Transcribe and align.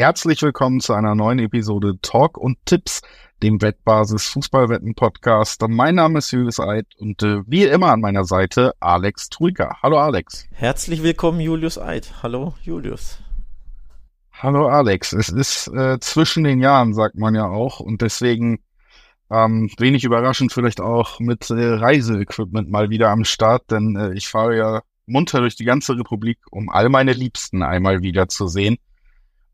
Herzlich 0.00 0.40
willkommen 0.40 0.80
zu 0.80 0.94
einer 0.94 1.14
neuen 1.14 1.38
Episode 1.40 1.98
Talk 2.00 2.38
und 2.38 2.56
Tipps, 2.64 3.02
dem 3.42 3.60
Wettbasis 3.60 4.28
Fußballwetten 4.28 4.94
Podcast. 4.94 5.60
Mein 5.68 5.96
Name 5.96 6.20
ist 6.20 6.30
Julius 6.30 6.58
Eid 6.58 6.86
und 6.96 7.22
äh, 7.22 7.42
wie 7.46 7.64
immer 7.64 7.92
an 7.92 8.00
meiner 8.00 8.24
Seite 8.24 8.72
Alex 8.80 9.28
Trüger. 9.28 9.76
Hallo 9.82 9.98
Alex. 9.98 10.46
Herzlich 10.52 11.02
willkommen 11.02 11.38
Julius 11.38 11.76
Eid. 11.76 12.22
Hallo 12.22 12.54
Julius. 12.62 13.18
Hallo 14.32 14.68
Alex. 14.68 15.12
Es 15.12 15.28
ist 15.28 15.68
äh, 15.68 15.98
zwischen 16.00 16.44
den 16.44 16.60
Jahren, 16.60 16.94
sagt 16.94 17.16
man 17.16 17.34
ja 17.34 17.46
auch, 17.46 17.80
und 17.80 18.00
deswegen 18.00 18.60
ähm, 19.30 19.70
wenig 19.76 20.04
überraschend 20.04 20.50
vielleicht 20.50 20.80
auch 20.80 21.20
mit 21.20 21.50
äh, 21.50 21.74
Reiseequipment 21.74 22.70
mal 22.70 22.88
wieder 22.88 23.10
am 23.10 23.26
Start, 23.26 23.70
denn 23.70 23.96
äh, 23.96 24.14
ich 24.14 24.28
fahre 24.28 24.56
ja 24.56 24.80
munter 25.04 25.40
durch 25.40 25.56
die 25.56 25.66
ganze 25.66 25.94
Republik, 25.98 26.38
um 26.50 26.70
all 26.70 26.88
meine 26.88 27.12
Liebsten 27.12 27.62
einmal 27.62 28.00
wieder 28.00 28.28
zu 28.28 28.46
sehen. 28.46 28.78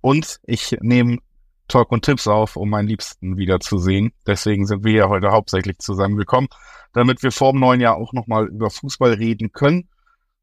Und 0.07 0.39
ich 0.45 0.77
nehme 0.83 1.19
Talk 1.67 1.91
und 1.91 2.05
Tipps 2.05 2.29
auf, 2.29 2.55
um 2.55 2.71
meinen 2.71 2.87
Liebsten 2.87 3.39
wieder 3.39 3.59
zu 3.59 3.77
sehen. 3.77 4.13
Deswegen 4.25 4.65
sind 4.65 4.85
wir 4.85 4.93
ja 4.93 5.09
heute 5.09 5.33
hauptsächlich 5.33 5.79
zusammengekommen, 5.79 6.49
damit 6.93 7.25
wir 7.25 7.33
vor 7.33 7.51
dem 7.51 7.59
neuen 7.59 7.81
Jahr 7.81 7.97
auch 7.97 8.13
nochmal 8.13 8.47
über 8.47 8.71
Fußball 8.71 9.15
reden 9.15 9.51
können. 9.51 9.89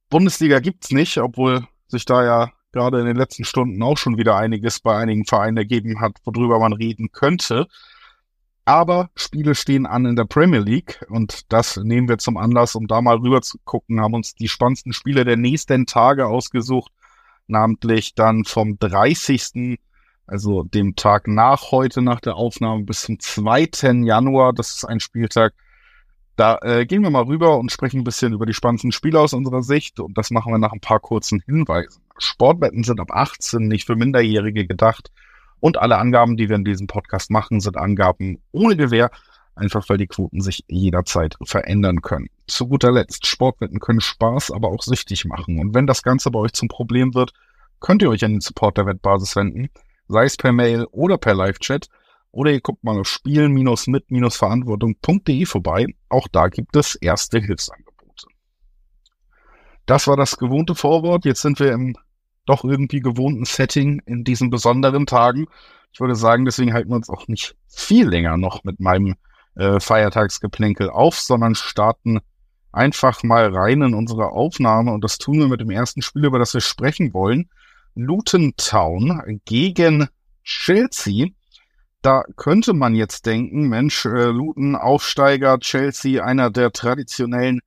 Bundesliga 0.09 0.59
gibt's 0.59 0.91
nicht, 0.91 1.17
obwohl 1.17 1.65
sich 1.87 2.03
da 2.03 2.25
ja 2.25 2.51
gerade 2.73 2.99
in 2.99 3.05
den 3.05 3.15
letzten 3.15 3.45
Stunden 3.45 3.81
auch 3.81 3.97
schon 3.97 4.17
wieder 4.17 4.35
einiges 4.35 4.81
bei 4.81 4.97
einigen 4.97 5.23
Vereinen 5.23 5.55
ergeben 5.55 6.01
hat, 6.01 6.17
worüber 6.25 6.59
man 6.59 6.73
reden 6.73 7.13
könnte. 7.13 7.67
Aber 8.65 9.11
Spiele 9.15 9.55
stehen 9.55 9.85
an 9.85 10.05
in 10.05 10.17
der 10.17 10.25
Premier 10.25 10.59
League 10.59 11.05
und 11.07 11.53
das 11.53 11.77
nehmen 11.77 12.09
wir 12.09 12.17
zum 12.17 12.35
Anlass, 12.35 12.75
um 12.75 12.87
da 12.87 13.01
mal 13.01 13.15
rüber 13.15 13.41
zu 13.41 13.59
gucken, 13.63 14.01
haben 14.01 14.13
uns 14.13 14.35
die 14.35 14.49
spannendsten 14.49 14.91
Spiele 14.91 15.23
der 15.23 15.37
nächsten 15.37 15.85
Tage 15.85 16.27
ausgesucht, 16.27 16.91
namentlich 17.47 18.15
dann 18.15 18.45
vom 18.45 18.77
30., 18.79 19.79
also 20.25 20.63
dem 20.63 20.95
Tag 20.95 21.27
nach 21.27 21.71
heute, 21.71 22.01
nach 22.01 22.21
der 22.21 22.35
Aufnahme 22.35 22.83
bis 22.83 23.01
zum 23.01 23.19
2. 23.19 23.69
Januar, 24.03 24.53
das 24.53 24.75
ist 24.75 24.85
ein 24.85 24.99
Spieltag, 24.99 25.53
da 26.35 26.57
äh, 26.61 26.85
gehen 26.85 27.03
wir 27.03 27.09
mal 27.09 27.23
rüber 27.23 27.59
und 27.59 27.71
sprechen 27.71 27.99
ein 27.99 28.03
bisschen 28.03 28.33
über 28.33 28.45
die 28.45 28.53
spannendsten 28.53 28.91
Spiele 28.91 29.19
aus 29.19 29.33
unserer 29.33 29.61
Sicht 29.61 29.99
und 29.99 30.17
das 30.17 30.31
machen 30.31 30.51
wir 30.51 30.57
nach 30.57 30.71
ein 30.71 30.79
paar 30.79 30.99
kurzen 30.99 31.43
Hinweisen. 31.45 32.01
Sportwetten 32.17 32.83
sind 32.83 32.99
ab 32.99 33.11
18 33.11 33.67
nicht 33.67 33.85
für 33.85 33.95
Minderjährige 33.95 34.65
gedacht. 34.65 35.11
Und 35.59 35.77
alle 35.77 35.97
Angaben, 35.97 36.35
die 36.35 36.49
wir 36.49 36.57
in 36.57 36.65
diesem 36.65 36.87
Podcast 36.87 37.31
machen, 37.31 37.61
sind 37.61 37.77
Angaben 37.77 38.41
ohne 38.51 38.75
Gewähr, 38.75 39.11
einfach 39.55 39.87
weil 39.89 39.97
die 39.97 40.07
Quoten 40.07 40.41
sich 40.41 40.63
jederzeit 40.67 41.37
verändern 41.43 42.01
können. 42.01 42.29
Zu 42.47 42.67
guter 42.67 42.91
Letzt, 42.91 43.27
Sportwetten 43.27 43.79
können 43.79 44.01
Spaß, 44.01 44.51
aber 44.51 44.69
auch 44.69 44.81
süchtig 44.81 45.25
machen. 45.25 45.59
Und 45.59 45.73
wenn 45.73 45.87
das 45.87 46.03
Ganze 46.03 46.29
bei 46.31 46.39
euch 46.39 46.53
zum 46.53 46.67
Problem 46.67 47.13
wird, 47.13 47.31
könnt 47.79 48.01
ihr 48.01 48.09
euch 48.09 48.25
an 48.25 48.31
den 48.31 48.41
Support 48.41 48.77
der 48.77 48.85
Wettbasis 48.85 49.35
wenden, 49.35 49.69
sei 50.07 50.25
es 50.25 50.37
per 50.37 50.53
Mail 50.53 50.85
oder 50.91 51.17
per 51.17 51.35
Live-Chat. 51.35 51.89
Oder 52.31 52.51
ihr 52.51 52.61
guckt 52.61 52.83
mal 52.83 52.99
auf 52.99 53.07
spielen-mit-verantwortung.de 53.07 55.45
vorbei. 55.45 55.85
Auch 56.09 56.27
da 56.27 56.47
gibt 56.47 56.75
es 56.75 56.95
erste 56.95 57.39
Hilfsangebote. 57.39 58.25
Das 59.85 60.07
war 60.07 60.17
das 60.17 60.37
gewohnte 60.37 60.73
Vorwort. 60.73 61.25
Jetzt 61.25 61.41
sind 61.41 61.59
wir 61.59 61.71
im 61.71 61.95
doch 62.45 62.63
irgendwie 62.63 63.01
gewohnten 63.01 63.45
Setting 63.45 64.01
in 64.05 64.23
diesen 64.23 64.49
besonderen 64.49 65.05
Tagen. 65.05 65.45
Ich 65.91 65.99
würde 65.99 66.15
sagen, 66.15 66.45
deswegen 66.45 66.73
halten 66.73 66.89
wir 66.89 66.95
uns 66.95 67.09
auch 67.09 67.27
nicht 67.27 67.55
viel 67.67 68.07
länger 68.07 68.37
noch 68.37 68.63
mit 68.63 68.79
meinem 68.79 69.15
äh, 69.55 69.79
Feiertagsgeplänkel 69.79 70.89
auf, 70.89 71.19
sondern 71.19 71.55
starten 71.55 72.21
einfach 72.71 73.23
mal 73.23 73.55
rein 73.55 73.81
in 73.81 73.93
unsere 73.93 74.29
Aufnahme 74.29 74.91
und 74.91 75.03
das 75.03 75.17
tun 75.17 75.39
wir 75.39 75.47
mit 75.47 75.61
dem 75.61 75.69
ersten 75.69 76.01
Spiel, 76.01 76.25
über 76.25 76.39
das 76.39 76.53
wir 76.53 76.61
sprechen 76.61 77.13
wollen. 77.13 77.49
Luton 77.95 78.53
Town 78.57 79.39
gegen 79.45 80.07
Chelsea. 80.43 81.27
Da 82.01 82.23
könnte 82.35 82.73
man 82.73 82.95
jetzt 82.95 83.25
denken, 83.25 83.69
Mensch, 83.69 84.05
äh, 84.05 84.25
Luton 84.25 84.75
Aufsteiger, 84.75 85.59
Chelsea 85.59 86.23
einer 86.23 86.49
der 86.49 86.71
traditionellen 86.71 87.61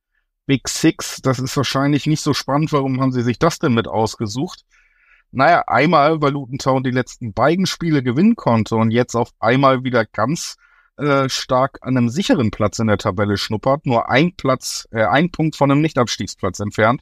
Big 0.45 0.67
Six, 0.67 1.21
das 1.21 1.39
ist 1.39 1.57
wahrscheinlich 1.57 2.05
nicht 2.05 2.21
so 2.21 2.33
spannend. 2.33 2.71
Warum 2.71 3.01
haben 3.01 3.11
sie 3.11 3.23
sich 3.23 3.39
das 3.39 3.59
denn 3.59 3.73
mit 3.73 3.87
ausgesucht? 3.87 4.63
Naja, 5.31 5.63
einmal, 5.67 6.21
weil 6.21 6.31
Luton 6.31 6.57
Town 6.57 6.83
die 6.83 6.91
letzten 6.91 7.33
beiden 7.33 7.65
Spiele 7.65 8.03
gewinnen 8.03 8.35
konnte 8.35 8.75
und 8.75 8.91
jetzt 8.91 9.15
auf 9.15 9.31
einmal 9.39 9.83
wieder 9.83 10.05
ganz 10.05 10.55
äh, 10.97 11.29
stark 11.29 11.79
an 11.81 11.97
einem 11.97 12.09
sicheren 12.09 12.51
Platz 12.51 12.79
in 12.79 12.87
der 12.87 12.97
Tabelle 12.97 13.37
schnuppert, 13.37 13.85
nur 13.85 14.09
ein 14.09 14.35
Platz, 14.35 14.87
äh, 14.91 15.03
ein 15.03 15.31
Punkt 15.31 15.55
von 15.55 15.71
einem 15.71 15.81
Nicht-Abstiegsplatz 15.81 16.59
entfernt. 16.59 17.01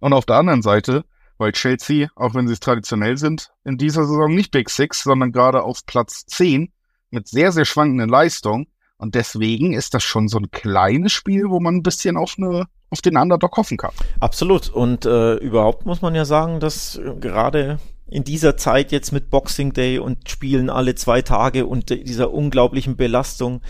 Und 0.00 0.12
auf 0.12 0.26
der 0.26 0.36
anderen 0.36 0.62
Seite, 0.62 1.04
weil 1.38 1.52
Chelsea, 1.52 2.08
auch 2.16 2.34
wenn 2.34 2.46
sie 2.46 2.54
es 2.54 2.60
traditionell 2.60 3.16
sind, 3.16 3.52
in 3.64 3.78
dieser 3.78 4.04
Saison 4.04 4.34
nicht 4.34 4.50
Big 4.50 4.70
Six, 4.70 5.02
sondern 5.02 5.32
gerade 5.32 5.62
auf 5.62 5.84
Platz 5.86 6.26
10 6.26 6.72
mit 7.10 7.28
sehr, 7.28 7.52
sehr 7.52 7.64
schwankenden 7.64 8.08
Leistungen. 8.08 8.66
Und 8.98 9.14
deswegen 9.14 9.74
ist 9.74 9.94
das 9.94 10.02
schon 10.02 10.28
so 10.28 10.38
ein 10.38 10.50
kleines 10.50 11.12
Spiel, 11.12 11.48
wo 11.48 11.60
man 11.60 11.76
ein 11.76 11.82
bisschen 11.82 12.16
auf 12.16 12.34
eine 12.38 12.66
auf 12.90 13.02
den 13.02 13.16
Underdog 13.16 13.56
hoffen 13.56 13.76
kann. 13.76 13.90
Absolut. 14.20 14.68
Und 14.68 15.06
äh, 15.06 15.34
überhaupt 15.36 15.86
muss 15.86 16.02
man 16.02 16.14
ja 16.14 16.24
sagen, 16.24 16.60
dass 16.60 16.96
äh, 16.96 17.14
gerade 17.20 17.78
in 18.08 18.24
dieser 18.24 18.56
Zeit 18.56 18.92
jetzt 18.92 19.12
mit 19.12 19.30
Boxing 19.30 19.72
Day 19.72 19.98
und 19.98 20.28
Spielen 20.28 20.70
alle 20.70 20.94
zwei 20.94 21.22
Tage 21.22 21.66
und 21.66 21.90
dieser 21.90 22.32
unglaublichen 22.32 22.96
Belastung 22.96 23.60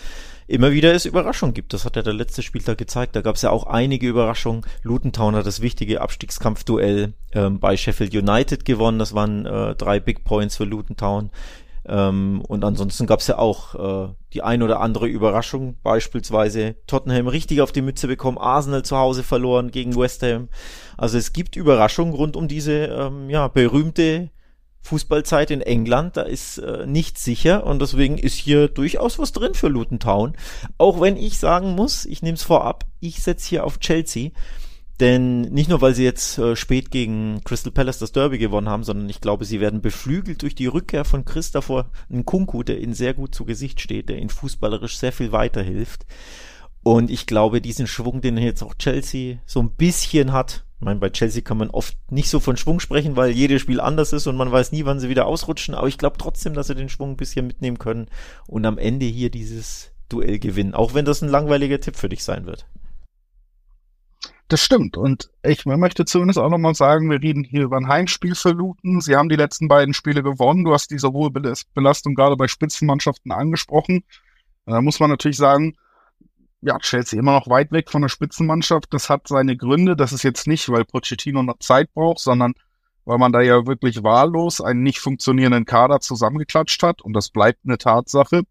immer 0.47 0.71
wieder 0.71 0.93
es 0.93 1.05
Überraschungen 1.05 1.53
gibt. 1.53 1.73
Das 1.73 1.85
hat 1.85 1.95
ja 1.95 2.01
der 2.01 2.13
letzte 2.13 2.41
Spieltag 2.41 2.77
gezeigt. 2.77 3.15
Da 3.15 3.21
gab 3.21 3.35
es 3.35 3.41
ja 3.41 3.49
auch 3.49 3.65
einige 3.65 4.07
Überraschungen. 4.07 4.65
Luton 4.81 5.11
Town 5.11 5.35
hat 5.35 5.45
das 5.45 5.61
wichtige 5.61 6.01
Abstiegskampfduell 6.01 7.13
ähm, 7.33 7.59
bei 7.59 7.75
Sheffield 7.75 8.13
United 8.13 8.63
gewonnen. 8.63 8.99
Das 8.99 9.13
waren 9.13 9.45
äh, 9.45 9.75
drei 9.75 9.99
Big 9.99 10.23
Points 10.23 10.55
für 10.55 10.63
Luton 10.63 10.95
Town. 10.95 11.31
Ähm, 11.87 12.41
und 12.47 12.65
ansonsten 12.65 13.07
gab 13.07 13.21
es 13.21 13.27
ja 13.27 13.37
auch 13.37 13.75
äh, 14.09 14.13
die 14.33 14.43
ein 14.43 14.61
oder 14.61 14.81
andere 14.81 15.07
Überraschung, 15.07 15.77
beispielsweise 15.83 16.75
Tottenham 16.85 17.27
richtig 17.27 17.61
auf 17.61 17.71
die 17.71 17.81
Mütze 17.81 18.07
bekommen, 18.07 18.37
Arsenal 18.37 18.83
zu 18.83 18.97
Hause 18.97 19.23
verloren 19.23 19.71
gegen 19.71 19.95
West 19.95 20.21
Ham. 20.23 20.49
Also 20.97 21.17
es 21.17 21.33
gibt 21.33 21.55
Überraschungen 21.55 22.13
rund 22.13 22.35
um 22.35 22.47
diese 22.47 22.85
ähm, 22.85 23.29
ja, 23.29 23.47
berühmte 23.47 24.31
Fußballzeit 24.81 25.51
in 25.51 25.61
England, 25.61 26.17
da 26.17 26.21
ist 26.21 26.59
äh, 26.59 26.85
nichts 26.85 27.23
sicher 27.23 27.65
und 27.65 27.81
deswegen 27.81 28.17
ist 28.17 28.35
hier 28.35 28.69
durchaus 28.69 29.19
was 29.19 29.33
drin 29.33 29.53
für 29.53 29.67
Luton 29.67 29.99
Town. 29.99 30.33
Auch 30.77 31.01
wenn 31.01 31.17
ich 31.17 31.39
sagen 31.39 31.75
muss, 31.75 32.05
ich 32.05 32.21
nehme 32.21 32.35
es 32.35 32.43
vorab, 32.43 32.85
ich 32.99 33.21
setze 33.21 33.49
hier 33.49 33.65
auf 33.65 33.79
Chelsea. 33.79 34.31
Denn 34.99 35.41
nicht 35.41 35.69
nur, 35.69 35.81
weil 35.81 35.93
sie 35.93 36.03
jetzt 36.03 36.39
äh, 36.39 36.55
spät 36.55 36.89
gegen 36.89 37.41
Crystal 37.43 37.71
Palace 37.71 37.99
das 37.99 38.13
Derby 38.13 38.39
gewonnen 38.39 38.67
haben, 38.69 38.83
sondern 38.83 39.09
ich 39.09 39.21
glaube, 39.21 39.45
sie 39.45 39.59
werden 39.59 39.81
beflügelt 39.81 40.41
durch 40.41 40.55
die 40.55 40.65
Rückkehr 40.65 41.05
von 41.05 41.23
Christopher 41.23 41.91
Nkunku, 42.09 42.63
der 42.63 42.79
ihnen 42.79 42.95
sehr 42.95 43.13
gut 43.13 43.35
zu 43.35 43.45
Gesicht 43.45 43.79
steht, 43.79 44.09
der 44.09 44.17
ihnen 44.17 44.29
fußballerisch 44.29 44.97
sehr 44.97 45.11
viel 45.11 45.31
weiterhilft. 45.31 46.07
Und 46.81 47.11
ich 47.11 47.27
glaube, 47.27 47.61
diesen 47.61 47.85
Schwung, 47.85 48.21
den 48.21 48.37
jetzt 48.37 48.63
auch 48.63 48.73
Chelsea 48.75 49.37
so 49.45 49.61
ein 49.61 49.71
bisschen 49.71 50.31
hat, 50.31 50.63
ich 50.79 50.85
meine, 50.85 50.99
bei 50.99 51.09
Chelsea 51.09 51.41
kann 51.41 51.57
man 51.57 51.71
oft 51.71 51.97
nicht 52.11 52.29
so 52.29 52.39
von 52.39 52.55
Schwung 52.55 52.79
sprechen, 52.79 53.15
weil 53.15 53.31
jedes 53.31 53.61
Spiel 53.61 53.81
anders 53.81 54.13
ist 54.13 54.27
und 54.27 54.35
man 54.35 54.51
weiß 54.51 54.71
nie, 54.71 54.85
wann 54.85 54.99
sie 54.99 55.09
wieder 55.09 55.25
ausrutschen. 55.25 55.73
Aber 55.73 55.87
ich 55.87 55.97
glaube 55.97 56.17
trotzdem, 56.19 56.53
dass 56.53 56.67
sie 56.67 56.75
den 56.75 56.89
Schwung 56.89 57.11
ein 57.11 57.17
bisschen 57.17 57.47
mitnehmen 57.47 57.79
können 57.79 58.07
und 58.45 58.65
am 58.65 58.77
Ende 58.77 59.07
hier 59.07 59.31
dieses 59.31 59.91
Duell 60.07 60.37
gewinnen. 60.37 60.75
Auch 60.75 60.93
wenn 60.93 61.05
das 61.05 61.21
ein 61.21 61.29
langweiliger 61.29 61.79
Tipp 61.79 61.95
für 61.95 62.09
dich 62.09 62.23
sein 62.23 62.45
wird. 62.45 62.67
Das 64.49 64.61
stimmt. 64.61 64.95
Und 64.95 65.29
ich 65.43 65.65
möchte 65.65 66.05
zumindest 66.05 66.39
auch 66.39 66.49
nochmal 66.49 66.73
sagen, 66.73 67.09
wir 67.09 67.21
reden 67.21 67.43
hier 67.43 67.63
über 67.63 67.75
ein 67.75 67.89
Heimspiel 67.89 68.33
für 68.33 68.51
Luton. 68.51 69.01
Sie 69.01 69.15
haben 69.15 69.27
die 69.27 69.35
letzten 69.35 69.67
beiden 69.67 69.93
Spiele 69.93 70.23
gewonnen. 70.23 70.63
Du 70.63 70.73
hast 70.73 70.89
diese 70.89 71.11
hohe 71.11 71.31
Belastung 71.31 72.15
gerade 72.15 72.37
bei 72.37 72.47
Spitzenmannschaften 72.47 73.33
angesprochen. 73.33 74.05
Da 74.65 74.81
muss 74.81 75.01
man 75.01 75.09
natürlich 75.09 75.35
sagen, 75.35 75.75
ja, 76.61 76.79
Chelsea 76.79 77.19
immer 77.19 77.33
noch 77.33 77.49
weit 77.49 77.71
weg 77.71 77.91
von 77.91 78.01
der 78.01 78.09
Spitzenmannschaft. 78.09 78.93
Das 78.93 79.09
hat 79.09 79.27
seine 79.27 79.57
Gründe. 79.57 79.97
Das 79.97 80.13
ist 80.13 80.23
jetzt 80.23 80.47
nicht, 80.47 80.69
weil 80.69 80.85
Pochettino 80.85 81.43
noch 81.43 81.59
Zeit 81.59 81.93
braucht, 81.93 82.19
sondern 82.19 82.53
weil 83.03 83.17
man 83.17 83.33
da 83.33 83.41
ja 83.41 83.67
wirklich 83.67 84.03
wahllos 84.03 84.61
einen 84.61 84.81
nicht 84.81 84.99
funktionierenden 84.99 85.65
Kader 85.65 85.99
zusammengeklatscht 85.99 86.83
hat. 86.83 87.01
Und 87.01 87.13
das 87.13 87.29
bleibt 87.29 87.59
eine 87.65 87.77
Tatsache. 87.77 88.43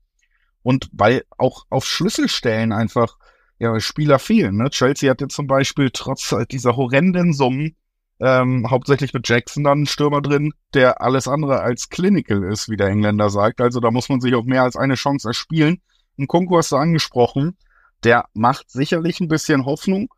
Und 0.63 0.91
weil 0.93 1.25
auch 1.39 1.65
auf 1.71 1.87
Schlüsselstellen 1.87 2.73
einfach 2.73 3.17
ja, 3.59 3.79
Spieler 3.81 4.19
fehlen. 4.19 4.57
Ne? 4.57 4.71
Chelsea 4.71 5.11
hat 5.11 5.21
jetzt 5.21 5.35
zum 5.35 5.47
Beispiel 5.47 5.91
trotz 5.93 6.35
dieser 6.51 6.77
horrenden 6.77 7.33
Summen 7.33 7.77
ähm, 8.21 8.71
hauptsächlich 8.71 9.13
mit 9.13 9.29
Jackson 9.29 9.65
dann 9.65 9.79
einen 9.79 9.87
Stürmer 9.87 10.23
drin, 10.23 10.53
der 10.75 11.01
alles 11.03 11.29
andere 11.29 11.61
als 11.61 11.89
clinical 11.89 12.45
ist, 12.45 12.69
wie 12.69 12.77
der 12.77 12.89
Engländer 12.89 13.31
sagt. 13.31 13.61
Also 13.61 13.81
da 13.81 13.91
muss 13.91 14.09
man 14.09 14.21
sich 14.21 14.35
auch 14.35 14.45
mehr 14.45 14.63
als 14.63 14.77
eine 14.77 14.95
Chance 14.95 15.29
erspielen. 15.29 15.83
Ein 16.19 16.27
Konko 16.27 16.57
hast 16.57 16.73
angesprochen, 16.73 17.59
der 18.05 18.25
macht 18.33 18.71
sicherlich 18.71 19.21
ein 19.21 19.29
bisschen 19.29 19.67
Hoffnung. 19.67 20.09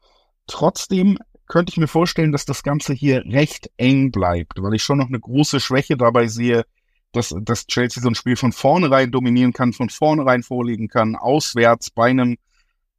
Trotzdem 0.46 1.18
könnte 1.48 1.70
ich 1.70 1.78
mir 1.78 1.88
vorstellen, 1.88 2.30
dass 2.30 2.44
das 2.44 2.62
Ganze 2.62 2.92
hier 2.92 3.24
recht 3.24 3.70
eng 3.78 4.12
bleibt, 4.12 4.62
weil 4.62 4.74
ich 4.74 4.82
schon 4.82 4.98
noch 4.98 5.08
eine 5.08 5.18
große 5.18 5.60
Schwäche 5.60 5.96
dabei 5.96 6.28
sehe, 6.28 6.64
dass, 7.12 7.34
dass 7.42 7.66
Chelsea 7.66 8.02
so 8.02 8.08
ein 8.08 8.14
Spiel 8.14 8.36
von 8.36 8.52
vornherein 8.52 9.10
dominieren 9.10 9.52
kann, 9.52 9.72
von 9.72 9.88
vornherein 9.88 10.42
vorlegen 10.42 10.88
kann, 10.88 11.16
auswärts 11.16 11.90
bei 11.90 12.10
einem 12.10 12.36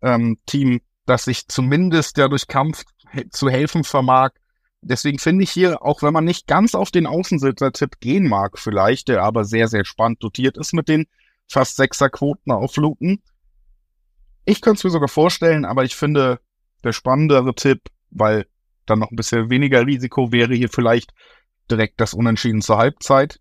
ähm, 0.01 0.38
Team, 0.46 0.81
das 1.06 1.25
sich 1.25 1.48
zumindest 1.48 2.18
ja 2.18 2.28
durch 2.28 2.48
Kampf 2.48 2.84
zu 3.31 3.50
helfen 3.50 3.84
vermag. 3.84 4.31
deswegen 4.81 5.19
finde 5.19 5.44
ich 5.44 5.51
hier, 5.51 5.81
auch 5.84 6.04
wenn 6.04 6.13
man 6.13 6.25
nicht 6.25 6.48
ganz 6.48 6.75
auf 6.75 6.92
den 6.92 7.06
Außensitzer-Tipp 7.06 8.00
gehen 8.00 8.28
mag, 8.28 8.57
vielleicht, 8.57 9.07
der 9.07 9.24
aber 9.24 9.44
sehr, 9.44 9.68
sehr 9.68 9.84
spannend 9.84 10.24
dotiert 10.24 10.57
ist 10.57 10.74
mit 10.74 10.88
den 10.88 11.07
fast 11.48 11.75
Sechser-Quoten 11.75 12.51
auf 12.51 12.78
Luton. 12.78 13.22
Ich 14.46 14.62
könnte 14.62 14.78
es 14.78 14.84
mir 14.84 14.90
sogar 14.92 15.10
vorstellen, 15.10 15.66
aber 15.66 15.84
ich 15.84 15.96
finde, 15.96 16.40
der 16.84 16.94
spannendere 16.94 17.54
Tipp, 17.56 17.81
weil 18.12 18.46
dann 18.86 19.00
noch 19.00 19.12
ein 19.12 19.16
bisschen 19.16 19.50
weniger 19.50 19.86
Risiko 19.86 20.31
wäre 20.31 20.54
hier 20.54 20.69
vielleicht 20.69 21.13
direkt 21.69 22.00
das 22.00 22.13
Unentschieden 22.13 22.62
zur 22.62 22.78
Halbzeit, 22.78 23.40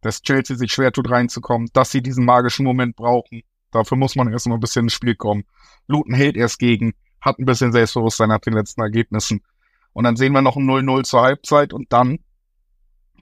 dass 0.00 0.22
Chelsea 0.22 0.56
sich 0.56 0.72
schwer 0.72 0.92
tut 0.92 1.10
reinzukommen, 1.10 1.68
dass 1.72 1.90
sie 1.90 2.02
diesen 2.02 2.24
magischen 2.24 2.64
Moment 2.64 2.96
brauchen. 2.96 3.42
Dafür 3.74 3.96
muss 3.96 4.14
man 4.14 4.32
erst 4.32 4.46
mal 4.46 4.54
ein 4.54 4.60
bisschen 4.60 4.84
ins 4.84 4.92
Spiel 4.92 5.16
kommen. 5.16 5.44
Luton 5.88 6.14
hält 6.14 6.36
erst 6.36 6.58
gegen, 6.58 6.94
hat 7.20 7.38
ein 7.38 7.44
bisschen 7.44 7.72
Selbstbewusstsein 7.72 8.28
nach 8.28 8.38
den 8.38 8.54
letzten 8.54 8.80
Ergebnissen. 8.80 9.42
Und 9.92 10.04
dann 10.04 10.16
sehen 10.16 10.32
wir 10.32 10.42
noch 10.42 10.56
ein 10.56 10.64
0-0 10.64 11.04
zur 11.04 11.22
Halbzeit 11.22 11.72
und 11.72 11.92
dann 11.92 12.18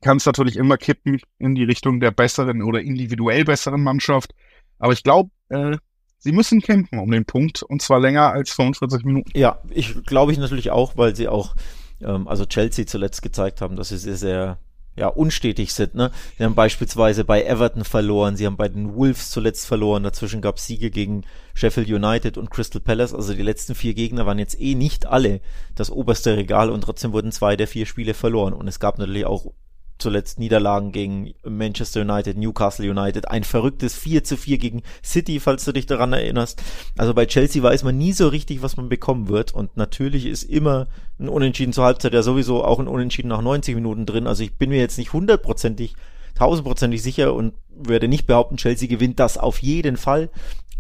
kann 0.02 0.18
es 0.18 0.26
natürlich 0.26 0.56
immer 0.56 0.76
kippen 0.76 1.20
in 1.38 1.54
die 1.54 1.64
Richtung 1.64 2.00
der 2.00 2.10
besseren 2.10 2.62
oder 2.62 2.80
individuell 2.80 3.44
besseren 3.44 3.82
Mannschaft. 3.82 4.34
Aber 4.78 4.92
ich 4.92 5.02
glaube, 5.02 5.30
äh, 5.48 5.76
sie 6.18 6.32
müssen 6.32 6.60
kämpfen 6.60 6.98
um 6.98 7.10
den 7.10 7.24
Punkt 7.24 7.62
und 7.62 7.80
zwar 7.80 8.00
länger 8.00 8.32
als 8.32 8.52
45 8.52 9.04
Minuten. 9.04 9.30
Ja, 9.34 9.60
ich 9.70 10.04
glaube 10.04 10.32
ich 10.32 10.38
natürlich 10.38 10.70
auch, 10.70 10.96
weil 10.96 11.16
sie 11.16 11.28
auch, 11.28 11.54
ähm, 12.00 12.28
also 12.28 12.44
Chelsea 12.44 12.86
zuletzt 12.86 13.22
gezeigt 13.22 13.60
haben, 13.60 13.76
dass 13.76 13.90
sie 13.90 13.98
sehr, 13.98 14.16
sehr 14.16 14.58
ja, 14.96 15.08
unstetig 15.08 15.72
sind. 15.72 15.94
Ne? 15.94 16.10
Sie 16.36 16.44
haben 16.44 16.54
beispielsweise 16.54 17.24
bei 17.24 17.42
Everton 17.44 17.84
verloren, 17.84 18.36
sie 18.36 18.46
haben 18.46 18.56
bei 18.56 18.68
den 18.68 18.94
Wolves 18.94 19.30
zuletzt 19.30 19.66
verloren, 19.66 20.02
dazwischen 20.02 20.42
gab 20.42 20.58
es 20.58 20.66
Siege 20.66 20.90
gegen 20.90 21.24
Sheffield 21.54 21.88
United 21.88 22.36
und 22.36 22.50
Crystal 22.50 22.80
Palace. 22.80 23.14
Also 23.14 23.34
die 23.34 23.42
letzten 23.42 23.74
vier 23.74 23.94
Gegner 23.94 24.26
waren 24.26 24.38
jetzt 24.38 24.60
eh 24.60 24.74
nicht 24.74 25.06
alle 25.06 25.40
das 25.74 25.90
oberste 25.90 26.36
Regal 26.36 26.70
und 26.70 26.82
trotzdem 26.82 27.12
wurden 27.12 27.32
zwei 27.32 27.56
der 27.56 27.68
vier 27.68 27.86
Spiele 27.86 28.14
verloren. 28.14 28.52
Und 28.52 28.68
es 28.68 28.80
gab 28.80 28.98
natürlich 28.98 29.26
auch 29.26 29.52
zuletzt 29.98 30.38
Niederlagen 30.38 30.92
gegen 30.92 31.34
Manchester 31.44 32.02
United, 32.02 32.36
Newcastle 32.36 32.90
United, 32.90 33.28
ein 33.28 33.44
verrücktes 33.44 33.96
4 33.96 34.24
zu 34.24 34.36
4 34.36 34.58
gegen 34.58 34.82
City, 35.04 35.40
falls 35.40 35.64
du 35.64 35.72
dich 35.72 35.86
daran 35.86 36.12
erinnerst. 36.12 36.62
Also 36.96 37.14
bei 37.14 37.26
Chelsea 37.26 37.62
weiß 37.62 37.84
man 37.84 37.98
nie 37.98 38.12
so 38.12 38.28
richtig, 38.28 38.62
was 38.62 38.76
man 38.76 38.88
bekommen 38.88 39.28
wird 39.28 39.52
und 39.54 39.76
natürlich 39.76 40.26
ist 40.26 40.44
immer 40.44 40.88
ein 41.18 41.28
Unentschieden 41.28 41.72
zur 41.72 41.84
Halbzeit 41.84 42.14
ja 42.14 42.22
sowieso 42.22 42.64
auch 42.64 42.80
ein 42.80 42.88
Unentschieden 42.88 43.28
nach 43.28 43.42
90 43.42 43.74
Minuten 43.74 44.06
drin. 44.06 44.26
Also 44.26 44.42
ich 44.42 44.56
bin 44.56 44.70
mir 44.70 44.78
jetzt 44.78 44.98
nicht 44.98 45.12
hundertprozentig, 45.12 45.94
tausendprozentig 46.34 47.02
sicher 47.02 47.34
und 47.34 47.54
werde 47.68 48.08
nicht 48.08 48.26
behaupten, 48.26 48.56
Chelsea 48.56 48.88
gewinnt 48.88 49.20
das 49.20 49.38
auf 49.38 49.58
jeden 49.62 49.96
Fall. 49.96 50.30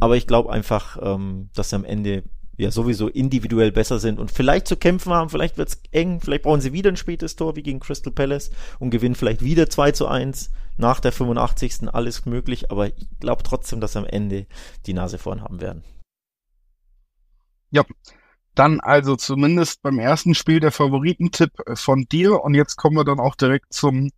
Aber 0.00 0.16
ich 0.16 0.26
glaube 0.26 0.52
einfach, 0.52 0.98
ähm, 1.00 1.50
dass 1.54 1.72
am 1.72 1.84
Ende 1.84 2.24
ja 2.56 2.70
sowieso 2.70 3.08
individuell 3.08 3.72
besser 3.72 3.98
sind 3.98 4.18
und 4.18 4.30
vielleicht 4.30 4.66
zu 4.66 4.76
kämpfen 4.76 5.12
haben, 5.12 5.30
vielleicht 5.30 5.58
wird's 5.58 5.80
eng, 5.90 6.20
vielleicht 6.20 6.42
brauchen 6.42 6.60
sie 6.60 6.72
wieder 6.72 6.90
ein 6.90 6.96
spätes 6.96 7.36
Tor 7.36 7.56
wie 7.56 7.62
gegen 7.62 7.80
Crystal 7.80 8.12
Palace 8.12 8.50
und 8.78 8.90
gewinnen 8.90 9.14
vielleicht 9.14 9.42
wieder 9.42 9.68
2 9.68 9.92
zu 9.92 10.06
1 10.06 10.50
nach 10.76 11.00
der 11.00 11.12
85. 11.12 11.92
alles 11.92 12.26
möglich, 12.26 12.70
aber 12.70 12.88
ich 12.88 12.94
glaube 13.20 13.42
trotzdem, 13.42 13.80
dass 13.80 13.92
sie 13.92 13.98
am 13.98 14.06
Ende 14.06 14.46
die 14.86 14.94
Nase 14.94 15.18
vorn 15.18 15.42
haben 15.42 15.60
werden. 15.60 15.82
Ja, 17.70 17.84
dann 18.54 18.80
also 18.80 19.16
zumindest 19.16 19.82
beim 19.82 19.98
ersten 19.98 20.34
Spiel 20.34 20.60
der 20.60 20.72
Favoritentipp 20.72 21.52
von 21.74 22.04
dir 22.10 22.42
und 22.42 22.54
jetzt 22.54 22.76
kommen 22.76 22.96
wir 22.96 23.04
dann 23.04 23.18
auch 23.18 23.34
direkt 23.34 23.72
zum 23.72 24.10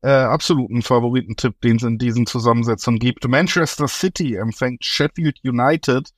äh, 0.00 0.10
absoluten 0.10 0.82
Favoritentipp, 0.82 1.60
den 1.60 1.76
es 1.76 1.82
in 1.82 1.98
diesen 1.98 2.26
Zusammensetzungen 2.26 3.00
gibt. 3.00 3.26
Manchester 3.26 3.88
City 3.88 4.36
empfängt 4.36 4.84
Sheffield 4.84 5.38
United 5.42 6.10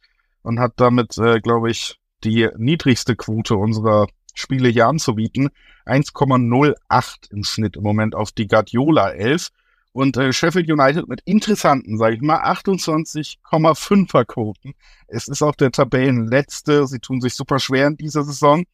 und 0.43 0.61
hat 0.61 0.75
damit, 0.77 1.19
äh, 1.19 1.41
glaube 1.41 1.71
ich, 1.71 1.99
die 2.25 2.49
niedrigste 2.57 3.17
Quote 3.17 3.57
unserer 3.57 4.07
Spiele 4.35 4.69
hier 4.69 4.87
anzubieten. 4.87 5.51
1,08 5.87 7.31
im 7.31 7.45
Schnitt 7.45 7.77
im 7.77 7.83
Moment 7.83 8.15
auf 8.15 8.33
die 8.33 8.47
Guardiola 8.47 9.11
11. 9.11 9.49
Und 9.93 10.17
äh, 10.17 10.33
Sheffield 10.33 10.71
United 10.71 11.09
mit 11.09 11.21
interessanten, 11.25 11.99
sage 11.99 12.15
ich 12.15 12.21
mal, 12.21 12.39
28,5er 12.45 14.25
Quoten. 14.25 14.75
Es 15.09 15.27
ist 15.27 15.43
auch 15.43 15.57
der 15.57 15.73
Tabellenletzte. 15.73 16.87
Sie 16.87 17.01
tun 17.01 17.21
sich 17.21 17.35
super 17.35 17.59
schwer 17.59 17.89
in 17.89 17.97
dieser 17.97 18.23
Saison. 18.23 18.65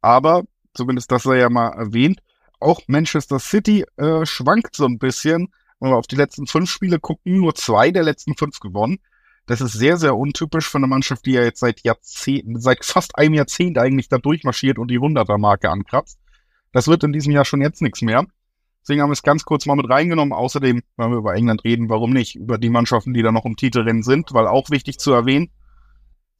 Aber, 0.00 0.42
zumindest 0.74 1.12
das 1.12 1.22
sei 1.22 1.38
ja 1.38 1.48
mal 1.48 1.68
erwähnt, 1.68 2.20
auch 2.58 2.80
Manchester 2.88 3.38
City 3.38 3.84
äh, 3.96 4.26
schwankt 4.26 4.74
so 4.74 4.84
ein 4.84 4.98
bisschen. 4.98 5.52
Wenn 5.78 5.90
wir 5.90 5.96
auf 5.96 6.06
die 6.06 6.16
letzten 6.16 6.46
fünf 6.46 6.70
Spiele 6.70 6.98
gucken, 6.98 7.38
nur 7.38 7.54
zwei 7.54 7.90
der 7.90 8.02
letzten 8.02 8.36
fünf 8.36 8.58
gewonnen. 8.60 8.98
Das 9.46 9.60
ist 9.60 9.72
sehr, 9.72 9.96
sehr 9.96 10.16
untypisch 10.16 10.68
für 10.68 10.78
eine 10.78 10.86
Mannschaft, 10.86 11.26
die 11.26 11.32
ja 11.32 11.42
jetzt 11.42 11.60
seit 11.60 11.82
Jahrzehnten, 11.82 12.60
seit 12.60 12.84
fast 12.84 13.18
einem 13.18 13.34
Jahrzehnt 13.34 13.76
eigentlich 13.76 14.08
da 14.08 14.18
durchmarschiert 14.18 14.78
und 14.78 14.88
die 14.88 15.00
100er-Marke 15.00 15.68
ankratzt. 15.68 16.18
Das 16.70 16.88
wird 16.88 17.04
in 17.04 17.12
diesem 17.12 17.32
Jahr 17.32 17.44
schon 17.44 17.60
jetzt 17.60 17.82
nichts 17.82 18.02
mehr. 18.02 18.24
Deswegen 18.82 19.00
haben 19.00 19.10
wir 19.10 19.14
es 19.14 19.22
ganz 19.22 19.44
kurz 19.44 19.66
mal 19.66 19.76
mit 19.76 19.88
reingenommen. 19.88 20.32
Außerdem, 20.32 20.82
wenn 20.96 21.10
wir 21.10 21.18
über 21.18 21.34
England 21.34 21.64
reden, 21.64 21.88
warum 21.88 22.12
nicht? 22.12 22.36
Über 22.36 22.58
die 22.58 22.70
Mannschaften, 22.70 23.14
die 23.14 23.22
da 23.22 23.30
noch 23.30 23.44
im 23.44 23.56
Titelrennen 23.56 24.02
sind, 24.02 24.32
weil 24.32 24.46
auch 24.46 24.70
wichtig 24.70 24.98
zu 24.98 25.12
erwähnen, 25.12 25.50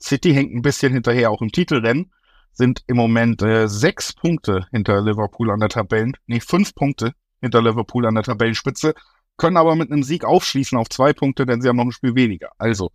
City 0.00 0.34
hängt 0.34 0.52
ein 0.52 0.62
bisschen 0.62 0.92
hinterher 0.92 1.30
auch 1.30 1.42
im 1.42 1.52
Titelrennen, 1.52 2.12
sind 2.52 2.82
im 2.86 2.96
Moment 2.96 3.42
äh, 3.42 3.68
sechs 3.68 4.12
Punkte 4.12 4.66
hinter 4.72 5.00
Liverpool 5.00 5.50
an 5.50 5.60
der 5.60 5.68
Tabellen, 5.68 6.16
nee, 6.26 6.40
fünf 6.40 6.74
Punkte 6.74 7.14
hinter 7.40 7.62
Liverpool 7.62 8.06
an 8.06 8.14
der 8.14 8.24
Tabellenspitze 8.24 8.94
können 9.36 9.56
aber 9.56 9.76
mit 9.76 9.90
einem 9.90 10.02
Sieg 10.02 10.24
aufschließen 10.24 10.78
auf 10.78 10.88
zwei 10.88 11.12
Punkte, 11.12 11.46
denn 11.46 11.60
sie 11.60 11.68
haben 11.68 11.76
noch 11.76 11.84
ein 11.84 11.92
Spiel 11.92 12.14
weniger. 12.14 12.50
Also, 12.58 12.90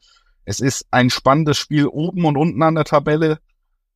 es 0.46 0.60
ist 0.60 0.86
ein 0.92 1.10
spannendes 1.10 1.58
Spiel 1.58 1.88
oben 1.88 2.26
und 2.26 2.38
unten 2.38 2.62
an 2.64 2.76
der 2.76 2.86
Tabelle. 2.86 3.40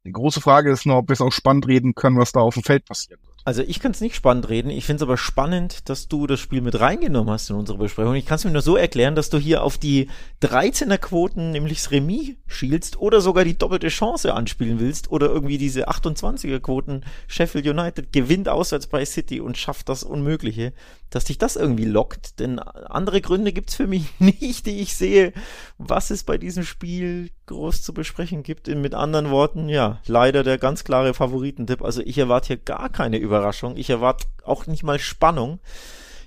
Die 0.04 0.12
große 0.12 0.42
Frage 0.42 0.72
ist 0.72 0.86
nur, 0.86 0.98
ob 0.98 1.10
wir 1.10 1.14
es 1.14 1.22
auch 1.22 1.32
spannend 1.32 1.68
reden 1.68 1.96
können, 1.96 2.18
was 2.18 2.32
da 2.32 2.42
auf 2.42 2.56
dem 2.56 2.64
Feld 2.64 2.86
passiert. 2.86 3.20
Also 3.44 3.64
ich 3.64 3.80
kann 3.80 3.92
es 3.92 4.02
nicht 4.02 4.16
spannend 4.16 4.50
reden. 4.50 4.70
Ich 4.70 4.86
finde 4.86 4.98
es 4.98 5.08
aber 5.08 5.18
spannend, 5.18 5.90
dass 5.90 6.08
du 6.08 6.28
das 6.28 6.40
Spiel 6.40 6.62
mit 6.62 6.80
reingenommen 6.80 7.34
hast 7.34 7.50
in 7.50 7.56
unsere 7.56 7.80
Besprechung. 7.80 8.14
Ich 8.14 8.28
kann 8.28 8.36
es 8.36 8.46
mir 8.46 8.52
nur 8.52 8.62
so 8.62 8.76
erklären, 8.76 9.16
dass 9.16 9.32
du 9.32 9.40
hier 9.40 9.64
auf 9.64 9.80
die 9.80 10.10
13er 10.44 11.00
Quoten, 11.00 11.52
nämlich 11.52 11.80
das 11.80 11.90
Remis, 11.90 12.36
schielst 12.46 13.00
oder 13.00 13.20
sogar 13.20 13.44
die 13.44 13.58
doppelte 13.58 13.88
Chance 13.88 14.36
anspielen 14.36 14.80
willst 14.80 15.10
oder 15.12 15.28
irgendwie 15.28 15.58
diese 15.58 15.90
28er 15.90 16.60
Quoten. 16.60 17.04
Sheffield 17.28 17.66
United 17.66 18.14
gewinnt 18.14 18.48
auswärts 18.48 18.86
bei 18.86 19.04
City 19.06 19.42
und 19.42 19.58
schafft 19.58 19.90
das 19.90 20.04
Unmögliche, 20.04 20.74
dass 21.12 21.26
dich 21.26 21.38
das 21.38 21.56
irgendwie 21.56 21.86
lockt. 21.86 22.40
Denn 22.40 22.58
andere 22.58 23.22
Gründe 23.22 23.54
gibt's 23.54 23.76
für 23.76 23.86
mich 23.86 24.06
nicht, 24.20 24.66
die 24.66 24.80
ich 24.80 24.96
sehe, 24.96 25.34
was 25.78 26.10
es 26.10 26.24
bei 26.24 26.40
diesem 26.40 26.64
Spiel 26.64 27.30
groß 27.46 27.84
zu 27.84 27.94
besprechen 27.94 28.42
gibt. 28.42 28.68
Mit 28.68 28.96
anderen 28.96 29.30
Worten, 29.30 29.70
ja, 29.70 30.00
leider 30.08 30.44
der 30.44 30.58
ganz 30.58 30.84
klare 30.84 31.14
Favoritentipp. 31.14 31.84
Also 31.84 32.02
ich 32.02 32.18
erwarte 32.18 32.48
hier 32.48 32.58
gar 32.58 32.90
keine 32.90 33.18
Überraschung. 33.18 33.78
Ich 33.78 33.90
erwarte 33.90 34.26
auch 34.44 34.66
nicht 34.66 34.84
mal 34.84 34.98
Spannung. 34.98 35.60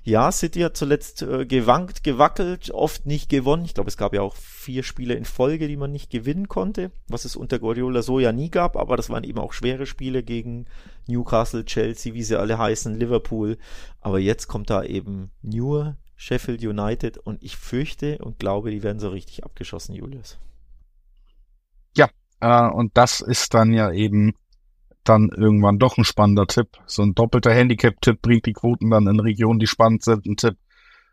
Ja, 0.06 0.30
City 0.30 0.60
hat 0.60 0.76
zuletzt 0.76 1.22
äh, 1.22 1.46
gewankt, 1.46 2.04
gewackelt, 2.04 2.70
oft 2.70 3.06
nicht 3.06 3.30
gewonnen. 3.30 3.64
Ich 3.64 3.72
glaube, 3.72 3.88
es 3.88 3.96
gab 3.96 4.12
ja 4.12 4.20
auch 4.20 4.36
vier 4.36 4.82
Spiele 4.82 5.14
in 5.14 5.24
Folge, 5.24 5.66
die 5.66 5.78
man 5.78 5.92
nicht 5.92 6.10
gewinnen 6.10 6.46
konnte, 6.46 6.92
was 7.08 7.24
es 7.24 7.36
unter 7.36 7.58
Guardiola 7.58 8.02
so 8.02 8.20
ja 8.20 8.30
nie 8.30 8.50
gab, 8.50 8.76
aber 8.76 8.98
das 8.98 9.08
waren 9.08 9.24
eben 9.24 9.38
auch 9.38 9.54
schwere 9.54 9.86
Spiele 9.86 10.22
gegen 10.22 10.66
Newcastle, 11.06 11.64
Chelsea, 11.64 12.12
wie 12.12 12.22
sie 12.22 12.38
alle 12.38 12.58
heißen, 12.58 12.98
Liverpool. 13.00 13.56
Aber 14.02 14.18
jetzt 14.18 14.46
kommt 14.46 14.68
da 14.68 14.84
eben 14.84 15.30
nur 15.40 15.96
Sheffield 16.16 16.62
United 16.62 17.16
und 17.16 17.42
ich 17.42 17.56
fürchte 17.56 18.18
und 18.18 18.38
glaube, 18.38 18.70
die 18.70 18.82
werden 18.82 19.00
so 19.00 19.08
richtig 19.08 19.42
abgeschossen, 19.42 19.94
Julius. 19.94 20.38
Ja, 21.96 22.10
äh, 22.40 22.70
und 22.70 22.94
das 22.94 23.22
ist 23.22 23.54
dann 23.54 23.72
ja 23.72 23.90
eben 23.90 24.34
dann 25.04 25.28
irgendwann 25.28 25.78
doch 25.78 25.96
ein 25.98 26.04
spannender 26.04 26.46
Tipp. 26.46 26.68
So 26.86 27.02
ein 27.02 27.14
doppelter 27.14 27.52
Handicap-Tipp 27.52 28.22
bringt 28.22 28.46
die 28.46 28.52
Quoten 28.52 28.90
dann 28.90 29.06
in 29.06 29.20
Regionen, 29.20 29.58
die 29.58 29.66
spannend 29.66 30.02
sind. 30.02 30.26
Ein 30.26 30.36
Tipp 30.36 30.56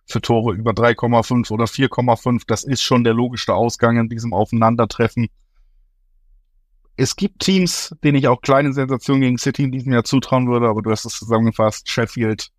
für 0.06 0.22
Tore 0.22 0.54
über 0.54 0.72
3,5 0.72 1.52
oder 1.52 1.66
4,5. 1.66 2.44
Das 2.48 2.64
ist 2.64 2.82
schon 2.82 3.04
der 3.04 3.14
logische 3.14 3.54
Ausgang 3.54 3.98
in 3.98 4.10
diesem 4.10 4.34
Aufeinandertreffen. 4.34 5.30
Es 6.98 7.16
gibt 7.16 7.40
Teams, 7.40 7.96
denen 8.04 8.18
ich 8.18 8.28
auch 8.28 8.42
kleine 8.42 8.74
Sensationen 8.74 9.22
gegen 9.22 9.38
City 9.38 9.64
in 9.64 9.72
diesem 9.72 9.94
Jahr 9.94 10.04
zutrauen 10.04 10.48
würde, 10.48 10.68
aber 10.68 10.82
du 10.82 10.92
hast 10.92 11.06
es 11.06 11.18
zusammengefasst. 11.18 11.90
Sheffield 11.90 12.50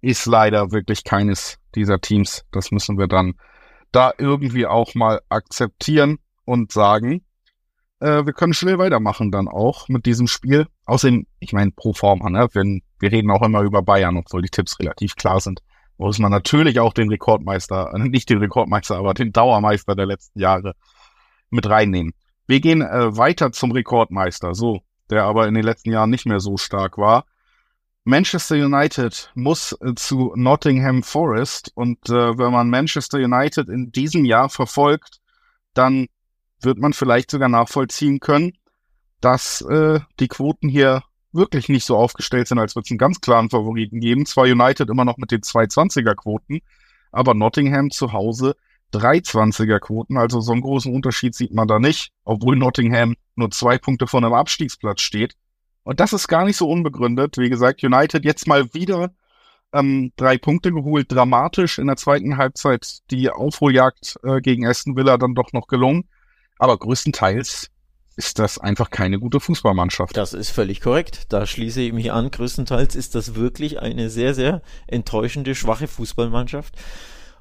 ist 0.00 0.26
leider 0.26 0.72
wirklich 0.72 1.04
keines 1.04 1.58
dieser 1.74 2.00
Teams. 2.00 2.44
Das 2.52 2.70
müssen 2.70 2.98
wir 2.98 3.06
dann 3.06 3.34
da 3.90 4.12
irgendwie 4.16 4.66
auch 4.66 4.94
mal 4.94 5.20
akzeptieren 5.28 6.18
und 6.44 6.72
sagen, 6.72 7.24
äh, 8.02 8.26
wir 8.26 8.32
können 8.32 8.52
schnell 8.52 8.78
weitermachen 8.78 9.30
dann 9.30 9.48
auch 9.48 9.88
mit 9.88 10.06
diesem 10.06 10.26
Spiel. 10.26 10.66
Außerdem, 10.86 11.26
ich 11.38 11.52
meine, 11.52 11.70
pro 11.70 11.92
Forma, 11.92 12.28
ne? 12.30 12.48
Wenn, 12.52 12.82
wir 12.98 13.12
reden 13.12 13.30
auch 13.30 13.42
immer 13.42 13.62
über 13.62 13.82
Bayern, 13.82 14.16
obwohl 14.16 14.42
die 14.42 14.50
Tipps 14.50 14.78
relativ 14.80 15.14
klar 15.14 15.40
sind. 15.40 15.60
Muss 15.98 16.18
man 16.18 16.32
natürlich 16.32 16.80
auch 16.80 16.92
den 16.92 17.08
Rekordmeister, 17.08 17.92
nicht 17.98 18.28
den 18.28 18.38
Rekordmeister, 18.38 18.96
aber 18.96 19.14
den 19.14 19.32
Dauermeister 19.32 19.94
der 19.94 20.06
letzten 20.06 20.40
Jahre 20.40 20.74
mit 21.50 21.68
reinnehmen. 21.68 22.12
Wir 22.46 22.60
gehen 22.60 22.82
äh, 22.82 23.16
weiter 23.16 23.52
zum 23.52 23.70
Rekordmeister, 23.70 24.54
so, 24.54 24.80
der 25.10 25.24
aber 25.24 25.46
in 25.46 25.54
den 25.54 25.64
letzten 25.64 25.92
Jahren 25.92 26.10
nicht 26.10 26.26
mehr 26.26 26.40
so 26.40 26.56
stark 26.56 26.98
war. 26.98 27.24
Manchester 28.04 28.56
United 28.56 29.30
muss 29.36 29.78
äh, 29.80 29.94
zu 29.94 30.32
Nottingham 30.34 31.04
Forest 31.04 31.70
und 31.76 32.08
äh, 32.08 32.36
wenn 32.36 32.50
man 32.50 32.68
Manchester 32.68 33.18
United 33.18 33.68
in 33.68 33.92
diesem 33.92 34.24
Jahr 34.24 34.48
verfolgt, 34.48 35.20
dann 35.72 36.08
wird 36.64 36.78
man 36.78 36.92
vielleicht 36.92 37.30
sogar 37.30 37.48
nachvollziehen 37.48 38.20
können, 38.20 38.52
dass 39.20 39.60
äh, 39.62 40.00
die 40.20 40.28
Quoten 40.28 40.68
hier 40.68 41.02
wirklich 41.32 41.68
nicht 41.68 41.84
so 41.84 41.96
aufgestellt 41.96 42.48
sind, 42.48 42.58
als 42.58 42.74
würde 42.76 42.84
es 42.86 42.90
einen 42.90 42.98
ganz 42.98 43.20
klaren 43.20 43.50
Favoriten 43.50 44.00
geben. 44.00 44.26
Zwar 44.26 44.44
United 44.44 44.90
immer 44.90 45.04
noch 45.04 45.16
mit 45.16 45.30
den 45.30 45.40
220er 45.40 46.14
Quoten, 46.14 46.60
aber 47.10 47.34
Nottingham 47.34 47.90
zu 47.90 48.12
Hause 48.12 48.54
320er 48.92 49.78
Quoten. 49.78 50.18
Also 50.18 50.40
so 50.40 50.52
einen 50.52 50.60
großen 50.60 50.94
Unterschied 50.94 51.34
sieht 51.34 51.54
man 51.54 51.68
da 51.68 51.78
nicht, 51.78 52.12
obwohl 52.24 52.56
Nottingham 52.56 53.14
nur 53.34 53.50
zwei 53.50 53.78
Punkte 53.78 54.06
von 54.06 54.24
einem 54.24 54.34
Abstiegsplatz 54.34 55.00
steht. 55.00 55.34
Und 55.84 56.00
das 56.00 56.12
ist 56.12 56.28
gar 56.28 56.44
nicht 56.44 56.56
so 56.56 56.68
unbegründet. 56.68 57.38
Wie 57.38 57.48
gesagt, 57.48 57.82
United 57.82 58.24
jetzt 58.24 58.46
mal 58.46 58.72
wieder 58.74 59.12
ähm, 59.72 60.12
drei 60.16 60.38
Punkte 60.38 60.72
geholt, 60.72 61.10
dramatisch 61.10 61.78
in 61.78 61.86
der 61.86 61.96
zweiten 61.96 62.36
Halbzeit 62.36 62.98
die 63.10 63.30
Aufholjagd 63.30 64.16
äh, 64.22 64.40
gegen 64.40 64.66
Aston 64.66 64.96
Villa 64.96 65.16
dann 65.16 65.34
doch 65.34 65.52
noch 65.52 65.66
gelungen. 65.66 66.08
Aber 66.62 66.78
größtenteils 66.78 67.70
ist 68.14 68.38
das 68.38 68.56
einfach 68.56 68.90
keine 68.90 69.18
gute 69.18 69.40
Fußballmannschaft. 69.40 70.16
Das 70.16 70.32
ist 70.32 70.50
völlig 70.50 70.80
korrekt. 70.80 71.22
Da 71.30 71.44
schließe 71.44 71.80
ich 71.80 71.92
mich 71.92 72.12
an. 72.12 72.30
Größtenteils 72.30 72.94
ist 72.94 73.16
das 73.16 73.34
wirklich 73.34 73.80
eine 73.80 74.10
sehr, 74.10 74.32
sehr 74.32 74.62
enttäuschende, 74.86 75.56
schwache 75.56 75.88
Fußballmannschaft. 75.88 76.76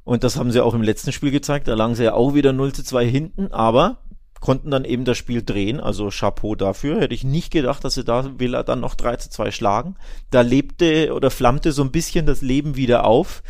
Und 0.03 0.23
das 0.23 0.37
haben 0.37 0.51
sie 0.51 0.59
auch 0.59 0.73
im 0.73 0.81
letzten 0.81 1.11
Spiel 1.11 1.29
gezeigt. 1.29 1.67
Da 1.67 1.75
lagen 1.75 1.93
sie 1.93 2.05
ja 2.05 2.13
auch 2.15 2.33
wieder 2.33 2.51
0 2.51 2.73
zu 2.73 2.83
2 2.83 3.05
hinten, 3.05 3.51
aber 3.51 4.01
konnten 4.39 4.71
dann 4.71 4.85
eben 4.85 5.05
das 5.05 5.19
Spiel 5.19 5.43
drehen. 5.43 5.79
Also 5.79 6.09
Chapeau 6.09 6.55
dafür. 6.55 6.99
Hätte 6.99 7.13
ich 7.13 7.23
nicht 7.23 7.51
gedacht, 7.51 7.83
dass 7.83 7.93
sie 7.93 8.03
da 8.03 8.39
Villa 8.39 8.63
dann 8.63 8.79
noch 8.79 8.95
3 8.95 9.17
zu 9.17 9.29
2 9.29 9.51
schlagen. 9.51 9.97
Da 10.31 10.41
lebte 10.41 11.13
oder 11.13 11.29
flammte 11.29 11.73
so 11.73 11.83
ein 11.83 11.91
bisschen 11.91 12.25
das 12.25 12.41
Leben 12.41 12.75
wieder 12.75 13.05
auf. 13.05 13.43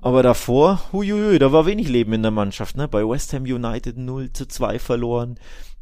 Aber 0.00 0.22
davor, 0.22 0.80
huiuiui, 0.92 1.38
da 1.38 1.52
war 1.52 1.66
wenig 1.66 1.88
Leben 1.88 2.12
in 2.12 2.22
der 2.22 2.30
Mannschaft. 2.30 2.76
Ne? 2.76 2.88
Bei 2.88 3.06
West 3.06 3.32
Ham 3.32 3.42
United 3.42 3.98
0 3.98 4.32
zu 4.32 4.46
2 4.46 4.78
verloren. 4.78 5.38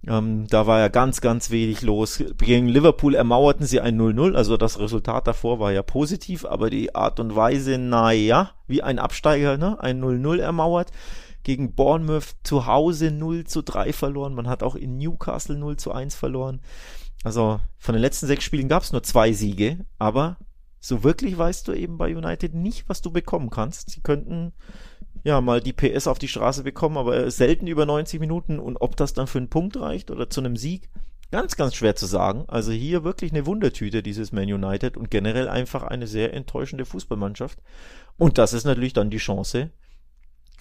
Ähm, 0.07 0.47
da 0.49 0.67
war 0.67 0.79
ja 0.79 0.89
ganz, 0.89 1.21
ganz 1.21 1.51
wenig 1.51 1.83
los. 1.83 2.23
Gegen 2.39 2.69
Liverpool 2.69 3.15
ermauerten 3.15 3.67
sie 3.67 3.81
ein 3.81 4.01
0-0, 4.01 4.35
also 4.35 4.57
das 4.57 4.79
Resultat 4.79 5.27
davor 5.27 5.61
war 5.61 5.73
ja 5.73 5.83
positiv, 5.83 6.47
aber 6.47 6.71
die 6.71 6.95
Art 6.95 7.21
und 7.21 7.37
Weise, 7.37 7.77
naja, 7.77 8.53
wie 8.67 8.83
ein 8.83 8.99
Absteiger, 8.99 9.59
ne? 9.59 9.79
Ein 9.81 10.03
0-0 10.03 10.39
ermauert. 10.41 10.91
Gegen 11.43 11.75
Bournemouth 11.75 12.37
zu 12.43 12.67
Hause 12.67 13.11
0 13.11 13.45
zu 13.45 13.63
3 13.63 13.93
verloren. 13.93 14.35
Man 14.35 14.49
hat 14.49 14.63
auch 14.63 14.75
in 14.75 14.99
Newcastle 14.99 15.57
0 15.57 15.77
zu 15.77 15.93
1 15.93 16.15
verloren. 16.15 16.61
Also 17.23 17.61
von 17.79 17.95
den 17.95 18.03
letzten 18.03 18.27
sechs 18.27 18.45
Spielen 18.45 18.69
gab 18.69 18.83
es 18.83 18.93
nur 18.93 19.03
zwei 19.03 19.33
Siege, 19.33 19.85
aber 19.99 20.37
so 20.81 21.05
wirklich 21.05 21.37
weißt 21.37 21.69
du 21.69 21.73
eben 21.73 21.99
bei 21.99 22.17
United 22.17 22.55
nicht, 22.55 22.89
was 22.89 23.03
du 23.03 23.13
bekommen 23.13 23.51
kannst. 23.51 23.91
Sie 23.91 24.01
könnten 24.01 24.53
ja, 25.23 25.41
mal 25.41 25.61
die 25.61 25.75
PS 25.75 26.07
auf 26.07 26.19
die 26.19 26.29
Straße 26.29 26.63
bekommen, 26.63 26.97
aber 26.97 27.31
selten 27.31 27.67
über 27.67 27.87
90 27.87 28.21
Minuten 28.21 28.59
und 28.59 28.79
ob 28.81 28.97
das 28.97 29.13
dann 29.13 29.27
für 29.27 29.39
einen 29.39 29.51
Punkt 29.51 29.77
reicht 29.77 30.11
oder 30.11 30.31
zu 30.31 30.41
einem 30.41 30.57
Sieg, 30.57 30.89
ganz, 31.31 31.57
ganz 31.57 31.75
schwer 31.75 31.95
zu 31.95 32.07
sagen. 32.07 32.45
Also 32.49 32.73
hier 32.73 33.05
wirklich 33.05 33.33
eine 33.33 33.47
Wundertüte, 33.47 34.03
dieses 34.03 34.33
Man 34.33 34.51
United 34.51 34.97
und 34.97 35.11
generell 35.11 35.49
einfach 35.49 35.83
eine 35.83 36.07
sehr 36.07 36.33
enttäuschende 36.33 36.85
Fußballmannschaft. 36.85 37.59
Und 38.17 38.39
das 38.39 38.53
ist 38.53 38.65
natürlich 38.65 38.95
dann 38.95 39.11
die 39.11 39.19
Chance 39.19 39.71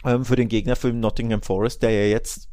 ähm, 0.06 0.26
für 0.26 0.36
den 0.36 0.50
Gegner, 0.50 0.76
für 0.76 0.92
Nottingham 0.92 1.42
Forest, 1.42 1.84
der 1.84 1.92
ja 1.92 2.12
jetzt 2.12 2.50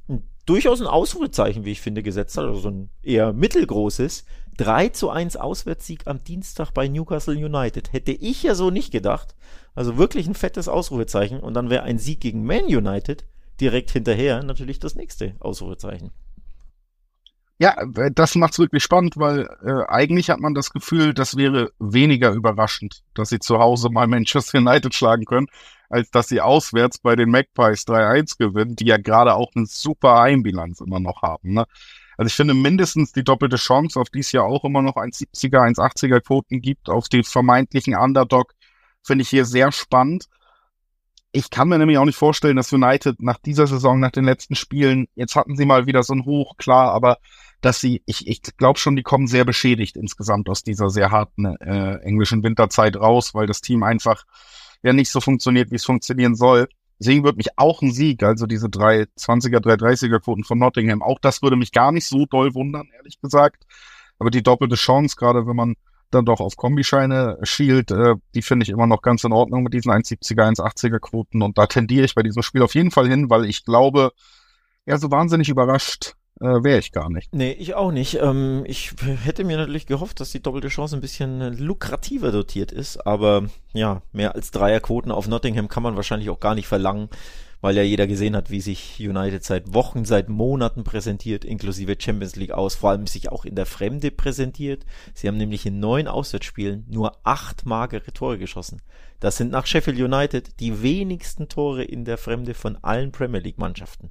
durchaus 0.47 0.81
ein 0.81 0.87
Ausrufezeichen, 0.87 1.65
wie 1.65 1.73
ich 1.73 1.81
finde, 1.81 2.03
gesetzt 2.03 2.37
hat, 2.37 2.45
also 2.45 2.61
so 2.61 2.71
ein 2.71 2.91
eher 3.03 3.33
mittelgroßes. 3.33 4.25
3 4.59 4.89
zu 4.91 5.11
1 5.11 5.37
Auswärtssieg 5.37 6.07
am 6.07 6.25
Dienstag 6.25 6.73
bei 6.73 6.89
Newcastle 6.89 7.35
United. 7.35 7.93
Hätte 7.93 8.13
ich 8.13 8.43
ja 8.43 8.55
so 8.55 8.71
nicht 8.71 8.91
gedacht. 8.91 9.35
Also 9.75 9.99
wirklich 9.99 10.27
ein 10.27 10.35
fettes 10.35 10.69
Ausrufezeichen. 10.69 11.41
Und 11.41 11.55
dann 11.55 11.71
wäre 11.71 11.83
ein 11.83 11.99
Sieg 11.99 12.21
gegen 12.21 12.45
Man 12.45 12.65
United 12.65 13.25
direkt 13.61 13.91
hinterher 13.91 14.43
natürlich 14.43 14.79
das 14.79 14.95
nächste 14.95 15.35
Ausrufezeichen. 15.41 16.13
Ja, 17.59 17.75
das 18.13 18.35
macht's 18.35 18.59
wirklich 18.59 18.83
spannend, 18.83 19.17
weil 19.17 19.49
äh, 19.65 19.91
eigentlich 19.91 20.29
hat 20.29 20.41
man 20.41 20.53
das 20.53 20.71
Gefühl, 20.71 21.15
das 21.15 21.39
wäre 21.39 21.73
weniger 21.79 22.33
überraschend, 22.33 23.03
dass 23.15 23.31
sie 23.31 23.39
zu 23.39 23.59
Hause 23.59 23.89
mal 23.89 24.07
Manchester 24.07 24.59
United 24.59 24.95
schlagen 24.95 25.25
können, 25.25 25.47
als 25.89 26.11
dass 26.11 26.29
sie 26.29 26.43
auswärts 26.43 26.99
bei 26.99 27.17
den 27.17 27.31
Magpies 27.31 27.87
3-1 27.87 28.37
gewinnen, 28.39 28.77
die 28.77 28.85
ja 28.85 28.99
gerade 28.99 29.35
auch 29.35 29.53
eine 29.55 29.65
super 29.65 30.21
Heimbilanz 30.21 30.81
immer 30.81 31.01
noch 31.01 31.23
haben. 31.23 31.55
Ne? 31.55 31.65
Also 32.17 32.29
ich 32.29 32.35
finde 32.35 32.55
mindestens 32.55 33.13
die 33.13 33.25
doppelte 33.25 33.57
Chance, 33.57 34.01
auf 34.01 34.09
die 34.09 34.21
es 34.21 34.33
ja 34.33 34.43
auch 34.43 34.65
immer 34.65 34.83
noch 34.83 34.97
1,70er, 34.97 35.61
1,80er 35.75 36.21
Quoten 36.21 36.61
gibt, 36.61 36.89
auf 36.89 37.09
die 37.09 37.23
vermeintlichen 37.23 37.95
Underdog, 37.95 38.55
finde 39.03 39.23
ich 39.23 39.29
hier 39.29 39.45
sehr 39.45 39.73
spannend. 39.73 40.27
Ich 41.33 41.51
kann 41.51 41.69
mir 41.69 41.79
nämlich 41.79 41.99
auch 41.99 42.07
nicht 42.07 42.17
vorstellen, 42.17 42.57
dass 42.57 42.73
United 42.73 43.21
nach 43.21 43.39
dieser 43.39 43.67
Saison, 43.67 44.01
nach 44.01 44.11
den 44.11 44.25
letzten 44.25 44.55
Spielen, 44.55 45.07
jetzt 45.15 45.37
hatten 45.37 45.57
sie 45.57 45.67
mal 45.67 45.87
wieder 45.87 46.03
so 46.03 46.15
ein 46.15 46.25
Hoch, 46.25 46.57
klar, 46.57 46.93
aber 46.93 47.19
dass 47.61 47.81
sie, 47.81 48.03
ich, 48.07 48.27
ich 48.27 48.43
glaube 48.57 48.79
schon, 48.79 48.97
die 48.97 49.03
kommen 49.03 49.27
sehr 49.27 49.45
beschädigt 49.45 49.97
insgesamt 49.97 50.49
aus 50.49 50.63
dieser 50.63 50.89
sehr 50.89 51.11
harten 51.11 51.45
äh, 51.45 51.97
englischen 51.97 52.43
Winterzeit 52.43 52.97
raus, 52.97 53.35
weil 53.35 53.47
das 53.47 53.61
Team 53.61 53.83
einfach 53.83 54.25
ja 54.83 54.93
nicht 54.93 55.11
so 55.11 55.21
funktioniert, 55.21 55.71
wie 55.71 55.77
es 55.77 55.85
funktionieren 55.85 56.37
soll. 56.37 56.69
Deswegen 56.99 57.25
würde 57.25 57.37
mich 57.37 57.59
auch 57.59 57.83
ein 57.83 57.93
Sieg, 57.93 58.23
also 58.23 58.47
diese 58.47 58.69
320er, 58.69 59.59
330er 59.59 60.21
Quoten 60.21 60.45
von 60.45 60.59
Nottingham, 60.59 61.03
auch 61.03 61.19
das 61.21 61.43
würde 61.43 61.57
mich 61.57 61.73
gar 61.73 61.93
nicht 61.93 62.07
so 62.07 62.27
doll 62.27 62.55
wundern, 62.55 62.89
ehrlich 62.97 63.21
gesagt. 63.21 63.65
Aber 64.19 64.31
die 64.31 64.43
doppelte 64.43 64.77
Chance, 64.77 65.17
gerade 65.17 65.47
wenn 65.47 65.57
man 65.57 65.75
dann 66.11 66.25
doch 66.25 66.41
auf 66.41 66.57
Kombischeine 66.57 67.39
schielt, 67.43 67.91
äh, 67.91 68.15
die 68.35 68.43
finde 68.43 68.65
ich 68.65 68.71
immer 68.71 68.87
noch 68.87 69.03
ganz 69.03 69.25
in 69.25 69.33
Ordnung 69.33 69.63
mit 69.63 69.75
diesen 69.75 69.93
1,70er, 69.93 70.49
1,80er 70.49 70.99
Quoten. 71.01 71.43
Und 71.43 71.59
da 71.59 71.67
tendiere 71.67 72.05
ich 72.05 72.15
bei 72.15 72.23
diesem 72.23 72.43
Spiel 72.43 72.63
auf 72.63 72.75
jeden 72.75 72.91
Fall 72.91 73.09
hin, 73.09 73.29
weil 73.29 73.45
ich 73.45 73.65
glaube, 73.65 74.13
ja, 74.87 74.99
so 74.99 75.11
wahnsinnig 75.11 75.49
überrascht 75.49 76.16
äh, 76.41 76.63
wäre 76.63 76.79
ich 76.79 76.93
gar 76.93 77.11
nicht. 77.11 77.35
Nee, 77.35 77.53
ich 77.53 77.75
auch 77.75 77.93
nicht. 77.93 78.19
Ähm, 78.21 78.65
ich 78.67 78.93
hätte 79.25 79.45
mir 79.45 79.57
natürlich 79.57 79.87
gehofft, 79.87 80.21
dass 80.21 80.33
die 80.33 80.43
doppelte 80.43 80.69
Chance 80.69 80.97
ein 80.97 81.01
bisschen 81.01 81.57
lukrativer 81.59 82.31
dotiert 82.31 82.73
ist, 82.73 83.07
aber 83.07 83.47
ja, 83.73 84.03
mehr 84.13 84.35
als 84.35 84.51
Dreierquoten 84.51 85.11
auf 85.11 85.29
Nottingham 85.29 85.69
kann 85.69 85.83
man 85.83 85.97
wahrscheinlich 85.97 86.29
auch 86.29 86.41
gar 86.41 86.55
nicht 86.55 86.67
verlangen, 86.67 87.09
weil 87.63 87.77
ja 87.77 87.83
jeder 87.83 88.07
gesehen 88.07 88.37
hat, 88.37 88.51
wie 88.51 88.61
sich 88.61 88.97
United 89.01 89.43
seit 89.45 89.73
Wochen, 89.73 90.05
seit 90.05 90.29
Monaten 90.29 90.85
präsentiert, 90.85 91.45
inklusive 91.45 91.97
Champions 91.99 92.37
League 92.37 92.53
aus, 92.53 92.75
vor 92.75 92.91
allem 92.91 93.07
sich 93.07 93.33
auch 93.33 93.47
in 93.47 93.55
der 93.55 93.67
Fremde 93.67 94.11
präsentiert. 94.11 94.85
Sie 95.15 95.29
haben 95.29 95.39
nämlich 95.39 95.65
in 95.65 95.81
neun 95.81 96.07
Auswärtsspielen 96.07 96.85
nur 96.89 97.17
acht 97.25 97.65
magere 97.65 98.13
Tore 98.13 98.39
geschossen. 98.39 98.83
Das 99.21 99.39
sind 99.39 99.51
nach 99.51 99.67
Sheffield 99.67 99.99
United 99.99 100.61
die 100.61 100.83
wenigsten 100.83 101.49
Tore 101.49 101.83
in 101.83 102.05
der 102.05 102.19
Fremde 102.19 102.53
von 102.53 102.77
allen 102.83 103.11
Premier 103.11 103.41
League 103.41 103.59
Mannschaften. 103.59 104.11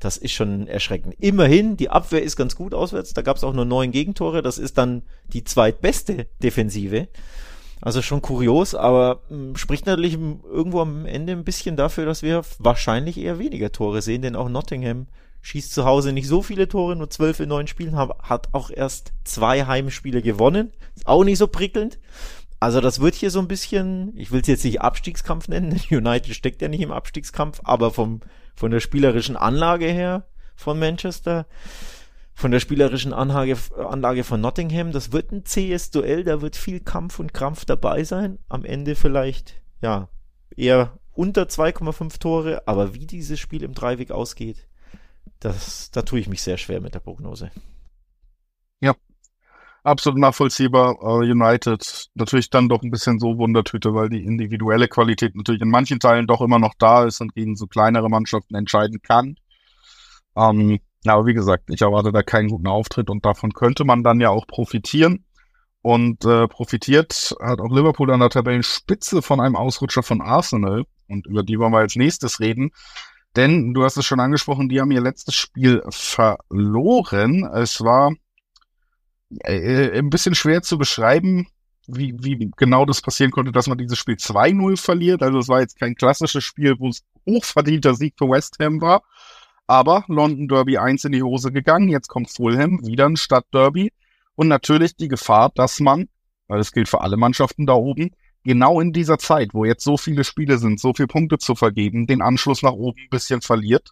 Das 0.00 0.16
ist 0.16 0.32
schon 0.32 0.66
erschreckend. 0.66 1.14
Immerhin, 1.20 1.76
die 1.76 1.90
Abwehr 1.90 2.22
ist 2.22 2.36
ganz 2.36 2.56
gut 2.56 2.74
auswärts. 2.74 3.12
Da 3.12 3.22
gab 3.22 3.36
es 3.36 3.44
auch 3.44 3.52
nur 3.52 3.66
neun 3.66 3.92
Gegentore. 3.92 4.42
Das 4.42 4.58
ist 4.58 4.78
dann 4.78 5.02
die 5.28 5.44
zweitbeste 5.44 6.26
Defensive. 6.42 7.08
Also 7.82 8.02
schon 8.02 8.20
kurios, 8.20 8.74
aber 8.74 9.22
hm, 9.28 9.56
spricht 9.56 9.86
natürlich 9.86 10.14
irgendwo 10.14 10.80
am 10.80 11.06
Ende 11.06 11.32
ein 11.32 11.44
bisschen 11.44 11.76
dafür, 11.76 12.04
dass 12.04 12.22
wir 12.22 12.42
wahrscheinlich 12.58 13.18
eher 13.18 13.38
weniger 13.38 13.72
Tore 13.72 14.02
sehen, 14.02 14.20
denn 14.20 14.36
auch 14.36 14.50
Nottingham 14.50 15.06
schießt 15.42 15.72
zu 15.72 15.86
Hause 15.86 16.12
nicht 16.12 16.28
so 16.28 16.42
viele 16.42 16.68
Tore, 16.68 16.94
nur 16.96 17.08
zwölf 17.08 17.40
in 17.40 17.48
neun 17.48 17.66
Spielen, 17.66 17.96
hat 17.96 18.48
auch 18.52 18.70
erst 18.70 19.12
zwei 19.24 19.64
Heimspiele 19.64 20.20
gewonnen. 20.20 20.72
Ist 20.94 21.06
auch 21.06 21.24
nicht 21.24 21.38
so 21.38 21.46
prickelnd. 21.46 21.98
Also 22.58 22.82
das 22.82 23.00
wird 23.00 23.14
hier 23.14 23.30
so 23.30 23.38
ein 23.38 23.48
bisschen, 23.48 24.12
ich 24.16 24.30
will 24.30 24.42
es 24.42 24.46
jetzt 24.46 24.64
nicht 24.64 24.82
Abstiegskampf 24.82 25.48
nennen, 25.48 25.80
United 25.90 26.34
steckt 26.34 26.60
ja 26.60 26.68
nicht 26.68 26.82
im 26.82 26.92
Abstiegskampf, 26.92 27.60
aber 27.64 27.90
vom 27.90 28.20
von 28.54 28.70
der 28.70 28.80
spielerischen 28.80 29.36
Anlage 29.36 29.86
her 29.86 30.26
von 30.56 30.78
Manchester, 30.78 31.46
von 32.34 32.50
der 32.50 32.60
spielerischen 32.60 33.12
Anlage, 33.12 33.56
Anlage 33.76 34.24
von 34.24 34.40
Nottingham. 34.40 34.92
Das 34.92 35.12
wird 35.12 35.32
ein 35.32 35.44
zähes 35.44 35.90
Duell, 35.90 36.24
da 36.24 36.40
wird 36.40 36.56
viel 36.56 36.80
Kampf 36.80 37.18
und 37.18 37.34
Krampf 37.34 37.64
dabei 37.64 38.04
sein. 38.04 38.38
Am 38.48 38.64
Ende 38.64 38.94
vielleicht, 38.94 39.54
ja, 39.80 40.08
eher 40.56 40.98
unter 41.12 41.44
2,5 41.44 42.18
Tore, 42.18 42.66
aber 42.66 42.94
wie 42.94 43.06
dieses 43.06 43.40
Spiel 43.40 43.62
im 43.62 43.74
Dreiweg 43.74 44.10
ausgeht, 44.10 44.68
das, 45.38 45.90
da 45.90 46.02
tue 46.02 46.20
ich 46.20 46.28
mich 46.28 46.42
sehr 46.42 46.58
schwer 46.58 46.80
mit 46.80 46.94
der 46.94 47.00
Prognose. 47.00 47.50
Absolut 49.82 50.18
nachvollziehbar. 50.18 51.02
Uh, 51.02 51.20
United 51.20 52.08
natürlich 52.14 52.50
dann 52.50 52.68
doch 52.68 52.82
ein 52.82 52.90
bisschen 52.90 53.18
so 53.18 53.38
Wundertüte, 53.38 53.94
weil 53.94 54.10
die 54.10 54.24
individuelle 54.24 54.88
Qualität 54.88 55.34
natürlich 55.34 55.62
in 55.62 55.70
manchen 55.70 56.00
Teilen 56.00 56.26
doch 56.26 56.40
immer 56.42 56.58
noch 56.58 56.74
da 56.78 57.04
ist 57.04 57.20
und 57.20 57.34
gegen 57.34 57.56
so 57.56 57.66
kleinere 57.66 58.10
Mannschaften 58.10 58.54
entscheiden 58.54 59.00
kann. 59.02 59.36
Ähm, 60.36 60.80
aber 61.06 61.26
wie 61.26 61.34
gesagt, 61.34 61.70
ich 61.70 61.80
erwarte 61.80 62.12
da 62.12 62.22
keinen 62.22 62.48
guten 62.48 62.66
Auftritt 62.66 63.08
und 63.08 63.24
davon 63.24 63.52
könnte 63.52 63.84
man 63.84 64.02
dann 64.02 64.20
ja 64.20 64.28
auch 64.30 64.46
profitieren. 64.46 65.24
Und 65.82 66.26
äh, 66.26 66.46
profitiert 66.46 67.34
hat 67.40 67.58
auch 67.58 67.74
Liverpool 67.74 68.10
an 68.10 68.20
der 68.20 68.28
Tabellenspitze 68.28 69.22
von 69.22 69.40
einem 69.40 69.56
Ausrutscher 69.56 70.02
von 70.02 70.20
Arsenal. 70.20 70.84
Und 71.08 71.26
über 71.26 71.42
die 71.42 71.58
wollen 71.58 71.72
wir 71.72 71.78
als 71.78 71.96
nächstes 71.96 72.38
reden. 72.38 72.70
Denn 73.34 73.72
du 73.72 73.84
hast 73.84 73.96
es 73.96 74.04
schon 74.04 74.20
angesprochen, 74.20 74.68
die 74.68 74.80
haben 74.80 74.90
ihr 74.90 75.00
letztes 75.00 75.34
Spiel 75.34 75.82
verloren. 75.88 77.44
Es 77.54 77.80
war 77.80 78.12
äh, 79.38 79.98
ein 79.98 80.10
bisschen 80.10 80.34
schwer 80.34 80.62
zu 80.62 80.78
beschreiben, 80.78 81.46
wie, 81.86 82.14
wie 82.20 82.50
genau 82.56 82.84
das 82.84 83.00
passieren 83.00 83.30
konnte, 83.30 83.52
dass 83.52 83.66
man 83.66 83.78
dieses 83.78 83.98
Spiel 83.98 84.16
2-0 84.16 84.76
verliert. 84.76 85.22
Also 85.22 85.38
es 85.38 85.48
war 85.48 85.60
jetzt 85.60 85.78
kein 85.78 85.94
klassisches 85.94 86.44
Spiel, 86.44 86.76
wo 86.78 86.88
es 86.88 87.02
hochverdienter 87.26 87.94
Sieg 87.94 88.14
für 88.16 88.28
West 88.28 88.56
Ham 88.60 88.80
war. 88.80 89.02
Aber 89.66 90.04
London 90.08 90.48
Derby 90.48 90.78
1 90.78 91.04
in 91.04 91.12
die 91.12 91.22
Hose 91.22 91.52
gegangen. 91.52 91.88
Jetzt 91.88 92.08
kommt 92.08 92.30
Fulham, 92.30 92.84
wieder 92.84 93.06
ein 93.06 93.16
Stadtderby. 93.16 93.92
Und 94.34 94.48
natürlich 94.48 94.96
die 94.96 95.08
Gefahr, 95.08 95.50
dass 95.54 95.80
man, 95.80 96.08
weil 96.48 96.58
das 96.58 96.72
gilt 96.72 96.88
für 96.88 97.00
alle 97.00 97.16
Mannschaften 97.16 97.66
da 97.66 97.74
oben, 97.74 98.10
genau 98.42 98.80
in 98.80 98.92
dieser 98.92 99.18
Zeit, 99.18 99.52
wo 99.52 99.64
jetzt 99.64 99.84
so 99.84 99.96
viele 99.96 100.24
Spiele 100.24 100.58
sind, 100.58 100.80
so 100.80 100.92
viele 100.94 101.08
Punkte 101.08 101.38
zu 101.38 101.54
vergeben, 101.54 102.06
den 102.06 102.22
Anschluss 102.22 102.62
nach 102.62 102.72
oben 102.72 103.00
ein 103.00 103.10
bisschen 103.10 103.42
verliert, 103.42 103.90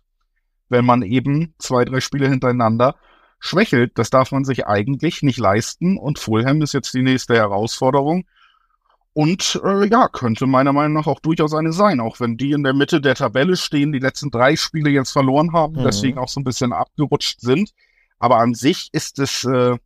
wenn 0.68 0.84
man 0.84 1.02
eben 1.02 1.54
zwei, 1.58 1.84
drei 1.84 2.00
Spiele 2.00 2.28
hintereinander 2.28 2.96
schwächelt. 3.38 3.92
Das 3.96 4.10
darf 4.10 4.32
man 4.32 4.44
sich 4.44 4.66
eigentlich 4.66 5.22
nicht 5.22 5.38
leisten. 5.38 5.96
Und 5.98 6.18
Fulham 6.18 6.62
ist 6.62 6.74
jetzt 6.74 6.94
die 6.94 7.02
nächste 7.02 7.34
Herausforderung. 7.34 8.24
Und 9.12 9.60
äh, 9.64 9.86
ja, 9.86 10.08
könnte 10.08 10.46
meiner 10.46 10.72
Meinung 10.72 10.92
nach 10.92 11.08
auch 11.08 11.18
durchaus 11.18 11.52
eine 11.52 11.72
sein, 11.72 11.98
auch 11.98 12.20
wenn 12.20 12.36
die 12.36 12.52
in 12.52 12.62
der 12.62 12.72
Mitte 12.72 13.00
der 13.00 13.16
Tabelle 13.16 13.56
stehen, 13.56 13.90
die 13.90 13.98
letzten 13.98 14.30
drei 14.30 14.54
Spiele 14.54 14.90
jetzt 14.90 15.10
verloren 15.10 15.52
haben, 15.52 15.74
mhm. 15.74 15.82
deswegen 15.82 16.18
auch 16.18 16.28
so 16.28 16.38
ein 16.38 16.44
bisschen 16.44 16.72
abgerutscht 16.72 17.40
sind. 17.40 17.72
Aber 18.20 18.38
an 18.38 18.54
sich 18.54 18.90
ist 18.92 19.18
es, 19.18 19.44
äh, 19.44 19.76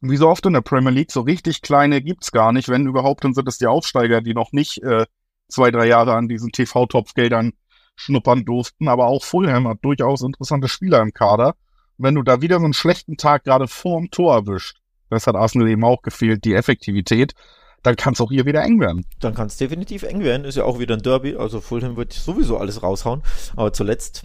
wie 0.00 0.16
so 0.16 0.28
oft 0.28 0.46
in 0.46 0.52
der 0.52 0.60
Premier 0.60 0.92
League, 0.92 1.10
so 1.10 1.22
richtig 1.22 1.62
kleine 1.62 2.00
gibt's 2.00 2.30
gar 2.30 2.52
nicht. 2.52 2.68
Wenn 2.68 2.86
überhaupt, 2.86 3.24
dann 3.24 3.34
sind 3.34 3.48
es 3.48 3.58
die 3.58 3.66
Aufsteiger, 3.66 4.20
die 4.20 4.34
noch 4.34 4.52
nicht 4.52 4.82
äh, 4.84 5.06
zwei, 5.48 5.72
drei 5.72 5.86
Jahre 5.86 6.14
an 6.14 6.28
diesen 6.28 6.52
TV-Topfgeldern 6.52 7.54
schnuppern 7.96 8.44
durften. 8.44 8.86
Aber 8.86 9.06
auch 9.06 9.24
Fulham 9.24 9.66
hat 9.66 9.78
durchaus 9.82 10.22
interessante 10.22 10.68
Spieler 10.68 11.02
im 11.02 11.12
Kader. 11.12 11.56
Wenn 11.98 12.14
du 12.14 12.22
da 12.22 12.40
wieder 12.40 12.58
so 12.58 12.64
einen 12.64 12.74
schlechten 12.74 13.16
Tag 13.16 13.44
gerade 13.44 13.68
vorm 13.68 14.10
Tor 14.10 14.34
erwischt, 14.34 14.78
das 15.10 15.26
hat 15.26 15.36
Arsenal 15.36 15.68
eben 15.68 15.84
auch 15.84 16.02
gefehlt, 16.02 16.44
die 16.44 16.54
Effektivität, 16.54 17.34
dann 17.82 17.96
kann 17.96 18.12
es 18.12 18.20
auch 18.20 18.30
hier 18.30 18.46
wieder 18.46 18.62
eng 18.62 18.80
werden. 18.80 19.04
Dann 19.20 19.34
kann 19.34 19.46
es 19.46 19.56
definitiv 19.56 20.02
eng 20.02 20.22
werden. 20.22 20.44
Ist 20.44 20.56
ja 20.56 20.64
auch 20.64 20.78
wieder 20.78 20.94
ein 20.94 21.02
Derby. 21.02 21.36
Also 21.36 21.60
Fulham 21.60 21.96
wird 21.96 22.12
sowieso 22.12 22.58
alles 22.58 22.82
raushauen. 22.82 23.22
Aber 23.56 23.72
zuletzt, 23.72 24.24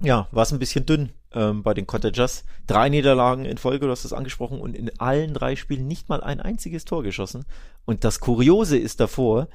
ja, 0.00 0.28
war 0.32 0.42
es 0.42 0.52
ein 0.52 0.58
bisschen 0.58 0.86
dünn 0.86 1.10
ähm, 1.32 1.62
bei 1.62 1.74
den 1.74 1.86
Cottagers. 1.86 2.44
Drei 2.66 2.88
Niederlagen 2.88 3.44
in 3.44 3.58
Folge, 3.58 3.86
du 3.86 3.92
hast 3.92 4.04
es 4.04 4.12
angesprochen, 4.12 4.60
und 4.60 4.74
in 4.74 4.90
allen 4.98 5.34
drei 5.34 5.56
Spielen 5.56 5.86
nicht 5.86 6.08
mal 6.08 6.22
ein 6.22 6.40
einziges 6.40 6.84
Tor 6.84 7.02
geschossen. 7.02 7.44
Und 7.84 8.04
das 8.04 8.20
Kuriose 8.20 8.78
ist 8.78 9.00
davor, 9.00 9.48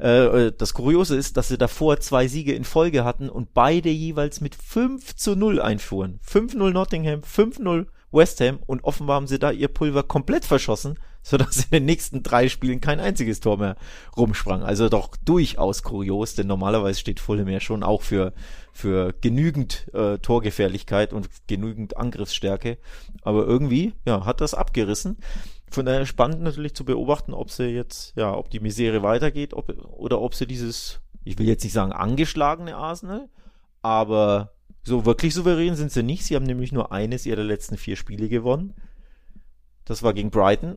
äh, 0.00 0.46
äh 0.46 0.52
das 0.56 0.74
Kuriose 0.74 1.16
ist, 1.16 1.36
dass 1.36 1.48
sie 1.48 1.58
davor 1.58 2.00
zwei 2.00 2.28
Siege 2.28 2.54
in 2.54 2.64
Folge 2.64 3.04
hatten 3.04 3.28
und 3.28 3.54
beide 3.54 3.90
jeweils 3.90 4.40
mit 4.40 4.54
5 4.54 5.16
zu 5.16 5.36
0 5.36 5.60
einfuhren. 5.60 6.20
5-0 6.26 6.70
Nottingham, 6.70 7.20
5-0 7.20 7.86
West 8.12 8.40
Ham 8.40 8.58
und 8.66 8.84
offenbar 8.84 9.16
haben 9.16 9.26
sie 9.26 9.38
da 9.38 9.50
ihr 9.50 9.68
Pulver 9.68 10.02
komplett 10.02 10.44
verschossen, 10.44 10.98
sodass 11.22 11.64
in 11.64 11.70
den 11.70 11.84
nächsten 11.84 12.22
drei 12.22 12.48
Spielen 12.48 12.80
kein 12.80 12.98
einziges 12.98 13.40
Tor 13.40 13.58
mehr 13.58 13.76
rumsprang. 14.16 14.62
Also 14.62 14.88
doch 14.88 15.16
durchaus 15.16 15.82
kurios, 15.82 16.34
denn 16.34 16.46
normalerweise 16.46 16.98
steht 16.98 17.20
Fulham 17.20 17.48
ja 17.48 17.60
schon 17.60 17.82
auch 17.82 18.02
für, 18.02 18.32
für 18.72 19.12
genügend 19.20 19.86
äh, 19.94 20.18
Torgefährlichkeit 20.18 21.12
und 21.12 21.28
genügend 21.46 21.96
Angriffsstärke. 21.96 22.78
Aber 23.22 23.46
irgendwie, 23.46 23.92
ja, 24.06 24.24
hat 24.24 24.40
das 24.40 24.54
abgerissen. 24.54 25.18
Von 25.70 25.86
daher 25.86 26.04
spannend 26.04 26.42
natürlich 26.42 26.74
zu 26.74 26.84
beobachten, 26.84 27.32
ob 27.32 27.50
sie 27.50 27.66
jetzt, 27.66 28.16
ja, 28.16 28.34
ob 28.34 28.50
die 28.50 28.60
Misere 28.60 29.02
weitergeht, 29.02 29.54
ob, 29.54 29.68
oder 29.92 30.20
ob 30.20 30.34
sie 30.34 30.46
dieses, 30.46 31.00
ich 31.24 31.38
will 31.38 31.46
jetzt 31.46 31.62
nicht 31.62 31.72
sagen 31.72 31.92
angeschlagene 31.92 32.76
Arsenal, 32.76 33.28
aber 33.80 34.52
so 34.82 35.06
wirklich 35.06 35.32
souverän 35.34 35.76
sind 35.76 35.92
sie 35.92 36.02
nicht. 36.02 36.24
Sie 36.24 36.34
haben 36.34 36.46
nämlich 36.46 36.72
nur 36.72 36.90
eines 36.90 37.24
ihrer 37.24 37.44
letzten 37.44 37.76
vier 37.76 37.96
Spiele 37.96 38.28
gewonnen. 38.28 38.74
Das 39.84 40.02
war 40.02 40.12
gegen 40.12 40.30
Brighton. 40.30 40.76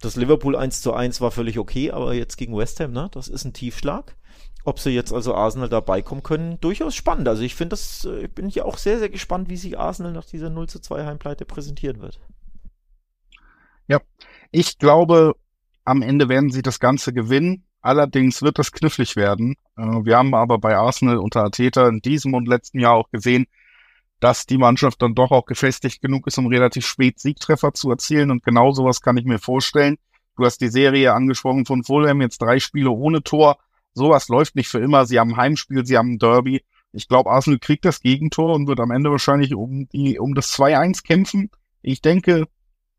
Das 0.00 0.16
Liverpool 0.16 0.56
1 0.56 0.80
zu 0.80 0.92
1 0.92 1.20
war 1.20 1.30
völlig 1.30 1.58
okay, 1.58 1.90
aber 1.90 2.14
jetzt 2.14 2.36
gegen 2.36 2.56
West 2.56 2.80
Ham, 2.80 2.92
ne? 2.92 3.08
Das 3.12 3.28
ist 3.28 3.44
ein 3.44 3.52
Tiefschlag. 3.52 4.16
Ob 4.64 4.78
sie 4.78 4.90
jetzt 4.90 5.12
also 5.12 5.34
Arsenal 5.34 5.68
dabei 5.68 6.02
kommen 6.02 6.22
können, 6.22 6.60
durchaus 6.60 6.94
spannend. 6.94 7.28
Also 7.28 7.42
ich 7.42 7.54
finde 7.54 7.70
das, 7.70 8.04
ich 8.04 8.24
äh, 8.24 8.28
bin 8.28 8.48
hier 8.48 8.66
auch 8.66 8.76
sehr, 8.76 8.98
sehr 8.98 9.08
gespannt, 9.08 9.48
wie 9.48 9.56
sich 9.56 9.78
Arsenal 9.78 10.12
nach 10.12 10.24
dieser 10.24 10.50
0 10.50 10.68
zu 10.68 10.80
2 10.80 11.06
Heimpleite 11.06 11.44
präsentieren 11.46 12.00
wird. 12.00 12.20
Ich 14.52 14.78
glaube, 14.78 15.36
am 15.84 16.02
Ende 16.02 16.28
werden 16.28 16.50
sie 16.50 16.62
das 16.62 16.80
Ganze 16.80 17.12
gewinnen. 17.12 17.64
Allerdings 17.82 18.42
wird 18.42 18.58
das 18.58 18.72
knifflig 18.72 19.16
werden. 19.16 19.54
Äh, 19.76 19.82
wir 19.82 20.16
haben 20.16 20.34
aber 20.34 20.58
bei 20.58 20.76
Arsenal 20.76 21.18
unter 21.18 21.42
Arteta 21.42 21.88
in 21.88 22.00
diesem 22.00 22.34
und 22.34 22.46
letzten 22.46 22.80
Jahr 22.80 22.94
auch 22.94 23.10
gesehen, 23.10 23.46
dass 24.18 24.44
die 24.44 24.58
Mannschaft 24.58 25.00
dann 25.00 25.14
doch 25.14 25.30
auch 25.30 25.46
gefestigt 25.46 26.02
genug 26.02 26.26
ist, 26.26 26.36
um 26.36 26.46
relativ 26.46 26.86
spät 26.86 27.18
Siegtreffer 27.18 27.72
zu 27.72 27.90
erzielen. 27.90 28.30
Und 28.30 28.42
genau 28.42 28.72
sowas 28.72 29.00
kann 29.00 29.16
ich 29.16 29.24
mir 29.24 29.38
vorstellen. 29.38 29.96
Du 30.36 30.44
hast 30.44 30.60
die 30.60 30.68
Serie 30.68 31.14
angesprochen 31.14 31.64
von 31.64 31.84
Fulham, 31.84 32.20
jetzt 32.20 32.42
drei 32.42 32.58
Spiele 32.60 32.90
ohne 32.90 33.22
Tor. 33.22 33.58
Sowas 33.94 34.28
läuft 34.28 34.56
nicht 34.56 34.68
für 34.68 34.78
immer. 34.78 35.06
Sie 35.06 35.18
haben 35.18 35.30
ein 35.30 35.36
Heimspiel, 35.36 35.86
sie 35.86 35.96
haben 35.96 36.12
ein 36.12 36.18
Derby. 36.18 36.62
Ich 36.92 37.08
glaube, 37.08 37.30
Arsenal 37.30 37.58
kriegt 37.60 37.84
das 37.84 38.00
Gegentor 38.00 38.54
und 38.54 38.66
wird 38.66 38.80
am 38.80 38.90
Ende 38.90 39.10
wahrscheinlich 39.10 39.54
um 39.54 39.88
die, 39.88 40.18
um 40.18 40.34
das 40.34 40.52
2-1 40.52 41.02
kämpfen. 41.04 41.50
Ich 41.82 42.02
denke, 42.02 42.46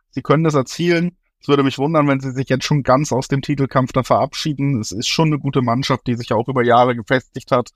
sie 0.09 0.21
können 0.21 0.43
das 0.43 0.55
erzielen. 0.55 1.17
Es 1.41 1.47
würde 1.47 1.63
mich 1.63 1.79
wundern, 1.79 2.07
wenn 2.07 2.19
sie 2.19 2.31
sich 2.31 2.49
jetzt 2.49 2.65
schon 2.65 2.83
ganz 2.83 3.11
aus 3.11 3.27
dem 3.27 3.41
Titelkampf 3.41 3.93
da 3.93 4.03
verabschieden. 4.03 4.79
Es 4.79 4.91
ist 4.91 5.07
schon 5.07 5.29
eine 5.29 5.39
gute 5.39 5.63
Mannschaft, 5.63 6.05
die 6.05 6.15
sich 6.15 6.31
auch 6.33 6.47
über 6.47 6.63
Jahre 6.63 6.95
gefestigt 6.95 7.51
hat, 7.51 7.71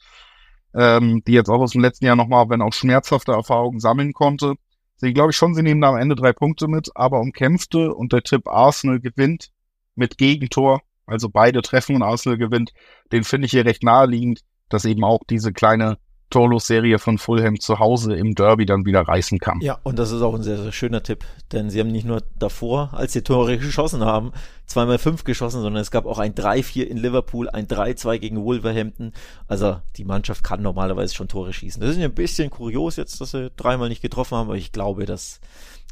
ähm, 0.76 1.24
die 1.26 1.34
jetzt 1.34 1.50
auch 1.50 1.60
aus 1.60 1.72
dem 1.72 1.82
letzten 1.82 2.06
Jahr 2.06 2.16
nochmal, 2.16 2.48
wenn 2.50 2.62
auch 2.62 2.74
schmerzhafte 2.74 3.32
Erfahrungen 3.32 3.80
sammeln 3.80 4.14
konnte. 4.14 4.54
Sie 4.98 5.14
glaube 5.14 5.32
ich 5.32 5.36
schon, 5.36 5.56
sie 5.56 5.64
nehmen 5.64 5.82
da 5.82 5.90
am 5.90 5.98
Ende 5.98 6.16
drei 6.16 6.32
Punkte 6.32 6.68
mit, 6.68 6.90
aber 6.96 7.20
umkämpfte 7.20 7.94
und 7.94 8.14
der 8.14 8.22
Tipp 8.22 8.48
Arsenal 8.48 9.00
gewinnt 9.00 9.50
mit 9.96 10.18
Gegentor, 10.18 10.82
also 11.08 11.30
beide 11.30 11.62
treffen 11.64 11.96
und 11.96 12.04
Arsenal 12.04 12.38
gewinnt, 12.38 12.72
den 13.12 13.24
finde 13.24 13.48
ich 13.48 13.52
hier 13.52 13.66
recht 13.66 13.84
naheliegend, 13.84 14.42
dass 14.70 14.86
eben 14.86 15.04
auch 15.04 15.22
diese 15.28 15.54
kleine 15.54 15.98
Torlos-Serie 16.36 17.00
von 17.00 17.18
Fulham 17.18 17.62
zu 17.62 17.80
Hause 17.80 18.14
im 18.14 18.36
Derby 18.36 18.66
dann 18.66 18.86
wieder 18.86 19.00
reißen 19.00 19.40
kann. 19.40 19.62
Ja, 19.62 19.80
und 19.84 19.98
das 19.98 20.12
ist 20.12 20.22
auch 20.22 20.36
ein 20.36 20.44
sehr, 20.44 20.58
sehr 20.58 20.74
schöner 20.74 21.02
Tipp, 21.02 21.24
denn 21.54 21.70
sie 21.70 21.80
haben 21.80 21.94
nicht 21.94 22.06
nur 22.06 22.24
davor, 22.38 22.90
als 22.92 23.14
sie 23.14 23.22
Tore 23.22 23.58
geschossen 23.58 24.04
haben, 24.04 24.34
zweimal 24.66 24.98
fünf 24.98 25.24
geschossen, 25.24 25.62
sondern 25.62 25.82
es 25.82 25.92
gab 25.92 26.06
auch 26.06 26.20
ein 26.20 26.36
3-4 26.36 26.84
in 26.84 26.98
Liverpool, 26.98 27.50
ein 27.50 27.68
3-2 27.68 28.18
gegen 28.18 28.44
Wolverhampton. 28.44 29.14
Also 29.48 29.78
die 29.96 30.04
Mannschaft 30.04 30.44
kann 30.44 30.62
normalerweise 30.62 31.16
schon 31.16 31.30
Tore 31.30 31.54
schießen. 31.54 31.82
Das 31.82 31.92
ist 31.92 32.02
ein 32.02 32.14
bisschen 32.14 32.50
kurios 32.50 32.98
jetzt, 32.98 33.22
dass 33.22 33.32
sie 33.32 33.50
dreimal 33.56 33.88
nicht 33.88 34.02
getroffen 34.02 34.38
haben, 34.38 34.50
aber 34.50 34.58
ich 34.58 34.74
glaube, 34.74 35.06
das 35.06 35.40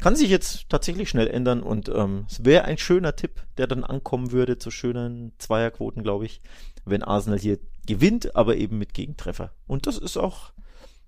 kann 0.01 0.17
sich 0.17 0.29
jetzt 0.29 0.67
tatsächlich 0.67 1.07
schnell 1.07 1.27
ändern 1.27 1.63
und 1.63 1.87
ähm, 1.87 2.25
es 2.29 2.43
wäre 2.43 2.65
ein 2.65 2.77
schöner 2.77 3.15
Tipp, 3.15 3.43
der 3.57 3.67
dann 3.67 3.85
ankommen 3.85 4.33
würde 4.33 4.57
zu 4.57 4.71
schönen 4.71 5.31
Zweierquoten, 5.37 6.03
glaube 6.03 6.25
ich, 6.25 6.41
wenn 6.83 7.01
Arsenal 7.01 7.39
hier 7.39 7.59
gewinnt, 7.87 8.35
aber 8.35 8.55
eben 8.55 8.77
mit 8.77 8.93
Gegentreffer. 8.93 9.51
Und 9.67 9.87
das 9.87 9.97
ist 9.97 10.17
auch, 10.17 10.53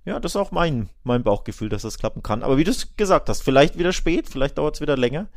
ja, 0.03 0.19
das 0.19 0.33
ist 0.33 0.35
auch 0.37 0.51
mein, 0.51 0.89
mein 1.03 1.23
Bauchgefühl, 1.23 1.69
dass 1.69 1.83
das 1.83 1.97
klappen 1.97 2.23
kann. 2.23 2.43
Aber 2.43 2.57
wie 2.57 2.63
du 2.63 2.71
es 2.71 2.95
gesagt 2.95 3.29
hast, 3.29 3.41
vielleicht 3.41 3.77
wieder 3.77 3.93
spät, 3.93 4.29
vielleicht 4.29 4.57
dauert 4.57 4.75
es 4.75 4.81
wieder 4.81 4.97
länger. 4.97 5.27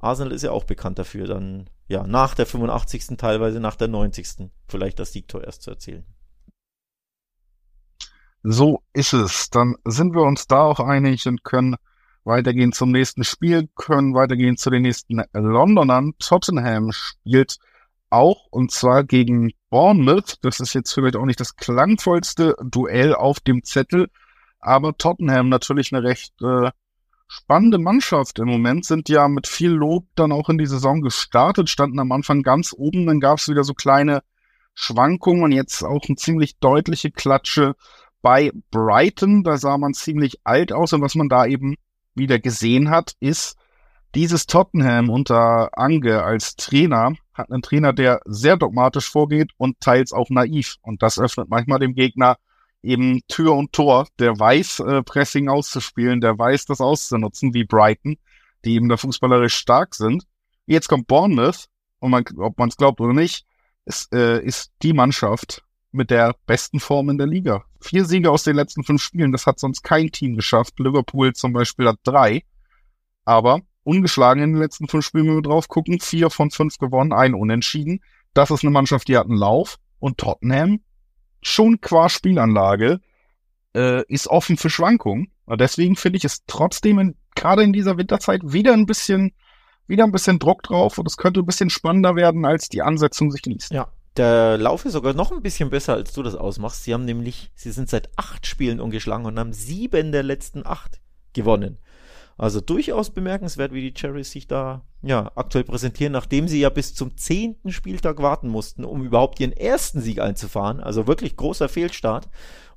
Arsenal 0.00 0.32
ist 0.32 0.42
ja 0.42 0.50
auch 0.50 0.64
bekannt 0.64 0.98
dafür, 0.98 1.26
dann, 1.26 1.70
ja, 1.88 2.06
nach 2.06 2.34
der 2.34 2.46
85. 2.46 3.16
teilweise 3.16 3.60
nach 3.60 3.76
der 3.76 3.88
90. 3.88 4.50
vielleicht 4.66 4.98
das 4.98 5.12
Siegtor 5.12 5.44
erst 5.44 5.62
zu 5.62 5.70
erzielen. 5.70 6.04
So 8.42 8.82
ist 8.92 9.12
es. 9.12 9.50
Dann 9.50 9.74
sind 9.84 10.14
wir 10.14 10.22
uns 10.22 10.46
da 10.46 10.62
auch 10.62 10.80
einig 10.80 11.26
und 11.26 11.42
können 11.42 11.76
weitergehen 12.24 12.72
zum 12.72 12.92
nächsten 12.92 13.24
Spiel, 13.24 13.68
können 13.74 14.14
weitergehen 14.14 14.56
zu 14.56 14.70
den 14.70 14.82
nächsten 14.82 15.22
Londonern. 15.32 16.14
Tottenham 16.18 16.92
spielt 16.92 17.58
auch 18.10 18.46
und 18.50 18.70
zwar 18.72 19.04
gegen 19.04 19.52
Bournemouth. 19.70 20.36
Das 20.42 20.60
ist 20.60 20.74
jetzt 20.74 20.92
vielleicht 20.92 21.16
auch 21.16 21.24
nicht 21.24 21.40
das 21.40 21.56
klangvollste 21.56 22.56
Duell 22.62 23.14
auf 23.14 23.40
dem 23.40 23.64
Zettel, 23.64 24.08
aber 24.60 24.96
Tottenham 24.96 25.48
natürlich 25.48 25.92
eine 25.92 26.02
recht 26.02 26.34
äh, 26.42 26.70
spannende 27.28 27.78
Mannschaft 27.78 28.38
im 28.38 28.48
Moment, 28.48 28.86
sind 28.86 29.08
ja 29.08 29.28
mit 29.28 29.46
viel 29.46 29.70
Lob 29.70 30.06
dann 30.14 30.32
auch 30.32 30.48
in 30.48 30.58
die 30.58 30.66
Saison 30.66 31.02
gestartet, 31.02 31.68
standen 31.68 32.00
am 32.00 32.10
Anfang 32.12 32.42
ganz 32.42 32.74
oben, 32.76 33.06
dann 33.06 33.20
gab 33.20 33.38
es 33.38 33.48
wieder 33.48 33.64
so 33.64 33.74
kleine 33.74 34.22
Schwankungen 34.74 35.42
und 35.42 35.52
jetzt 35.52 35.82
auch 35.82 36.04
eine 36.08 36.16
ziemlich 36.16 36.58
deutliche 36.58 37.10
Klatsche 37.10 37.74
bei 38.22 38.52
Brighton. 38.70 39.42
Da 39.42 39.58
sah 39.58 39.76
man 39.76 39.92
ziemlich 39.92 40.38
alt 40.44 40.72
aus 40.72 40.92
und 40.92 41.02
was 41.02 41.16
man 41.16 41.28
da 41.28 41.46
eben 41.46 41.74
wieder 42.14 42.38
gesehen 42.38 42.88
hat, 42.88 43.14
ist, 43.20 43.56
dieses 44.14 44.46
Tottenham 44.46 45.10
unter 45.10 45.70
Ange 45.78 46.22
als 46.22 46.56
Trainer 46.56 47.14
hat 47.34 47.50
einen 47.50 47.62
Trainer, 47.62 47.92
der 47.92 48.20
sehr 48.24 48.56
dogmatisch 48.56 49.08
vorgeht 49.08 49.52
und 49.56 49.80
teils 49.80 50.12
auch 50.12 50.30
naiv. 50.30 50.76
Und 50.82 51.02
das 51.02 51.18
öffnet 51.18 51.48
manchmal 51.48 51.78
dem 51.78 51.94
Gegner 51.94 52.36
eben 52.82 53.20
Tür 53.28 53.54
und 53.54 53.72
Tor. 53.72 54.08
Der 54.18 54.38
weiß, 54.38 54.80
äh, 54.80 55.02
Pressing 55.02 55.48
auszuspielen, 55.48 56.20
der 56.20 56.38
weiß, 56.38 56.66
das 56.66 56.80
auszunutzen, 56.80 57.54
wie 57.54 57.64
Brighton, 57.64 58.16
die 58.64 58.74
eben 58.74 58.88
da 58.88 58.96
fußballerisch 58.96 59.54
stark 59.54 59.94
sind. 59.94 60.24
Jetzt 60.66 60.88
kommt 60.88 61.06
Bournemouth, 61.06 61.66
und 62.00 62.10
man, 62.10 62.24
ob 62.38 62.58
man 62.58 62.68
es 62.68 62.76
glaubt 62.76 63.00
oder 63.00 63.12
nicht, 63.12 63.44
ist, 63.84 64.12
äh, 64.12 64.40
ist 64.40 64.72
die 64.82 64.92
Mannschaft 64.92 65.64
mit 65.90 66.10
der 66.10 66.34
besten 66.46 66.80
Form 66.80 67.08
in 67.08 67.18
der 67.18 67.26
Liga. 67.26 67.64
Vier 67.80 68.04
Siege 68.04 68.30
aus 68.30 68.42
den 68.42 68.56
letzten 68.56 68.84
fünf 68.84 69.02
Spielen, 69.02 69.32
das 69.32 69.46
hat 69.46 69.58
sonst 69.58 69.82
kein 69.82 70.10
Team 70.10 70.36
geschafft. 70.36 70.78
Liverpool 70.78 71.32
zum 71.32 71.52
Beispiel 71.52 71.88
hat 71.88 71.98
drei. 72.02 72.44
Aber 73.24 73.60
ungeschlagen 73.88 74.42
in 74.42 74.52
den 74.52 74.60
letzten 74.60 74.88
fünf 74.88 75.04
Spielen, 75.04 75.26
wenn 75.26 75.36
wir 75.36 75.42
drauf 75.42 75.68
gucken. 75.68 76.00
Vier 76.00 76.30
von 76.30 76.50
fünf 76.50 76.78
gewonnen, 76.78 77.12
ein 77.12 77.34
unentschieden. 77.34 78.00
Das 78.34 78.50
ist 78.50 78.62
eine 78.62 78.70
Mannschaft, 78.70 79.08
die 79.08 79.16
hat 79.16 79.26
einen 79.26 79.36
Lauf. 79.36 79.78
Und 79.98 80.18
Tottenham, 80.18 80.80
schon 81.42 81.80
qua 81.80 82.08
Spielanlage, 82.08 83.00
äh, 83.74 84.04
ist 84.06 84.28
offen 84.28 84.56
für 84.56 84.70
Schwankungen. 84.70 85.32
Und 85.44 85.60
deswegen 85.60 85.96
finde 85.96 86.18
ich 86.18 86.24
es 86.24 86.44
trotzdem, 86.46 87.16
gerade 87.34 87.62
in 87.62 87.72
dieser 87.72 87.96
Winterzeit, 87.96 88.42
wieder 88.44 88.74
ein 88.74 88.86
bisschen 88.86 89.32
wieder 89.88 90.04
ein 90.04 90.12
bisschen 90.12 90.38
Druck 90.38 90.62
drauf 90.62 90.98
und 90.98 91.06
es 91.06 91.16
könnte 91.16 91.40
ein 91.40 91.46
bisschen 91.46 91.70
spannender 91.70 92.14
werden, 92.14 92.44
als 92.44 92.68
die 92.68 92.82
Ansetzung 92.82 93.30
sich 93.30 93.44
liest. 93.46 93.72
Ja, 93.72 93.88
der 94.16 94.58
Lauf 94.58 94.84
ist 94.84 94.92
sogar 94.92 95.14
noch 95.14 95.32
ein 95.32 95.42
bisschen 95.42 95.70
besser, 95.70 95.94
als 95.94 96.12
du 96.12 96.22
das 96.22 96.34
ausmachst. 96.34 96.84
Sie 96.84 96.92
haben 96.92 97.04
nämlich, 97.04 97.50
sie 97.54 97.72
sind 97.72 97.88
seit 97.88 98.10
acht 98.16 98.46
Spielen 98.46 98.80
ungeschlagen 98.80 99.24
und 99.24 99.38
haben 99.38 99.52
sieben 99.52 100.12
der 100.12 100.22
letzten 100.22 100.66
acht 100.66 101.00
gewonnen. 101.32 101.78
Also 102.38 102.60
durchaus 102.60 103.10
bemerkenswert, 103.10 103.72
wie 103.72 103.82
die 103.82 103.92
Cherries 103.92 104.30
sich 104.30 104.46
da 104.46 104.82
ja 105.02 105.32
aktuell 105.34 105.64
präsentieren, 105.64 106.12
nachdem 106.12 106.46
sie 106.46 106.60
ja 106.60 106.70
bis 106.70 106.94
zum 106.94 107.16
zehnten 107.16 107.72
Spieltag 107.72 108.22
warten 108.22 108.48
mussten, 108.48 108.84
um 108.84 109.04
überhaupt 109.04 109.40
ihren 109.40 109.52
ersten 109.52 110.00
Sieg 110.00 110.20
einzufahren. 110.20 110.80
Also 110.80 111.08
wirklich 111.08 111.36
großer 111.36 111.68
Fehlstart. 111.68 112.28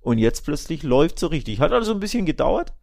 Und 0.01 0.17
jetzt 0.17 0.45
plötzlich 0.45 0.81
läuft 0.81 1.19
so 1.19 1.27
richtig. 1.27 1.59
Hat 1.59 1.73
also 1.73 1.93
ein 1.93 1.99
bisschen 1.99 2.25
gedauert. 2.25 2.73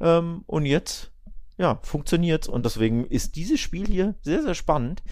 Ähm, 0.00 0.44
und 0.46 0.64
jetzt, 0.64 1.12
ja, 1.58 1.78
funktioniert. 1.82 2.48
Und 2.48 2.64
deswegen 2.64 3.04
ist 3.04 3.36
dieses 3.36 3.60
Spiel 3.60 3.86
hier 3.86 4.14
sehr, 4.22 4.42
sehr 4.42 4.54
spannend. 4.54 5.02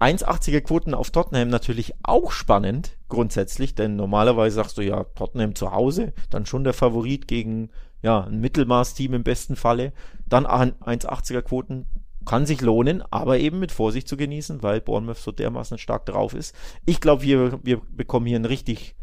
1,80er 0.00 0.62
Quoten 0.62 0.94
auf 0.94 1.10
Tottenham 1.10 1.50
natürlich 1.50 1.92
auch 2.02 2.32
spannend, 2.32 2.96
grundsätzlich, 3.08 3.74
denn 3.74 3.96
normalerweise 3.96 4.56
sagst 4.56 4.76
du 4.76 4.82
ja, 4.82 5.04
Tottenham 5.14 5.54
zu 5.54 5.72
Hause, 5.72 6.14
dann 6.30 6.46
schon 6.46 6.64
der 6.64 6.72
Favorit 6.72 7.28
gegen 7.28 7.70
ja, 8.04 8.20
ein 8.24 8.38
Mittelmaß-Team 8.40 9.14
im 9.14 9.24
besten 9.24 9.56
Falle. 9.56 9.94
Dann 10.26 10.44
1,80er 10.46 11.40
Quoten 11.40 11.86
kann 12.26 12.44
sich 12.44 12.60
lohnen, 12.60 13.02
aber 13.10 13.38
eben 13.38 13.58
mit 13.58 13.72
Vorsicht 13.72 14.08
zu 14.08 14.18
genießen, 14.18 14.62
weil 14.62 14.82
Bournemouth 14.82 15.16
so 15.16 15.32
dermaßen 15.32 15.78
stark 15.78 16.04
drauf 16.04 16.34
ist. 16.34 16.54
Ich 16.84 17.00
glaube, 17.00 17.22
wir, 17.22 17.60
wir 17.64 17.80
bekommen 17.90 18.26
hier 18.26 18.38
ein 18.38 18.44
richtig 18.44 18.94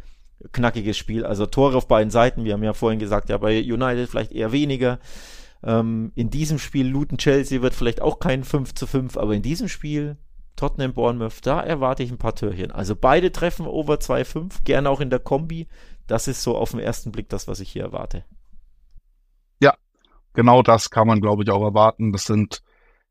knackiges 0.52 0.98
Spiel. 0.98 1.26
Also 1.26 1.48
Tore 1.48 1.78
auf 1.78 1.88
beiden 1.88 2.12
Seiten. 2.12 2.44
Wir 2.44 2.54
haben 2.54 2.64
ja 2.64 2.74
vorhin 2.74 3.00
gesagt, 3.00 3.30
ja, 3.30 3.40
bei 3.40 3.60
United 3.60 4.08
vielleicht 4.08 4.34
eher 4.34 4.52
weniger. 4.52 5.00
Ähm, 5.64 6.12
in 6.14 6.30
diesem 6.30 6.60
Spiel 6.60 6.88
Luton 6.88 7.18
Chelsea 7.18 7.64
wird 7.64 7.74
vielleicht 7.74 8.02
auch 8.02 8.20
kein 8.20 8.44
5 8.44 8.76
zu 8.76 8.86
5, 8.86 9.18
aber 9.18 9.34
in 9.34 9.42
diesem 9.42 9.68
Spiel 9.68 10.18
Tottenham 10.56 10.94
Bournemouth, 10.94 11.40
da 11.44 11.60
erwarte 11.60 12.04
ich 12.04 12.12
ein 12.12 12.20
paar 12.20 12.36
Türchen. 12.36 12.72
Also 12.72 12.96
beide 12.96 13.32
treffen 13.32 13.66
over 13.66 13.96
2,5, 13.96 14.64
gerne 14.64 14.92
auch 14.92 15.02
in 15.02 15.10
der 15.10 15.20
Kombi. 15.20 15.68
Das 16.06 16.28
ist 16.28 16.44
so 16.44 16.56
auf 16.56 16.70
den 16.70 16.80
ersten 16.80 17.12
Blick 17.12 17.30
das, 17.30 17.48
was 17.48 17.60
ich 17.62 17.72
hier 17.72 17.82
erwarte 17.82 18.26
genau 20.34 20.64
das 20.64 20.90
kann 20.90 21.08
man, 21.08 21.22
glaube 21.22 21.44
ich, 21.44 21.50
auch 21.50 21.64
erwarten. 21.64 22.12
Das 22.12 22.26
sind 22.26 22.62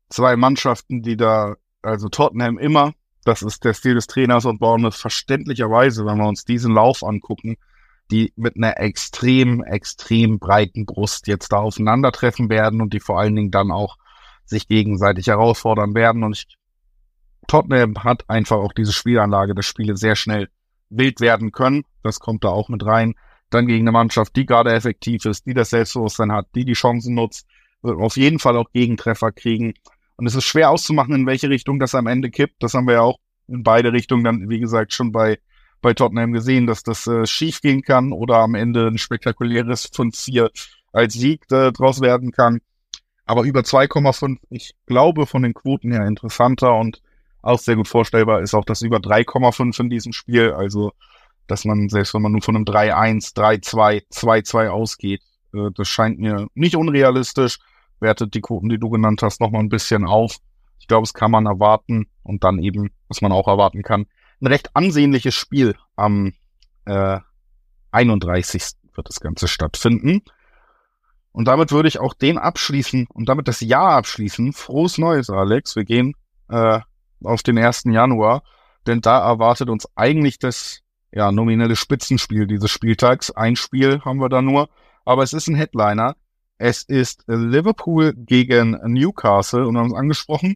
zwei 0.09 0.35
Mannschaften, 0.35 1.01
die 1.01 1.17
da, 1.17 1.55
also 1.81 2.09
Tottenham 2.09 2.57
immer, 2.57 2.93
das 3.23 3.41
ist 3.41 3.63
der 3.63 3.73
Stil 3.73 3.95
des 3.95 4.07
Trainers 4.07 4.45
und 4.45 4.59
Bournemouth 4.59 4.95
verständlicherweise, 4.95 6.05
wenn 6.05 6.17
wir 6.17 6.27
uns 6.27 6.43
diesen 6.43 6.73
Lauf 6.73 7.03
angucken, 7.03 7.57
die 8.09 8.33
mit 8.35 8.57
einer 8.57 8.79
extrem, 8.79 9.63
extrem 9.63 10.39
breiten 10.39 10.85
Brust 10.85 11.27
jetzt 11.27 11.51
da 11.51 11.57
aufeinandertreffen 11.57 12.49
werden 12.49 12.81
und 12.81 12.93
die 12.93 12.99
vor 12.99 13.19
allen 13.19 13.35
Dingen 13.35 13.51
dann 13.51 13.71
auch 13.71 13.97
sich 14.45 14.67
gegenseitig 14.67 15.27
herausfordern 15.27 15.95
werden. 15.95 16.23
Und 16.23 16.35
ich, 16.35 16.57
Tottenham 17.47 18.03
hat 18.03 18.29
einfach 18.29 18.57
auch 18.57 18.73
diese 18.73 18.91
Spielanlage, 18.91 19.55
dass 19.55 19.65
Spiele 19.65 19.95
sehr 19.95 20.15
schnell 20.15 20.49
wild 20.89 21.21
werden 21.21 21.51
können. 21.51 21.83
Das 22.03 22.19
kommt 22.19 22.43
da 22.43 22.49
auch 22.49 22.69
mit 22.69 22.85
rein 22.85 23.15
dann 23.53 23.67
gegen 23.67 23.83
eine 23.83 23.91
Mannschaft, 23.91 24.35
die 24.35 24.45
gerade 24.45 24.73
effektiv 24.73 25.25
ist, 25.25 25.45
die 25.45 25.53
das 25.53 25.69
Selbstbewusstsein 25.69 26.31
hat, 26.31 26.47
die 26.55 26.65
die 26.65 26.73
Chancen 26.73 27.15
nutzt, 27.15 27.47
wird 27.81 27.99
auf 27.99 28.17
jeden 28.17 28.39
Fall 28.39 28.57
auch 28.57 28.71
Gegentreffer 28.71 29.31
kriegen. 29.31 29.73
Und 30.17 30.27
es 30.27 30.35
ist 30.35 30.45
schwer 30.45 30.69
auszumachen, 30.69 31.15
in 31.15 31.25
welche 31.25 31.49
Richtung 31.49 31.79
das 31.79 31.95
am 31.95 32.07
Ende 32.07 32.29
kippt. 32.29 32.61
Das 32.61 32.73
haben 32.73 32.87
wir 32.87 32.95
ja 32.95 33.01
auch 33.01 33.19
in 33.47 33.63
beide 33.63 33.91
Richtungen 33.91 34.23
dann, 34.23 34.49
wie 34.49 34.59
gesagt, 34.59 34.93
schon 34.93 35.11
bei, 35.11 35.39
bei 35.81 35.93
Tottenham 35.93 36.31
gesehen, 36.31 36.67
dass 36.67 36.83
das 36.83 37.07
äh, 37.07 37.25
schief 37.25 37.61
gehen 37.61 37.81
kann 37.81 38.11
oder 38.11 38.37
am 38.37 38.55
Ende 38.55 38.87
ein 38.87 38.97
spektakuläres 38.97 39.91
5-4 39.91 40.49
als 40.93 41.13
Sieg 41.13 41.51
äh, 41.51 41.71
draus 41.71 42.01
werden 42.01 42.31
kann. 42.31 42.61
Aber 43.25 43.43
über 43.43 43.61
2,5, 43.61 44.37
ich 44.49 44.75
glaube, 44.85 45.25
von 45.25 45.43
den 45.43 45.53
Quoten 45.53 45.91
her 45.91 46.05
interessanter 46.05 46.75
und 46.75 47.01
auch 47.41 47.59
sehr 47.59 47.75
gut 47.75 47.87
vorstellbar 47.87 48.41
ist 48.41 48.53
auch 48.53 48.65
das 48.65 48.81
über 48.81 48.97
3,5 48.97 49.79
in 49.79 49.89
diesem 49.89 50.13
Spiel. 50.13 50.51
Also 50.51 50.91
dass 51.51 51.65
man, 51.65 51.89
selbst 51.89 52.13
wenn 52.13 52.21
man 52.21 52.31
nur 52.31 52.41
von 52.41 52.55
einem 52.55 52.63
3-1, 52.63 53.35
3-2, 53.35 54.07
2-2 54.09 54.69
ausgeht, 54.69 55.21
äh, 55.53 55.69
das 55.75 55.89
scheint 55.89 56.17
mir 56.17 56.47
nicht 56.53 56.77
unrealistisch. 56.77 57.59
Wertet 57.99 58.33
die 58.33 58.41
Quoten, 58.41 58.69
die 58.69 58.79
du 58.79 58.89
genannt 58.89 59.21
hast, 59.21 59.41
nochmal 59.41 59.61
ein 59.61 59.69
bisschen 59.69 60.05
auf. 60.05 60.37
Ich 60.79 60.87
glaube, 60.87 61.03
es 61.03 61.13
kann 61.13 61.29
man 61.29 61.45
erwarten 61.45 62.07
und 62.23 62.45
dann 62.45 62.57
eben, 62.59 62.91
was 63.09 63.21
man 63.21 63.33
auch 63.33 63.47
erwarten 63.47 63.83
kann, 63.83 64.07
ein 64.39 64.47
recht 64.47 64.75
ansehnliches 64.75 65.35
Spiel 65.35 65.75
am 65.97 66.33
äh, 66.85 67.19
31. 67.91 68.63
wird 68.95 69.09
das 69.09 69.19
Ganze 69.19 69.47
stattfinden. 69.47 70.21
Und 71.33 71.49
damit 71.49 71.71
würde 71.71 71.89
ich 71.89 71.99
auch 71.99 72.13
den 72.13 72.37
abschließen 72.37 73.07
und 73.13 73.27
damit 73.27 73.49
das 73.49 73.59
Jahr 73.59 73.91
abschließen. 73.97 74.53
Frohes 74.53 74.97
Neues, 74.97 75.29
Alex. 75.29 75.75
Wir 75.75 75.83
gehen 75.83 76.13
äh, 76.49 76.79
auf 77.23 77.43
den 77.43 77.57
1. 77.57 77.83
Januar, 77.85 78.41
denn 78.87 79.01
da 79.01 79.19
erwartet 79.19 79.69
uns 79.69 79.87
eigentlich 79.95 80.39
das 80.39 80.81
ja, 81.11 81.31
nominelle 81.31 81.75
Spitzenspiel 81.75 82.47
dieses 82.47 82.71
Spieltags. 82.71 83.31
Ein 83.31 83.55
Spiel 83.55 84.01
haben 84.01 84.19
wir 84.19 84.29
da 84.29 84.41
nur, 84.41 84.69
aber 85.05 85.23
es 85.23 85.33
ist 85.33 85.47
ein 85.47 85.55
Headliner. 85.55 86.15
Es 86.57 86.83
ist 86.83 87.23
Liverpool 87.27 88.13
gegen 88.15 88.79
Newcastle 88.83 89.67
und 89.67 89.73
wir 89.73 89.79
haben 89.79 89.91
es 89.91 89.97
angesprochen. 89.97 90.55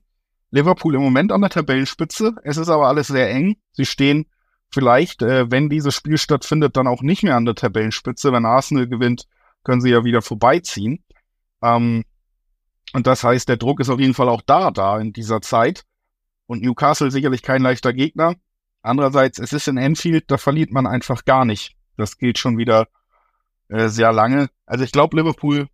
Liverpool 0.52 0.96
im 0.96 1.02
Moment 1.02 1.32
an 1.32 1.42
der 1.42 1.50
Tabellenspitze. 1.50 2.36
Es 2.44 2.58
ist 2.58 2.70
aber 2.70 2.88
alles 2.88 3.08
sehr 3.08 3.30
eng. 3.30 3.58
Sie 3.74 3.86
stehen 3.86 4.28
vielleicht, 4.70 5.22
äh, 5.22 5.50
wenn 5.52 5.70
dieses 5.70 5.94
Spiel 5.94 6.18
stattfindet, 6.18 6.78
dann 6.78 6.88
auch 6.88 7.02
nicht 7.02 7.24
mehr 7.24 7.36
an 7.36 7.46
der 7.46 7.56
Tabellenspitze. 7.56 8.32
Wenn 8.32 8.46
Arsenal 8.46 8.88
gewinnt, 8.88 9.28
können 9.64 9.82
sie 9.82 9.90
ja 9.90 10.04
wieder 10.04 10.22
vorbeiziehen. 10.22 11.04
Ähm, 11.62 12.04
und 12.94 13.08
das 13.08 13.24
heißt, 13.24 13.50
der 13.50 13.58
Druck 13.58 13.80
ist 13.80 13.90
auf 13.90 14.00
jeden 14.00 14.14
Fall 14.14 14.30
auch 14.30 14.42
da, 14.46 14.72
da 14.72 15.00
in 15.00 15.12
dieser 15.12 15.42
Zeit. 15.42 15.84
Und 16.46 16.62
Newcastle 16.62 17.12
sicherlich 17.12 17.42
kein 17.42 17.62
leichter 17.62 17.92
Gegner. 17.92 18.36
Andererseits, 18.86 19.40
es 19.40 19.52
ist 19.52 19.68
in 19.68 19.78
Enfield, 19.78 20.26
da 20.30 20.38
verliert 20.38 20.72
man 20.72 20.86
einfach 20.86 21.26
gar 21.26 21.44
nicht. 21.44 21.76
Das 21.98 22.18
gilt 22.18 22.38
schon 22.38 22.58
wieder 22.58 22.88
äh, 23.70 23.88
sehr 23.88 24.12
lange. 24.14 24.50
Also 24.66 24.84
ich 24.84 24.92
glaube, 24.92 25.18
Liverpool 25.18 25.68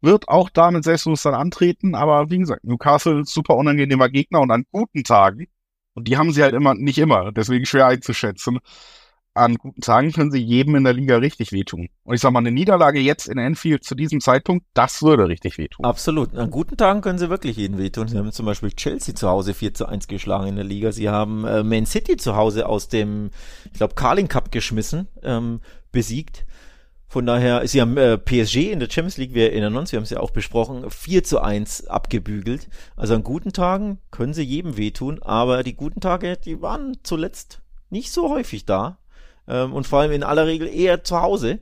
wird 0.00 0.28
auch 0.28 0.50
da 0.50 0.70
mit 0.70 0.84
Selbstbewusstsein 0.84 1.34
antreten, 1.34 1.94
aber 1.94 2.30
wie 2.30 2.38
gesagt, 2.38 2.64
Newcastle 2.64 3.24
super 3.24 3.56
unangenehmer 3.56 4.08
Gegner 4.08 4.40
und 4.40 4.50
an 4.50 4.66
guten 4.70 5.04
Tagen, 5.04 5.46
und 5.94 6.08
die 6.08 6.18
haben 6.18 6.32
sie 6.32 6.42
halt 6.42 6.54
immer, 6.54 6.74
nicht 6.74 6.98
immer, 6.98 7.32
deswegen 7.32 7.64
schwer 7.64 7.86
einzuschätzen, 7.86 8.58
an 9.36 9.56
guten 9.56 9.80
Tagen 9.80 10.12
können 10.12 10.30
sie 10.30 10.40
jedem 10.40 10.76
in 10.76 10.84
der 10.84 10.94
Liga 10.94 11.16
richtig 11.16 11.52
wehtun. 11.52 11.88
Und 12.04 12.14
ich 12.14 12.20
sag 12.20 12.32
mal, 12.32 12.38
eine 12.40 12.50
Niederlage 12.50 13.00
jetzt 13.00 13.28
in 13.28 13.38
Enfield 13.38 13.84
zu 13.84 13.94
diesem 13.94 14.20
Zeitpunkt, 14.20 14.66
das 14.74 15.02
würde 15.02 15.28
richtig 15.28 15.58
wehtun. 15.58 15.84
Absolut. 15.84 16.34
An 16.34 16.50
guten 16.50 16.76
Tagen 16.76 17.02
können 17.02 17.18
sie 17.18 17.28
wirklich 17.28 17.56
jeden 17.56 17.78
wehtun. 17.78 18.08
Sie 18.08 18.16
haben 18.16 18.32
zum 18.32 18.46
Beispiel 18.46 18.72
Chelsea 18.72 19.14
zu 19.14 19.28
Hause 19.28 19.54
4 19.54 19.74
zu 19.74 19.86
1 19.86 20.08
geschlagen 20.08 20.48
in 20.48 20.56
der 20.56 20.64
Liga. 20.64 20.90
Sie 20.90 21.08
haben 21.08 21.44
äh, 21.44 21.62
Man 21.62 21.86
City 21.86 22.16
zu 22.16 22.34
Hause 22.34 22.66
aus 22.66 22.88
dem, 22.88 23.30
ich 23.66 23.74
glaube, 23.74 23.94
Carling 23.94 24.28
Cup 24.28 24.50
geschmissen, 24.50 25.08
ähm, 25.22 25.60
besiegt. 25.92 26.46
Von 27.08 27.26
daher, 27.26 27.66
sie 27.68 27.80
haben 27.80 27.96
äh, 27.96 28.18
PSG 28.18 28.72
in 28.72 28.80
der 28.80 28.90
Champions 28.90 29.16
League, 29.16 29.34
wir 29.34 29.52
erinnern 29.52 29.76
uns, 29.76 29.92
wir 29.92 29.98
haben 29.98 30.04
es 30.04 30.10
ja 30.10 30.20
auch 30.20 30.32
besprochen, 30.32 30.90
4 30.90 31.22
zu 31.24 31.40
1 31.40 31.86
abgebügelt. 31.86 32.68
Also 32.96 33.14
an 33.14 33.22
guten 33.22 33.52
Tagen 33.52 33.98
können 34.10 34.34
sie 34.34 34.42
jedem 34.42 34.76
wehtun, 34.76 35.22
aber 35.22 35.62
die 35.62 35.76
guten 35.76 36.00
Tage, 36.00 36.36
die 36.36 36.62
waren 36.62 36.96
zuletzt 37.02 37.60
nicht 37.90 38.10
so 38.10 38.28
häufig 38.30 38.64
da 38.64 38.98
ähm, 39.48 39.72
und 39.72 39.86
vor 39.86 40.00
allem 40.00 40.12
in 40.12 40.22
aller 40.22 40.46
Regel 40.46 40.68
eher 40.68 41.04
zu 41.04 41.20
Hause. 41.20 41.60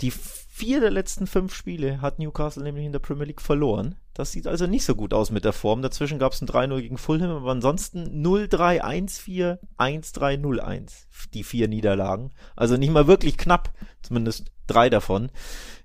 Die 0.00 0.10
vier 0.10 0.80
der 0.80 0.90
letzten 0.90 1.26
fünf 1.26 1.54
Spiele 1.54 2.00
hat 2.00 2.18
Newcastle 2.18 2.62
nämlich 2.62 2.86
in 2.86 2.92
der 2.92 2.98
Premier 2.98 3.26
League 3.26 3.42
verloren. 3.42 3.96
Das 4.14 4.32
sieht 4.32 4.46
also 4.46 4.66
nicht 4.66 4.86
so 4.86 4.94
gut 4.94 5.12
aus 5.12 5.30
mit 5.30 5.44
der 5.44 5.52
Form. 5.52 5.82
Dazwischen 5.82 6.18
gab 6.18 6.32
es 6.32 6.40
ein 6.40 6.48
3-0 6.48 6.80
gegen 6.80 6.96
Fulham, 6.96 7.30
aber 7.30 7.50
ansonsten 7.50 8.24
0-3, 8.24 8.80
1-4, 8.80 9.58
1-3, 9.76 10.40
0-1. 10.40 10.92
Die 11.34 11.44
vier 11.44 11.68
Niederlagen. 11.68 12.32
Also 12.56 12.78
nicht 12.78 12.90
mal 12.90 13.06
wirklich 13.06 13.36
knapp. 13.36 13.74
Zumindest 14.00 14.50
drei 14.66 14.88
davon. 14.88 15.30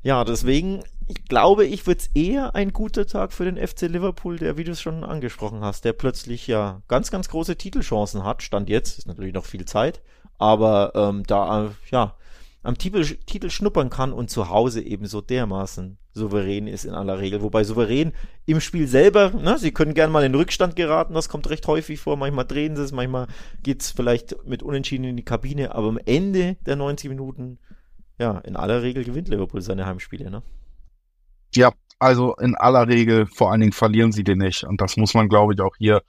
Ja, 0.04 0.24
deswegen, 0.24 0.84
ich 1.08 1.26
glaube, 1.26 1.66
ich 1.66 1.86
würde 1.86 2.00
es 2.00 2.08
eher 2.16 2.56
ein 2.56 2.72
guter 2.72 3.06
Tag 3.06 3.34
für 3.34 3.44
den 3.44 3.58
FC 3.58 3.82
Liverpool, 3.82 4.38
der, 4.38 4.56
wie 4.56 4.64
du 4.64 4.72
es 4.72 4.82
schon 4.82 5.04
angesprochen 5.04 5.66
hast, 5.66 5.84
der 5.84 5.92
plötzlich 5.92 6.48
ja 6.48 6.82
ganz, 6.88 7.12
ganz 7.12 7.28
große 7.28 7.58
Titelchancen 7.58 8.24
hat. 8.24 8.42
Stand 8.42 8.70
jetzt, 8.70 9.00
ist 9.00 9.08
natürlich 9.08 9.34
noch 9.34 9.46
viel 9.46 9.66
Zeit 9.66 10.02
aber 10.42 10.94
ähm, 10.96 11.24
da 11.28 11.72
ja 11.92 12.16
am 12.64 12.78
Titel, 12.78 13.04
Titel 13.26 13.50
schnuppern 13.50 13.90
kann 13.90 14.12
und 14.12 14.30
zu 14.30 14.50
Hause 14.50 14.82
eben 14.82 15.06
so 15.06 15.22
dermaßen 15.22 15.98
souverän 16.14 16.68
ist 16.68 16.86
in 16.86 16.94
aller 16.94 17.20
Regel. 17.20 17.42
Wobei 17.42 17.64
souverän 17.64 18.12
im 18.46 18.60
Spiel 18.60 18.88
selber, 18.88 19.32
ne, 19.32 19.58
sie 19.58 19.72
können 19.72 19.94
gerne 19.94 20.12
mal 20.12 20.24
in 20.24 20.36
Rückstand 20.36 20.76
geraten, 20.76 21.14
das 21.14 21.30
kommt 21.30 21.50
recht 21.50 21.66
häufig 21.68 22.00
vor. 22.00 22.18
Manchmal 22.18 22.46
drehen 22.46 22.76
sie 22.76 22.84
es, 22.84 22.92
manchmal 22.92 23.28
geht's 23.64 23.92
vielleicht 23.92 24.46
mit 24.46 24.62
Unentschieden 24.64 25.06
in 25.06 25.18
die 25.18 25.26
Kabine, 25.26 25.74
aber 25.74 25.88
am 25.88 26.00
Ende 26.06 26.58
der 26.66 26.76
90 26.76 27.10
Minuten, 27.10 27.60
ja, 28.20 28.40
in 28.40 28.56
aller 28.56 28.82
Regel 28.82 29.04
gewinnt 29.04 29.30
Liverpool 29.30 29.62
seine 29.62 29.86
Heimspiele, 29.86 30.30
ne? 30.30 30.44
Ja, 31.54 31.72
also 32.00 32.36
in 32.36 32.56
aller 32.56 32.88
Regel, 32.88 33.26
vor 33.28 33.52
allen 33.52 33.62
Dingen 33.62 33.74
verlieren 33.74 34.12
sie 34.12 34.24
den 34.24 34.40
nicht. 34.40 34.64
Und 34.64 34.82
das 34.82 34.98
muss 34.98 35.14
man, 35.14 35.30
glaube 35.30 35.54
ich, 35.54 35.62
auch 35.62 35.76
hier 35.78 36.02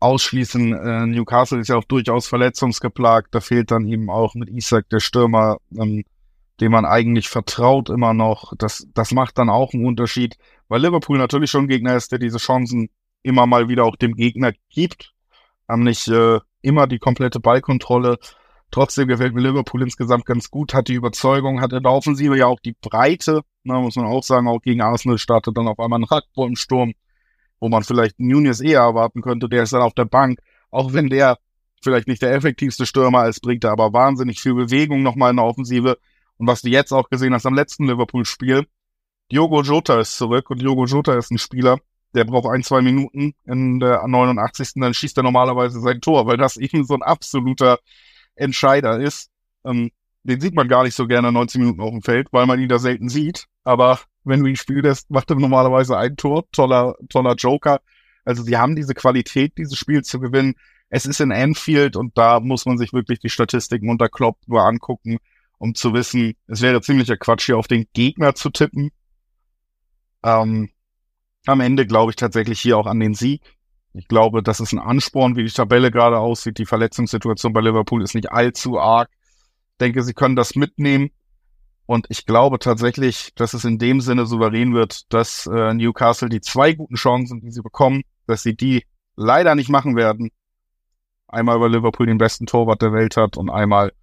ausschließen. 0.00 0.72
Äh, 0.72 1.06
Newcastle 1.06 1.60
ist 1.60 1.68
ja 1.68 1.76
auch 1.76 1.84
durchaus 1.84 2.26
verletzungsgeplagt. 2.28 3.34
Da 3.34 3.40
fehlt 3.40 3.70
dann 3.70 3.86
eben 3.86 4.10
auch 4.10 4.34
mit 4.34 4.48
Isaac 4.48 4.88
der 4.90 5.00
Stürmer, 5.00 5.58
ähm, 5.76 6.04
dem 6.60 6.72
man 6.72 6.84
eigentlich 6.84 7.28
vertraut 7.28 7.88
immer 7.88 8.14
noch. 8.14 8.52
Das, 8.58 8.86
das 8.94 9.12
macht 9.12 9.38
dann 9.38 9.50
auch 9.50 9.72
einen 9.72 9.86
Unterschied, 9.86 10.36
weil 10.68 10.82
Liverpool 10.82 11.18
natürlich 11.18 11.50
schon 11.50 11.64
ein 11.64 11.68
Gegner 11.68 11.96
ist, 11.96 12.12
der 12.12 12.18
diese 12.18 12.38
Chancen 12.38 12.88
immer 13.22 13.46
mal 13.46 13.68
wieder 13.68 13.84
auch 13.84 13.96
dem 13.96 14.14
Gegner 14.14 14.52
gibt, 14.70 15.12
haben 15.68 15.82
nicht 15.82 16.08
äh, 16.08 16.40
immer 16.62 16.86
die 16.86 16.98
komplette 16.98 17.40
Ballkontrolle. 17.40 18.18
Trotzdem 18.70 19.08
gefällt 19.08 19.34
mir 19.34 19.40
Liverpool 19.40 19.82
insgesamt 19.82 20.26
ganz 20.26 20.50
gut, 20.50 20.74
hat 20.74 20.88
die 20.88 20.94
Überzeugung, 20.94 21.60
hat 21.60 21.72
in 21.72 21.82
der 21.82 21.92
Offensive 21.92 22.36
ja 22.36 22.46
auch 22.46 22.60
die 22.60 22.76
Breite, 22.80 23.42
na, 23.64 23.80
muss 23.80 23.96
man 23.96 24.06
auch 24.06 24.22
sagen, 24.22 24.46
auch 24.46 24.60
gegen 24.60 24.82
Arsenal 24.82 25.18
startet 25.18 25.56
dann 25.56 25.68
auf 25.68 25.78
einmal 25.78 26.00
ein 26.00 26.04
Rakpo 26.04 26.46
im 26.46 26.56
Sturm, 26.56 26.92
wo 27.60 27.68
man 27.68 27.82
vielleicht 27.82 28.18
Nunes 28.18 28.60
eher 28.60 28.80
erwarten 28.80 29.22
könnte, 29.22 29.48
der 29.48 29.62
ist 29.64 29.72
dann 29.72 29.82
auf 29.82 29.94
der 29.94 30.04
Bank, 30.04 30.40
auch 30.70 30.92
wenn 30.92 31.08
der 31.08 31.38
vielleicht 31.82 32.08
nicht 32.08 32.22
der 32.22 32.34
effektivste 32.34 32.86
Stürmer 32.86 33.28
ist, 33.28 33.40
bringt 33.40 33.64
er 33.64 33.72
aber 33.72 33.92
wahnsinnig 33.92 34.40
viel 34.40 34.54
Bewegung 34.54 35.02
nochmal 35.02 35.30
in 35.30 35.36
der 35.36 35.44
Offensive. 35.44 35.98
Und 36.36 36.46
was 36.46 36.62
du 36.62 36.68
jetzt 36.68 36.92
auch 36.92 37.08
gesehen 37.08 37.34
hast 37.34 37.46
am 37.46 37.54
letzten 37.54 37.86
Liverpool-Spiel, 37.86 38.66
Diogo 39.30 39.62
Jota 39.62 40.00
ist 40.00 40.16
zurück 40.16 40.50
und 40.50 40.60
Diogo 40.60 40.86
Jota 40.86 41.16
ist 41.16 41.30
ein 41.30 41.38
Spieler, 41.38 41.78
der 42.14 42.24
braucht 42.24 42.48
ein, 42.48 42.62
zwei 42.62 42.80
Minuten 42.80 43.34
in 43.44 43.80
der 43.80 44.06
89. 44.06 44.72
Dann 44.76 44.94
schießt 44.94 45.18
er 45.18 45.22
normalerweise 45.22 45.80
sein 45.80 46.00
Tor, 46.00 46.26
weil 46.26 46.36
das 46.36 46.56
eben 46.56 46.84
so 46.84 46.94
ein 46.94 47.02
absoluter 47.02 47.78
Entscheider 48.34 48.98
ist. 49.00 49.30
Ähm, 49.64 49.90
den 50.22 50.40
sieht 50.40 50.54
man 50.54 50.68
gar 50.68 50.84
nicht 50.84 50.94
so 50.94 51.06
gerne 51.06 51.32
90 51.32 51.60
Minuten 51.60 51.80
auf 51.80 51.90
dem 51.90 52.02
Feld, 52.02 52.28
weil 52.32 52.46
man 52.46 52.60
ihn 52.60 52.68
da 52.68 52.78
selten 52.78 53.08
sieht. 53.08 53.46
Aber 53.64 54.00
wenn 54.28 54.40
du 54.40 54.46
ihn 54.46 54.56
spielst, 54.56 55.10
macht 55.10 55.30
er 55.30 55.36
normalerweise 55.36 55.96
ein 55.96 56.16
Tor. 56.16 56.44
Toller, 56.52 56.94
toller 57.08 57.34
Joker. 57.34 57.80
Also 58.24 58.42
sie 58.42 58.56
haben 58.56 58.76
diese 58.76 58.94
Qualität, 58.94 59.56
dieses 59.58 59.76
Spiel 59.76 60.02
zu 60.02 60.20
gewinnen. 60.20 60.54
Es 60.90 61.06
ist 61.06 61.20
in 61.20 61.32
Anfield 61.32 61.96
und 61.96 62.16
da 62.16 62.40
muss 62.40 62.66
man 62.66 62.78
sich 62.78 62.92
wirklich 62.92 63.18
die 63.20 63.30
Statistiken 63.30 63.90
unter 63.90 64.08
Klopp 64.08 64.38
nur 64.46 64.62
angucken, 64.62 65.18
um 65.58 65.74
zu 65.74 65.92
wissen, 65.92 66.34
es 66.46 66.62
wäre 66.62 66.80
ziemlicher 66.80 67.16
Quatsch, 67.16 67.46
hier 67.46 67.58
auf 67.58 67.68
den 67.68 67.86
Gegner 67.92 68.34
zu 68.34 68.50
tippen. 68.50 68.90
Ähm, 70.22 70.70
am 71.46 71.60
Ende 71.60 71.86
glaube 71.86 72.12
ich 72.12 72.16
tatsächlich 72.16 72.60
hier 72.60 72.78
auch 72.78 72.86
an 72.86 73.00
den 73.00 73.14
Sieg. 73.14 73.42
Ich 73.94 74.08
glaube, 74.08 74.42
das 74.42 74.60
ist 74.60 74.72
ein 74.72 74.78
Ansporn, 74.78 75.36
wie 75.36 75.44
die 75.44 75.50
Tabelle 75.50 75.90
gerade 75.90 76.18
aussieht. 76.18 76.58
Die 76.58 76.66
Verletzungssituation 76.66 77.52
bei 77.52 77.60
Liverpool 77.60 78.02
ist 78.02 78.14
nicht 78.14 78.30
allzu 78.30 78.78
arg. 78.78 79.08
Ich 79.72 79.78
denke, 79.78 80.02
sie 80.02 80.14
können 80.14 80.36
das 80.36 80.54
mitnehmen. 80.54 81.10
Und 81.88 82.04
ich 82.10 82.26
glaube 82.26 82.58
tatsächlich, 82.58 83.32
dass 83.34 83.54
es 83.54 83.64
in 83.64 83.78
dem 83.78 84.02
Sinne 84.02 84.26
souverän 84.26 84.74
wird, 84.74 85.10
dass 85.10 85.46
äh, 85.46 85.72
Newcastle 85.72 86.28
die 86.28 86.42
zwei 86.42 86.74
guten 86.74 86.96
Chancen, 86.96 87.40
die 87.40 87.50
sie 87.50 87.62
bekommen, 87.62 88.02
dass 88.26 88.42
sie 88.42 88.54
die 88.54 88.84
leider 89.16 89.54
nicht 89.54 89.70
machen 89.70 89.96
werden. 89.96 90.28
Einmal, 91.28 91.62
weil 91.62 91.72
Liverpool 91.72 92.04
den 92.04 92.18
besten 92.18 92.44
Torwart 92.44 92.82
der 92.82 92.92
Welt 92.92 93.16
hat 93.16 93.38
und 93.38 93.48
einmal, 93.48 93.94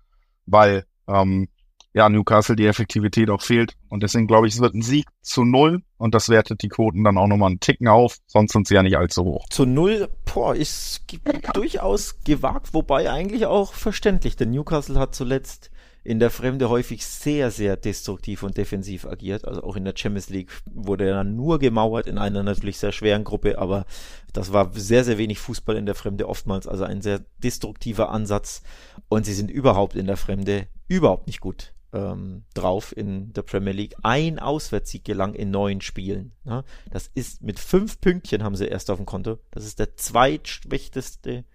weil 0.48 0.86
ähm, 1.08 1.48
ja, 1.94 2.10
Newcastle 2.10 2.56
die 2.56 2.66
Effektivität 2.66 3.30
auch 3.30 3.44
fehlt. 3.44 3.76
Und 3.88 4.02
deswegen 4.02 4.26
glaube 4.26 4.48
ich, 4.48 4.56
es 4.56 4.62
wird 4.62 4.74
ein 4.74 4.82
Sieg 4.82 5.06
zu 5.22 5.46
null 5.46 5.84
und 6.00 6.16
das 6.16 6.28
wertet 6.28 6.64
die 6.64 6.70
Quoten 6.70 7.04
dann 7.04 7.20
auch 7.20 7.28
nochmal 7.28 7.52
einen 7.52 7.60
Ticken 7.60 7.88
auf, 7.88 8.18
sonst 8.26 8.54
sind 8.54 8.68
sie 8.68 8.74
ja 8.74 8.82
nicht 8.82 8.98
allzu 8.98 9.24
hoch. 9.26 9.46
Zu 9.50 9.68
null, 9.68 10.10
boah, 10.34 10.56
ist 10.56 11.06
durchaus 11.54 12.20
gewagt, 12.24 12.74
wobei 12.74 13.12
eigentlich 13.12 13.46
auch 13.46 13.74
verständlich, 13.74 14.36
denn 14.36 14.50
Newcastle 14.50 15.00
hat 15.00 15.14
zuletzt 15.14 15.70
in 16.06 16.20
der 16.20 16.30
Fremde 16.30 16.70
häufig 16.70 17.04
sehr, 17.04 17.50
sehr 17.50 17.78
destruktiv 17.78 18.44
und 18.44 18.58
defensiv 18.58 19.08
agiert. 19.08 19.46
Also 19.46 19.64
auch 19.64 19.76
in 19.76 19.86
der 19.86 19.96
Champions 19.98 20.30
League 20.30 20.52
wurde 20.72 21.10
er 21.10 21.24
nur 21.24 21.58
gemauert 21.58 22.06
in 22.06 22.20
einer 22.20 22.44
natürlich 22.44 22.78
sehr 22.78 22.92
schweren 22.92 23.24
Gruppe, 23.24 23.58
aber 23.58 23.86
das 24.32 24.54
war 24.54 24.72
sehr, 24.74 25.04
sehr 25.04 25.18
wenig 25.18 25.40
Fußball 25.40 25.76
in 25.76 25.88
der 25.88 25.96
Fremde 25.96 26.30
oftmals, 26.30 26.68
also 26.68 26.84
ein 26.84 27.02
sehr 27.02 27.22
destruktiver 27.40 28.12
Ansatz. 28.12 28.62
Und 29.10 29.26
sie 29.26 29.34
sind 29.34 29.50
überhaupt 29.50 29.96
in 29.96 30.06
der 30.06 30.16
Fremde 30.16 30.68
überhaupt 30.88 31.26
nicht 31.26 31.42
gut 31.42 31.74
ähm, 31.92 32.44
drauf 32.54 32.96
in 32.96 33.34
der 33.34 33.42
Premier 33.42 33.74
League. 33.74 33.96
Ein 34.04 34.38
Auswärtssieg 34.38 35.06
gelang 35.06 35.34
in 35.34 35.50
neun 35.50 35.82
Spielen. 35.82 36.34
Ne? 36.44 36.64
Das 36.92 37.10
ist 37.16 37.42
mit 37.42 37.58
fünf 37.58 38.00
Pünktchen 38.00 38.44
haben 38.44 38.56
sie 38.56 38.68
erst 38.68 38.92
auf 38.92 38.98
dem 38.98 39.08
Konto. 39.08 39.40
Das 39.50 39.66
ist 39.66 39.80
der 39.80 39.96
zweitschwächteste, 39.98 41.46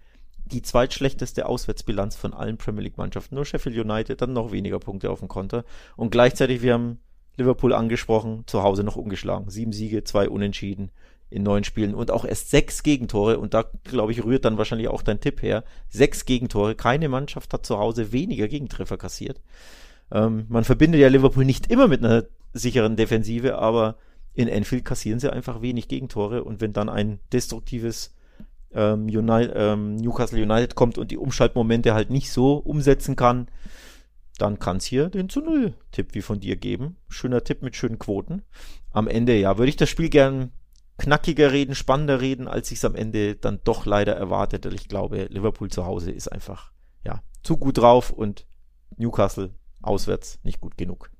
die 0.45 0.61
zweitschlechteste 0.61 1.45
Auswärtsbilanz 1.45 2.15
von 2.15 2.33
allen 2.33 2.57
Premier 2.57 2.83
League 2.83 2.97
Mannschaften. 2.97 3.35
Nur 3.35 3.45
Sheffield 3.45 3.77
United 3.77 4.21
dann 4.21 4.33
noch 4.33 4.51
weniger 4.51 4.79
Punkte 4.79 5.09
auf 5.09 5.19
dem 5.19 5.27
Konto. 5.27 5.63
Und 5.95 6.11
gleichzeitig, 6.11 6.61
wir 6.61 6.73
haben 6.73 6.99
Liverpool 7.37 7.73
angesprochen, 7.73 8.43
zu 8.47 8.63
Hause 8.63 8.83
noch 8.83 8.95
ungeschlagen. 8.95 9.49
Sieben 9.49 9.71
Siege, 9.71 10.03
zwei 10.03 10.29
Unentschieden 10.29 10.91
in 11.29 11.43
neun 11.43 11.63
Spielen 11.63 11.95
und 11.95 12.11
auch 12.11 12.25
erst 12.25 12.49
sechs 12.49 12.83
Gegentore. 12.83 13.39
Und 13.39 13.53
da, 13.53 13.65
glaube 13.85 14.11
ich, 14.11 14.23
rührt 14.23 14.45
dann 14.45 14.57
wahrscheinlich 14.57 14.89
auch 14.89 15.01
dein 15.01 15.21
Tipp 15.21 15.41
her. 15.41 15.63
Sechs 15.89 16.25
Gegentore. 16.25 16.75
Keine 16.75 17.07
Mannschaft 17.07 17.53
hat 17.53 17.65
zu 17.65 17.77
Hause 17.77 18.11
weniger 18.11 18.47
Gegentreffer 18.47 18.97
kassiert. 18.97 19.41
Ähm, 20.11 20.45
man 20.49 20.65
verbindet 20.65 20.99
ja 20.99 21.07
Liverpool 21.07 21.45
nicht 21.45 21.71
immer 21.71 21.87
mit 21.87 22.03
einer 22.03 22.25
sicheren 22.53 22.97
Defensive, 22.97 23.57
aber 23.57 23.95
in 24.33 24.47
Enfield 24.47 24.85
kassieren 24.85 25.19
sie 25.19 25.31
einfach 25.31 25.61
wenig 25.61 25.87
Gegentore 25.87 26.43
und 26.43 26.61
wenn 26.61 26.73
dann 26.73 26.89
ein 26.89 27.19
destruktives 27.31 28.13
ähm, 28.73 29.05
United, 29.05 29.53
ähm, 29.55 29.95
Newcastle 29.95 30.41
United 30.41 30.75
kommt 30.75 30.97
und 30.97 31.11
die 31.11 31.17
Umschaltmomente 31.17 31.93
halt 31.93 32.09
nicht 32.09 32.31
so 32.31 32.57
umsetzen 32.57 33.15
kann, 33.15 33.47
dann 34.37 34.59
kann 34.59 34.77
es 34.77 34.85
hier 34.85 35.09
den 35.09 35.29
zu 35.29 35.41
Null 35.41 35.75
Tipp 35.91 36.13
wie 36.13 36.21
von 36.21 36.39
dir 36.39 36.55
geben. 36.55 36.97
Schöner 37.07 37.43
Tipp 37.43 37.61
mit 37.61 37.75
schönen 37.75 37.99
Quoten. 37.99 38.43
Am 38.91 39.07
Ende, 39.07 39.37
ja, 39.37 39.57
würde 39.57 39.69
ich 39.69 39.77
das 39.77 39.89
Spiel 39.89 40.09
gern 40.09 40.51
knackiger 40.97 41.51
reden, 41.51 41.75
spannender 41.75 42.21
reden, 42.21 42.47
als 42.47 42.71
ich 42.71 42.77
es 42.77 42.85
am 42.85 42.95
Ende 42.95 43.35
dann 43.35 43.59
doch 43.63 43.85
leider 43.85 44.15
erwartet. 44.15 44.65
Ich 44.65 44.87
glaube, 44.87 45.25
Liverpool 45.29 45.69
zu 45.69 45.85
Hause 45.85 46.11
ist 46.11 46.27
einfach, 46.27 46.71
ja, 47.03 47.23
zu 47.43 47.57
gut 47.57 47.77
drauf 47.77 48.11
und 48.11 48.47
Newcastle 48.97 49.53
auswärts 49.81 50.39
nicht 50.43 50.61
gut 50.61 50.77
genug. 50.77 51.11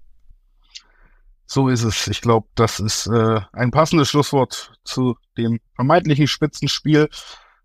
So 1.54 1.68
ist 1.68 1.84
es. 1.84 2.08
Ich 2.08 2.22
glaube, 2.22 2.48
das 2.56 2.80
ist 2.80 3.08
äh, 3.08 3.42
ein 3.52 3.72
passendes 3.72 4.08
Schlusswort 4.08 4.72
zu 4.86 5.18
dem 5.38 5.60
vermeintlichen 5.76 6.28
Spitzenspiel. 6.28 7.10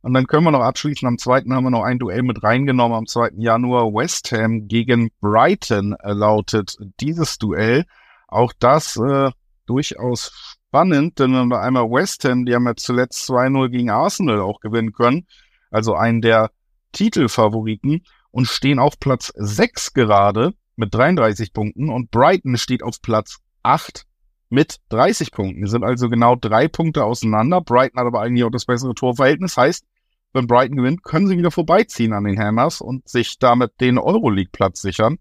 Und 0.02 0.12
dann 0.12 0.26
können 0.26 0.42
wir 0.42 0.50
noch 0.50 0.62
abschließen. 0.62 1.06
Am 1.06 1.18
zweiten 1.18 1.54
haben 1.54 1.62
wir 1.62 1.70
noch 1.70 1.84
ein 1.84 2.00
Duell 2.00 2.24
mit 2.24 2.42
reingenommen. 2.42 2.98
Am 2.98 3.06
2. 3.06 3.34
Januar 3.36 3.94
West 3.94 4.32
Ham 4.32 4.66
gegen 4.66 5.12
Brighton 5.20 5.94
lautet 6.02 6.76
dieses 6.98 7.38
Duell. 7.38 7.84
Auch 8.26 8.52
das 8.58 8.96
äh, 8.96 9.30
durchaus 9.66 10.56
spannend, 10.66 11.20
denn 11.20 11.32
wenn 11.34 11.46
wir 11.46 11.60
einmal 11.60 11.88
West 11.88 12.24
Ham, 12.24 12.44
die 12.44 12.56
haben 12.56 12.66
ja 12.66 12.74
zuletzt 12.74 13.30
2-0 13.30 13.68
gegen 13.68 13.90
Arsenal 13.90 14.40
auch 14.40 14.58
gewinnen 14.58 14.94
können. 14.94 15.28
Also 15.70 15.94
einen 15.94 16.22
der 16.22 16.50
Titelfavoriten 16.90 18.04
und 18.32 18.48
stehen 18.48 18.80
auf 18.80 18.98
Platz 18.98 19.32
6 19.36 19.92
gerade 19.92 20.54
mit 20.74 20.92
33 20.92 21.52
Punkten 21.52 21.88
und 21.88 22.10
Brighton 22.10 22.56
steht 22.56 22.82
auf 22.82 23.00
Platz 23.00 23.38
8 23.66 24.06
mit 24.48 24.76
30 24.90 25.32
Punkten. 25.32 25.64
Die 25.64 25.70
sind 25.70 25.84
also 25.84 26.08
genau 26.08 26.36
drei 26.36 26.68
Punkte 26.68 27.04
auseinander. 27.04 27.60
Brighton 27.60 27.98
hat 27.98 28.06
aber 28.06 28.20
eigentlich 28.20 28.44
auch 28.44 28.50
das 28.50 28.64
bessere 28.64 28.94
Torverhältnis. 28.94 29.56
Heißt, 29.56 29.84
wenn 30.32 30.46
Brighton 30.46 30.76
gewinnt, 30.76 31.02
können 31.02 31.26
sie 31.26 31.36
wieder 31.36 31.50
vorbeiziehen 31.50 32.12
an 32.12 32.24
den 32.24 32.38
Hammers 32.38 32.80
und 32.80 33.08
sich 33.08 33.38
damit 33.38 33.80
den 33.80 33.98
Euroleague-Platz 33.98 34.82
sichern. 34.82 35.18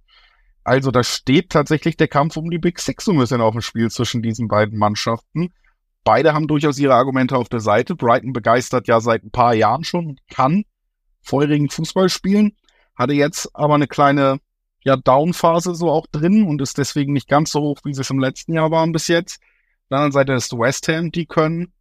Also 0.63 0.91
da 0.91 1.03
steht 1.03 1.51
tatsächlich 1.51 1.97
der 1.97 2.07
Kampf 2.07 2.37
um 2.37 2.49
die 2.49 2.57
Big 2.57 2.79
Six 2.79 3.05
so 3.05 3.11
ein 3.11 3.17
bisschen 3.17 3.41
auf 3.41 3.53
dem 3.53 3.61
Spiel 3.61 3.89
zwischen 3.89 4.21
diesen 4.21 4.47
beiden 4.47 4.77
Mannschaften. 4.77 5.53
Beide 6.03 6.33
haben 6.33 6.47
durchaus 6.47 6.77
ihre 6.77 6.95
Argumente 6.95 7.37
auf 7.37 7.49
der 7.49 7.59
Seite. 7.59 7.95
Brighton 7.95 8.33
begeistert 8.33 8.87
ja 8.87 8.99
seit 8.99 9.23
ein 9.23 9.31
paar 9.31 9.55
Jahren 9.55 9.83
schon 9.83 10.07
und 10.07 10.19
kann 10.29 10.65
feurigen 11.21 11.69
Fußball 11.69 12.09
spielen. 12.09 12.55
Hatte 12.95 13.13
jetzt 13.13 13.49
aber 13.55 13.75
eine 13.75 13.87
kleine 13.87 14.39
ja 14.85 14.95
Down-Phase 14.95 15.75
so 15.75 15.89
auch 15.89 16.07
drin 16.07 16.47
und 16.47 16.61
ist 16.61 16.77
deswegen 16.77 17.11
nicht 17.11 17.27
ganz 17.27 17.51
so 17.51 17.61
hoch, 17.61 17.79
wie 17.83 17.93
sie 17.93 18.01
es 18.01 18.09
im 18.09 18.19
letzten 18.19 18.53
Jahr 18.53 18.71
waren 18.71 18.91
bis 18.91 19.07
jetzt. 19.07 19.41
Auf 19.41 19.89
der 19.89 19.97
anderen 19.97 20.11
Seite 20.13 20.33
ist 20.33 20.53
West 20.53 20.87
Ham, 20.87 21.11
die 21.11 21.25
können 21.25 21.73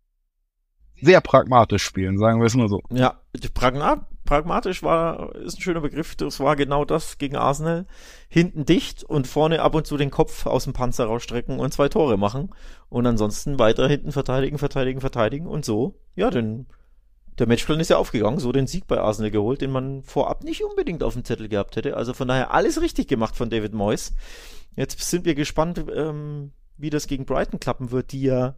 sehr 1.01 1.21
pragmatisch 1.21 1.85
spielen, 1.85 2.19
sagen 2.19 2.41
wir 2.41 2.47
es 2.47 2.55
mal 2.55 2.69
so. 2.69 2.81
Ja, 2.91 3.21
Pragma 3.53 4.09
pragmatisch 4.25 4.83
war, 4.83 5.35
ist 5.35 5.59
ein 5.59 5.61
schöner 5.61 5.83
Begriff. 5.83 6.17
Das 6.17 6.41
war 6.41 6.57
genau 6.57 6.87
das 6.87 7.19
gegen 7.19 7.37
Arsenal. 7.37 7.87
Hinten 8.29 8.65
dicht 8.65 9.05
und 9.05 9.27
vorne 9.27 9.61
ab 9.61 9.75
und 9.75 9.87
zu 9.87 9.99
den 9.99 10.11
Kopf 10.11 10.47
aus 10.47 10.65
dem 10.65 10.73
Panzer 10.73 11.05
rausstrecken 11.05 11.61
und 11.61 11.75
zwei 11.75 11.91
Tore 11.91 12.17
machen. 12.17 12.51
Und 12.89 13.07
ansonsten 13.07 13.59
weiter 13.59 13.87
hinten 13.87 14.13
verteidigen, 14.13 14.57
verteidigen, 14.57 15.01
verteidigen 15.01 15.47
und 15.47 15.67
so, 15.67 16.01
ja, 16.15 16.31
den 16.31 16.67
der 17.39 17.49
Matchplan 17.49 17.81
ist 17.81 17.91
ja 17.91 17.97
aufgegangen, 17.97 18.39
so 18.39 18.53
den 18.53 18.67
Sieg 18.67 18.87
bei 18.87 19.01
Arsenal 19.01 19.31
geholt, 19.31 19.61
den 19.61 19.73
man 19.73 20.03
vorab 20.03 20.45
nicht 20.45 20.65
unbedingt 20.65 21.03
auf 21.03 21.15
dem 21.15 21.25
Zettel 21.25 21.49
gehabt 21.49 21.77
hätte. 21.77 21.97
Also 21.97 22.15
von 22.15 22.29
daher 22.29 22.53
alles 22.53 22.81
richtig 22.81 23.09
gemacht 23.09 23.37
von 23.37 23.51
David 23.51 23.75
Moyes. 23.75 24.15
Jetzt 24.77 25.01
sind 25.01 25.25
wir 25.25 25.35
gespannt, 25.35 25.85
ähm, 25.95 26.53
wie 26.77 26.91
das 26.91 27.07
gegen 27.07 27.25
Brighton 27.25 27.61
klappen 27.61 27.91
wird, 27.91 28.13
die 28.13 28.21
ja 28.23 28.57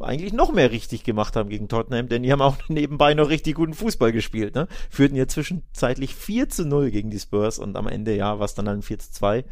eigentlich 0.00 0.32
noch 0.32 0.52
mehr 0.52 0.72
richtig 0.72 1.04
gemacht 1.04 1.36
haben 1.36 1.48
gegen 1.48 1.68
Tottenham, 1.68 2.08
denn 2.08 2.24
die 2.24 2.32
haben 2.32 2.42
auch 2.42 2.56
nebenbei 2.68 3.14
noch 3.14 3.28
richtig 3.28 3.54
guten 3.54 3.74
Fußball 3.74 4.10
gespielt, 4.12 4.56
ne? 4.56 4.66
Führten 4.90 5.14
ja 5.14 5.28
zwischenzeitlich 5.28 6.16
4 6.16 6.48
zu 6.48 6.66
0 6.66 6.90
gegen 6.90 7.10
die 7.10 7.20
Spurs 7.20 7.60
und 7.60 7.76
am 7.76 7.86
Ende, 7.86 8.16
ja, 8.16 8.38
war 8.38 8.46
es 8.46 8.54
dann 8.54 8.68
ein 8.68 8.82
4 8.82 8.98
zu 8.98 9.12
2. 9.12 9.44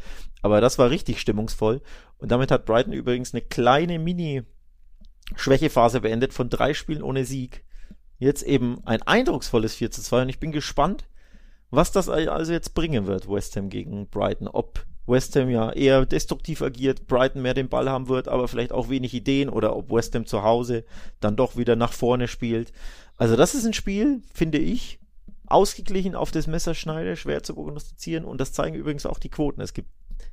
Aber 0.42 0.60
das 0.60 0.78
war 0.78 0.90
richtig 0.90 1.20
stimmungsvoll. 1.20 1.80
Und 2.18 2.32
damit 2.32 2.50
hat 2.50 2.66
Brighton 2.66 2.92
übrigens 2.92 3.32
eine 3.32 3.42
kleine 3.42 4.00
Mini-Schwächephase 4.00 6.00
beendet 6.00 6.34
von 6.34 6.48
drei 6.48 6.74
Spielen 6.74 7.02
ohne 7.02 7.24
Sieg 7.24 7.64
jetzt 8.20 8.42
eben 8.44 8.80
ein 8.84 9.02
eindrucksvolles 9.02 9.74
4 9.74 9.90
zu 9.90 10.02
2 10.02 10.22
und 10.22 10.28
ich 10.28 10.38
bin 10.38 10.52
gespannt, 10.52 11.08
was 11.70 11.90
das 11.90 12.08
also 12.08 12.52
jetzt 12.52 12.74
bringen 12.74 13.06
wird, 13.06 13.28
West 13.28 13.56
Ham 13.56 13.70
gegen 13.70 14.06
Brighton. 14.08 14.48
Ob 14.48 14.84
West 15.06 15.34
Ham 15.36 15.48
ja 15.50 15.72
eher 15.72 16.06
destruktiv 16.06 16.62
agiert, 16.62 17.06
Brighton 17.06 17.42
mehr 17.42 17.54
den 17.54 17.68
Ball 17.68 17.88
haben 17.88 18.08
wird, 18.08 18.28
aber 18.28 18.46
vielleicht 18.46 18.72
auch 18.72 18.88
wenig 18.88 19.14
Ideen 19.14 19.48
oder 19.48 19.74
ob 19.74 19.90
West 19.90 20.14
Ham 20.14 20.26
zu 20.26 20.42
Hause 20.42 20.84
dann 21.20 21.36
doch 21.36 21.56
wieder 21.56 21.76
nach 21.76 21.92
vorne 21.92 22.28
spielt. 22.28 22.72
Also 23.16 23.36
das 23.36 23.54
ist 23.54 23.64
ein 23.64 23.72
Spiel, 23.72 24.22
finde 24.32 24.58
ich, 24.58 25.00
ausgeglichen 25.46 26.14
auf 26.14 26.30
das 26.30 26.46
Messerschneide, 26.46 27.16
schwer 27.16 27.42
zu 27.42 27.54
prognostizieren 27.54 28.24
und 28.24 28.40
das 28.40 28.52
zeigen 28.52 28.76
übrigens 28.76 29.06
auch 29.06 29.18
die 29.18 29.30
Quoten. 29.30 29.60
Es 29.60 29.74
gibt 29.74 29.88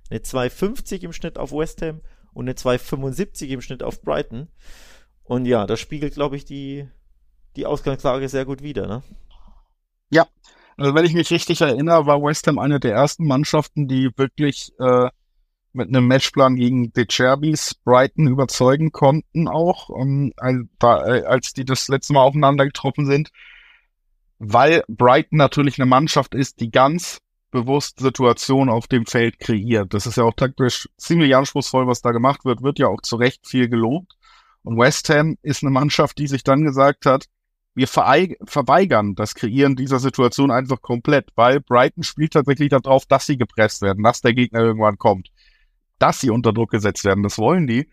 eine 0.09 0.19
2,50 0.19 1.03
im 1.03 1.13
Schnitt 1.13 1.37
auf 1.37 1.51
West 1.51 1.81
Ham 1.81 2.01
und 2.33 2.45
eine 2.45 2.53
2,75 2.53 3.47
im 3.47 3.61
Schnitt 3.61 3.83
auf 3.83 4.01
Brighton. 4.01 4.47
Und 5.23 5.45
ja, 5.45 5.65
das 5.65 5.79
spiegelt, 5.79 6.13
glaube 6.13 6.35
ich, 6.35 6.45
die, 6.45 6.87
die 7.57 7.65
Ausgangslage 7.65 8.29
sehr 8.29 8.45
gut 8.45 8.61
wider. 8.61 8.87
Ne? 8.87 9.03
Ja, 10.09 10.27
also 10.77 10.95
wenn 10.95 11.05
ich 11.05 11.13
mich 11.13 11.29
richtig 11.31 11.61
erinnere, 11.61 12.05
war 12.05 12.21
West 12.21 12.47
Ham 12.47 12.59
eine 12.59 12.79
der 12.79 12.93
ersten 12.93 13.25
Mannschaften, 13.25 13.87
die 13.87 14.09
wirklich 14.15 14.71
äh, 14.79 15.09
mit 15.73 15.89
einem 15.89 16.07
Matchplan 16.07 16.55
gegen 16.55 16.93
De 16.93 17.05
Cherbys 17.09 17.75
Brighton 17.83 18.27
überzeugen 18.27 18.91
konnten 18.91 19.47
auch, 19.47 19.89
um, 19.89 20.31
ähm, 20.41 20.69
als 20.79 21.53
die 21.53 21.65
das 21.65 21.87
letzte 21.87 22.13
Mal 22.13 22.21
aufeinander 22.21 22.65
getroffen 22.65 23.05
sind 23.05 23.31
weil 24.39 24.83
Brighton 24.87 25.37
natürlich 25.37 25.79
eine 25.79 25.87
Mannschaft 25.87 26.35
ist, 26.35 26.59
die 26.59 26.71
ganz 26.71 27.19
bewusst 27.51 27.99
Situationen 27.99 28.69
auf 28.69 28.87
dem 28.87 29.05
Feld 29.05 29.39
kreiert. 29.39 29.93
Das 29.93 30.05
ist 30.05 30.17
ja 30.17 30.23
auch 30.23 30.33
taktisch 30.33 30.89
ziemlich 30.97 31.35
anspruchsvoll, 31.35 31.87
was 31.87 32.01
da 32.01 32.11
gemacht 32.11 32.45
wird, 32.45 32.61
wird 32.61 32.77
ja 32.77 32.87
auch 32.87 33.01
zu 33.01 33.15
Recht 33.15 33.47
viel 33.47 33.69
gelobt. 33.69 34.13
Und 34.63 34.77
West 34.77 35.09
Ham 35.09 35.37
ist 35.41 35.63
eine 35.63 35.71
Mannschaft, 35.71 36.17
die 36.17 36.27
sich 36.27 36.43
dann 36.43 36.63
gesagt 36.63 37.05
hat, 37.05 37.25
wir 37.77 37.87
verweigern 37.87 39.13
das 39.13 39.35
Kreieren 39.35 39.75
dieser 39.75 39.99
Situation 39.99 40.49
einfach 40.49 40.81
komplett, 40.81 41.29
weil 41.35 41.59
Brighton 41.59 42.01
spielt 42.01 42.33
tatsächlich 42.33 42.69
darauf, 42.69 43.05
dass 43.05 43.27
sie 43.27 43.37
gepresst 43.37 43.83
werden, 43.83 44.03
dass 44.03 44.21
der 44.21 44.33
Gegner 44.33 44.61
irgendwann 44.61 44.97
kommt, 44.97 45.29
dass 45.99 46.19
sie 46.19 46.31
unter 46.31 46.53
Druck 46.53 46.71
gesetzt 46.71 47.05
werden. 47.05 47.21
Das 47.21 47.37
wollen 47.37 47.67
die. 47.67 47.87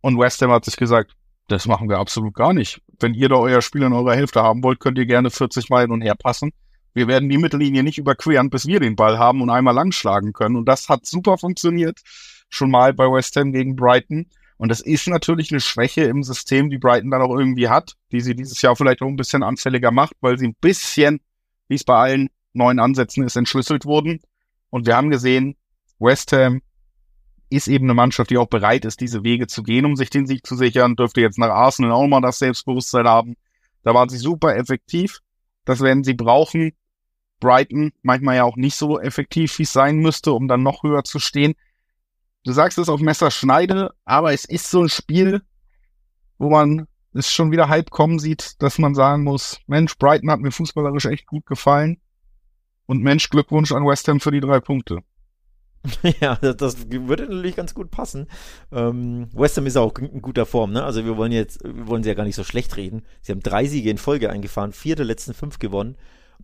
Und 0.00 0.18
West 0.18 0.42
Ham 0.42 0.50
hat 0.50 0.64
sich 0.64 0.76
gesagt, 0.76 1.14
das 1.46 1.66
machen 1.66 1.88
wir 1.88 1.98
absolut 1.98 2.34
gar 2.34 2.52
nicht. 2.52 2.82
Wenn 2.98 3.14
ihr 3.14 3.28
da 3.28 3.36
euer 3.36 3.62
Spiel 3.62 3.82
in 3.82 3.92
eurer 3.92 4.16
Hälfte 4.16 4.42
haben 4.42 4.64
wollt, 4.64 4.80
könnt 4.80 4.98
ihr 4.98 5.06
gerne 5.06 5.30
40 5.30 5.70
Meilen 5.70 5.92
und 5.92 6.02
her 6.02 6.16
passen. 6.16 6.50
Wir 6.92 7.06
werden 7.06 7.28
die 7.28 7.38
Mittellinie 7.38 7.84
nicht 7.84 7.98
überqueren, 7.98 8.50
bis 8.50 8.66
wir 8.66 8.80
den 8.80 8.96
Ball 8.96 9.20
haben 9.20 9.40
und 9.40 9.50
einmal 9.50 9.74
langschlagen 9.74 10.32
können. 10.32 10.56
Und 10.56 10.64
das 10.64 10.88
hat 10.88 11.06
super 11.06 11.38
funktioniert. 11.38 12.00
Schon 12.48 12.72
mal 12.72 12.92
bei 12.92 13.04
West 13.04 13.36
Ham 13.36 13.52
gegen 13.52 13.76
Brighton. 13.76 14.26
Und 14.58 14.70
das 14.70 14.80
ist 14.80 15.06
natürlich 15.06 15.52
eine 15.52 15.60
Schwäche 15.60 16.02
im 16.02 16.22
System, 16.24 16.68
die 16.68 16.78
Brighton 16.78 17.10
dann 17.10 17.22
auch 17.22 17.34
irgendwie 17.34 17.68
hat, 17.68 17.94
die 18.10 18.20
sie 18.20 18.34
dieses 18.34 18.60
Jahr 18.60 18.74
vielleicht 18.76 19.00
auch 19.02 19.06
ein 19.06 19.16
bisschen 19.16 19.44
anfälliger 19.44 19.92
macht, 19.92 20.14
weil 20.20 20.36
sie 20.36 20.48
ein 20.48 20.56
bisschen, 20.60 21.20
wie 21.68 21.76
es 21.76 21.84
bei 21.84 21.96
allen 21.96 22.28
neuen 22.52 22.80
Ansätzen 22.80 23.22
ist, 23.24 23.36
entschlüsselt 23.36 23.84
wurden. 23.84 24.20
Und 24.70 24.86
wir 24.86 24.96
haben 24.96 25.10
gesehen, 25.10 25.56
West 26.00 26.32
Ham 26.32 26.60
ist 27.50 27.68
eben 27.68 27.86
eine 27.86 27.94
Mannschaft, 27.94 28.30
die 28.30 28.36
auch 28.36 28.48
bereit 28.48 28.84
ist, 28.84 29.00
diese 29.00 29.24
Wege 29.24 29.46
zu 29.46 29.62
gehen, 29.62 29.84
um 29.84 29.96
sich 29.96 30.10
den 30.10 30.26
Sieg 30.26 30.44
zu 30.44 30.56
sichern. 30.56 30.96
Dürfte 30.96 31.20
jetzt 31.20 31.38
nach 31.38 31.48
Arsenal 31.48 31.92
auch 31.92 32.06
mal 32.06 32.20
das 32.20 32.38
Selbstbewusstsein 32.38 33.06
haben. 33.06 33.36
Da 33.84 33.94
waren 33.94 34.08
sie 34.08 34.18
super 34.18 34.56
effektiv. 34.56 35.20
Das 35.64 35.80
werden 35.80 36.04
sie 36.04 36.14
brauchen. 36.14 36.72
Brighton 37.40 37.92
manchmal 38.02 38.36
ja 38.36 38.44
auch 38.44 38.56
nicht 38.56 38.74
so 38.74 38.98
effektiv, 38.98 39.56
wie 39.58 39.62
es 39.62 39.72
sein 39.72 39.98
müsste, 39.98 40.32
um 40.32 40.48
dann 40.48 40.62
noch 40.62 40.82
höher 40.82 41.04
zu 41.04 41.20
stehen. 41.20 41.54
Du 42.48 42.54
sagst 42.54 42.78
es 42.78 42.88
auf 42.88 43.02
Messerschneide, 43.02 43.90
aber 44.06 44.32
es 44.32 44.46
ist 44.46 44.70
so 44.70 44.80
ein 44.80 44.88
Spiel, 44.88 45.42
wo 46.38 46.48
man 46.48 46.86
es 47.12 47.30
schon 47.30 47.50
wieder 47.50 47.68
halb 47.68 47.90
kommen 47.90 48.18
sieht, 48.18 48.62
dass 48.62 48.78
man 48.78 48.94
sagen 48.94 49.22
muss, 49.22 49.60
Mensch, 49.66 49.98
Brighton 49.98 50.30
hat 50.30 50.40
mir 50.40 50.50
fußballerisch 50.50 51.04
echt 51.04 51.26
gut 51.26 51.44
gefallen. 51.44 52.00
Und 52.86 53.02
Mensch, 53.02 53.28
Glückwunsch 53.28 53.70
an 53.72 53.84
West 53.84 54.08
Ham 54.08 54.18
für 54.18 54.30
die 54.30 54.40
drei 54.40 54.60
Punkte. 54.60 55.00
ja, 56.22 56.36
das, 56.36 56.56
das, 56.56 56.90
würde 56.90 57.24
natürlich 57.24 57.54
ganz 57.54 57.74
gut 57.74 57.90
passen. 57.90 58.28
Ähm, 58.72 59.28
West 59.34 59.58
Ham 59.58 59.66
ist 59.66 59.76
auch 59.76 59.92
in 59.98 60.22
guter 60.22 60.46
Form, 60.46 60.72
ne? 60.72 60.82
Also 60.84 61.04
wir 61.04 61.18
wollen 61.18 61.32
jetzt, 61.32 61.62
wir 61.62 61.86
wollen 61.86 62.02
sie 62.02 62.08
ja 62.08 62.14
gar 62.14 62.24
nicht 62.24 62.36
so 62.36 62.44
schlecht 62.44 62.78
reden. 62.78 63.02
Sie 63.20 63.30
haben 63.30 63.42
drei 63.42 63.66
Siege 63.66 63.90
in 63.90 63.98
Folge 63.98 64.30
eingefahren, 64.30 64.72
vier 64.72 64.96
der 64.96 65.04
letzten 65.04 65.34
fünf 65.34 65.58
gewonnen 65.58 65.98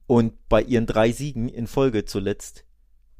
und 0.07 0.35
bei 0.51 0.61
ihren 0.61 0.85
drei 0.85 1.12
Siegen 1.12 1.49
in 1.49 1.67
Folge 1.67 2.05
zuletzt 2.05 2.67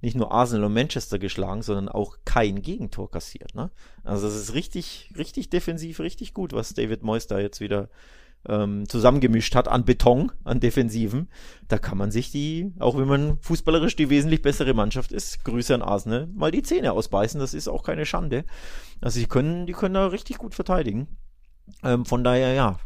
nicht 0.05 0.17
nur 0.17 0.33
Arsenal 0.33 0.65
und 0.65 0.75
Manchester 0.75 1.19
geschlagen, 1.19 1.63
sondern 1.63 1.89
auch 1.89 2.19
kein 2.25 2.63
Gegentor 2.63 3.11
kassiert, 3.11 3.55
ne? 3.55 3.71
Also 4.05 4.27
das 4.27 4.37
ist 4.37 4.55
richtig, 4.55 5.11
richtig 5.17 5.51
defensiv, 5.51 6.01
richtig 6.01 6.35
gut, 6.35 6.53
was 6.53 6.75
David 6.75 7.03
Moyes 7.03 7.27
da 7.27 7.39
jetzt 7.39 7.61
wieder 7.61 7.89
ähm, 8.47 8.89
zusammengemischt 8.89 9.55
hat 9.55 9.69
an 9.69 9.85
Beton, 9.85 10.33
an 10.45 10.61
Defensiven, 10.61 11.29
da 11.69 11.79
kann 11.79 11.99
man 11.99 12.11
sich 12.11 12.31
die, 12.31 12.73
auch 12.79 12.97
wenn 12.97 13.09
man 13.09 13.39
fußballerisch 13.41 13.97
die 13.97 14.11
wesentlich 14.11 14.43
bessere 14.43 14.75
Mannschaft 14.75 15.13
ist, 15.13 15.45
Grüße 15.45 15.75
an 15.75 15.83
Arsenal, 15.83 16.29
mal 16.35 16.51
die 16.51 16.63
Zähne 16.63 16.93
ausbeißen. 16.93 17.41
Das 17.41 17.55
ist 17.55 17.69
auch 17.69 17.83
keine 17.83 18.07
Schande. 18.07 18.45
Also 19.01 19.21
die 19.21 19.27
können, 19.27 19.67
die 19.67 19.73
können 19.73 19.95
da 19.95 20.07
richtig 20.09 20.39
gut 20.39 20.55
verteidigen. 20.55 21.09
Ähm, 21.83 22.05
von 22.05 22.23
daher, 22.23 22.53
ja, 22.53 22.79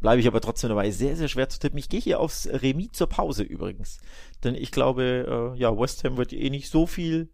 bleibe 0.00 0.20
ich 0.20 0.26
aber 0.26 0.40
trotzdem 0.40 0.68
dabei. 0.68 0.90
Sehr, 0.90 1.16
sehr 1.16 1.28
schwer 1.28 1.48
zu 1.48 1.58
tippen. 1.58 1.78
Ich 1.78 1.88
gehe 1.88 2.00
hier 2.00 2.20
aufs 2.20 2.48
Remis 2.50 2.92
zur 2.92 3.08
Pause 3.08 3.42
übrigens. 3.42 3.98
Denn 4.42 4.54
ich 4.54 4.70
glaube, 4.70 5.54
äh, 5.54 5.58
ja, 5.58 5.76
West 5.78 6.04
Ham 6.04 6.16
wird 6.16 6.32
eh 6.32 6.50
nicht 6.50 6.70
so 6.70 6.86
viel 6.86 7.30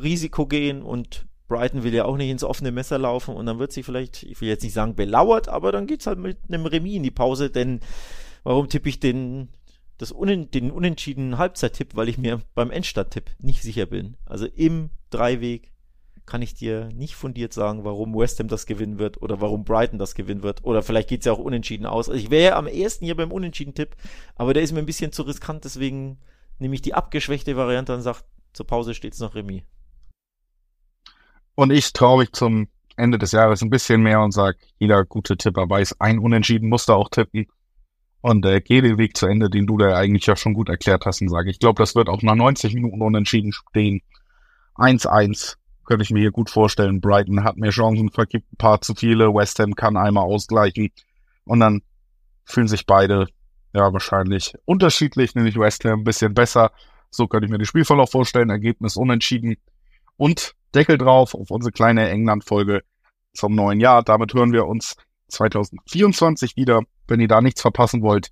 Risiko 0.00 0.46
gehen 0.46 0.82
und 0.82 1.26
Brighton 1.48 1.82
will 1.82 1.92
ja 1.92 2.04
auch 2.04 2.16
nicht 2.16 2.30
ins 2.30 2.44
offene 2.44 2.70
Messer 2.70 2.98
laufen 2.98 3.34
und 3.34 3.44
dann 3.46 3.58
wird 3.58 3.72
sie 3.72 3.82
vielleicht, 3.82 4.22
ich 4.22 4.40
will 4.40 4.48
jetzt 4.48 4.62
nicht 4.62 4.72
sagen 4.72 4.94
belauert, 4.94 5.48
aber 5.48 5.72
dann 5.72 5.88
geht's 5.88 6.06
halt 6.06 6.18
mit 6.18 6.38
einem 6.48 6.64
Remis 6.64 6.94
in 6.94 7.02
die 7.02 7.10
Pause, 7.10 7.50
denn 7.50 7.80
warum 8.44 8.68
tippe 8.68 8.88
ich 8.88 9.00
den, 9.00 9.48
das 9.98 10.12
Unen, 10.12 10.50
den 10.52 10.70
unentschiedenen 10.70 11.38
Halbzeittipp, 11.38 11.96
weil 11.96 12.08
ich 12.08 12.18
mir 12.18 12.40
beim 12.54 12.70
Endstadttipp 12.70 13.30
nicht 13.40 13.62
sicher 13.62 13.86
bin. 13.86 14.16
Also 14.24 14.46
im 14.46 14.90
Dreiweg 15.10 15.72
kann 16.26 16.42
ich 16.42 16.54
dir 16.54 16.88
nicht 16.94 17.16
fundiert 17.16 17.52
sagen, 17.52 17.84
warum 17.84 18.14
West 18.14 18.38
Ham 18.38 18.48
das 18.48 18.66
gewinnen 18.66 18.98
wird 18.98 19.20
oder 19.22 19.40
warum 19.40 19.64
Brighton 19.64 19.98
das 19.98 20.14
gewinnen 20.14 20.42
wird. 20.42 20.64
Oder 20.64 20.82
vielleicht 20.82 21.08
geht's 21.08 21.26
ja 21.26 21.32
auch 21.32 21.38
unentschieden 21.38 21.86
aus. 21.86 22.08
Also 22.08 22.20
ich 22.20 22.30
wäre 22.30 22.56
am 22.56 22.66
ersten 22.66 23.04
hier 23.04 23.16
beim 23.16 23.32
Unentschieden-Tipp, 23.32 23.96
aber 24.36 24.54
der 24.54 24.62
ist 24.62 24.72
mir 24.72 24.78
ein 24.78 24.86
bisschen 24.86 25.12
zu 25.12 25.22
riskant, 25.22 25.64
deswegen 25.64 26.18
nehme 26.58 26.74
ich 26.74 26.82
die 26.82 26.94
abgeschwächte 26.94 27.56
Variante 27.56 27.94
und 27.94 28.02
sage, 28.02 28.20
zur 28.52 28.66
Pause 28.66 28.94
steht's 28.94 29.18
noch 29.18 29.34
Remis. 29.34 29.62
Und 31.54 31.70
ich 31.70 31.92
traue 31.92 32.20
mich 32.20 32.32
zum 32.32 32.68
Ende 32.96 33.18
des 33.18 33.32
Jahres 33.32 33.62
ein 33.62 33.70
bisschen 33.70 34.02
mehr 34.02 34.20
und 34.20 34.32
sage, 34.32 34.58
jeder 34.78 35.04
gute 35.04 35.36
Tipper 35.36 35.68
weiß, 35.68 36.00
ein 36.00 36.18
Unentschieden 36.18 36.68
muss 36.68 36.86
da 36.86 36.94
auch 36.94 37.08
tippen. 37.08 37.46
Und 38.22 38.44
äh, 38.44 38.60
gehe 38.60 38.82
den 38.82 38.98
Weg 38.98 39.16
zu 39.16 39.26
Ende, 39.26 39.48
den 39.48 39.66
du 39.66 39.78
da 39.78 39.96
eigentlich 39.96 40.26
ja 40.26 40.36
schon 40.36 40.52
gut 40.52 40.68
erklärt 40.68 41.06
hast 41.06 41.22
und 41.22 41.30
sage, 41.30 41.50
ich 41.50 41.58
glaube, 41.58 41.82
das 41.82 41.94
wird 41.94 42.10
auch 42.10 42.20
nach 42.22 42.34
90 42.34 42.74
Minuten 42.74 43.00
unentschieden 43.00 43.52
stehen. 43.52 44.02
1-1 44.76 45.56
könnte 45.90 46.04
ich 46.04 46.10
mir 46.10 46.20
hier 46.20 46.30
gut 46.30 46.50
vorstellen. 46.50 47.00
Brighton 47.00 47.42
hat 47.42 47.56
mehr 47.56 47.72
Chancen, 47.72 48.12
vergibt 48.12 48.52
ein 48.52 48.56
paar 48.58 48.80
zu 48.80 48.94
viele. 48.94 49.34
West 49.34 49.58
Ham 49.58 49.74
kann 49.74 49.96
einmal 49.96 50.22
ausgleichen. 50.22 50.90
Und 51.44 51.58
dann 51.58 51.82
fühlen 52.44 52.68
sich 52.68 52.86
beide 52.86 53.26
ja 53.74 53.92
wahrscheinlich 53.92 54.54
unterschiedlich, 54.66 55.34
nämlich 55.34 55.58
West 55.58 55.84
Ham 55.84 56.02
ein 56.02 56.04
bisschen 56.04 56.32
besser. 56.32 56.70
So 57.10 57.26
könnte 57.26 57.46
ich 57.46 57.50
mir 57.50 57.58
den 57.58 57.66
Spielverlauf 57.66 58.12
vorstellen. 58.12 58.50
Ergebnis 58.50 58.96
unentschieden. 58.96 59.56
Und 60.16 60.54
Deckel 60.76 60.96
drauf 60.96 61.34
auf 61.34 61.50
unsere 61.50 61.72
kleine 61.72 62.08
England-Folge 62.08 62.84
zum 63.34 63.56
neuen 63.56 63.80
Jahr. 63.80 64.04
Damit 64.04 64.32
hören 64.32 64.52
wir 64.52 64.66
uns 64.66 64.94
2024 65.26 66.54
wieder. 66.54 66.82
Wenn 67.08 67.18
ihr 67.18 67.26
da 67.26 67.40
nichts 67.40 67.62
verpassen 67.62 68.00
wollt, 68.02 68.30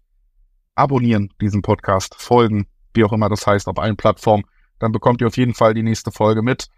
abonnieren 0.76 1.34
diesen 1.40 1.62
Podcast, 1.62 2.14
folgen, 2.14 2.68
wie 2.94 3.02
auch 3.02 3.12
immer 3.12 3.28
das 3.28 3.48
heißt, 3.48 3.66
auf 3.66 3.80
allen 3.80 3.96
Plattformen. 3.96 4.44
Dann 4.78 4.92
bekommt 4.92 5.20
ihr 5.22 5.26
auf 5.26 5.36
jeden 5.36 5.54
Fall 5.54 5.74
die 5.74 5.82
nächste 5.82 6.12
Folge 6.12 6.42
mit. 6.42 6.68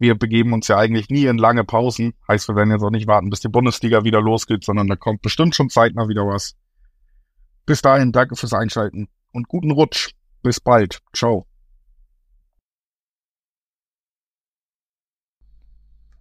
Wir 0.00 0.18
begeben 0.18 0.54
uns 0.54 0.66
ja 0.66 0.78
eigentlich 0.78 1.10
nie 1.10 1.26
in 1.26 1.36
lange 1.36 1.62
Pausen. 1.62 2.14
Heißt, 2.26 2.48
wir 2.48 2.56
werden 2.56 2.70
jetzt 2.70 2.82
auch 2.82 2.90
nicht 2.90 3.06
warten, 3.06 3.28
bis 3.28 3.40
die 3.40 3.48
Bundesliga 3.48 4.02
wieder 4.02 4.22
losgeht, 4.22 4.64
sondern 4.64 4.88
da 4.88 4.96
kommt 4.96 5.20
bestimmt 5.20 5.54
schon 5.54 5.68
zeitnah 5.68 6.08
wieder 6.08 6.26
was. 6.26 6.56
Bis 7.66 7.82
dahin, 7.82 8.10
danke 8.10 8.34
fürs 8.34 8.54
Einschalten 8.54 9.08
und 9.32 9.46
guten 9.46 9.70
Rutsch. 9.70 10.12
Bis 10.42 10.58
bald. 10.58 11.02
Ciao. 11.12 11.49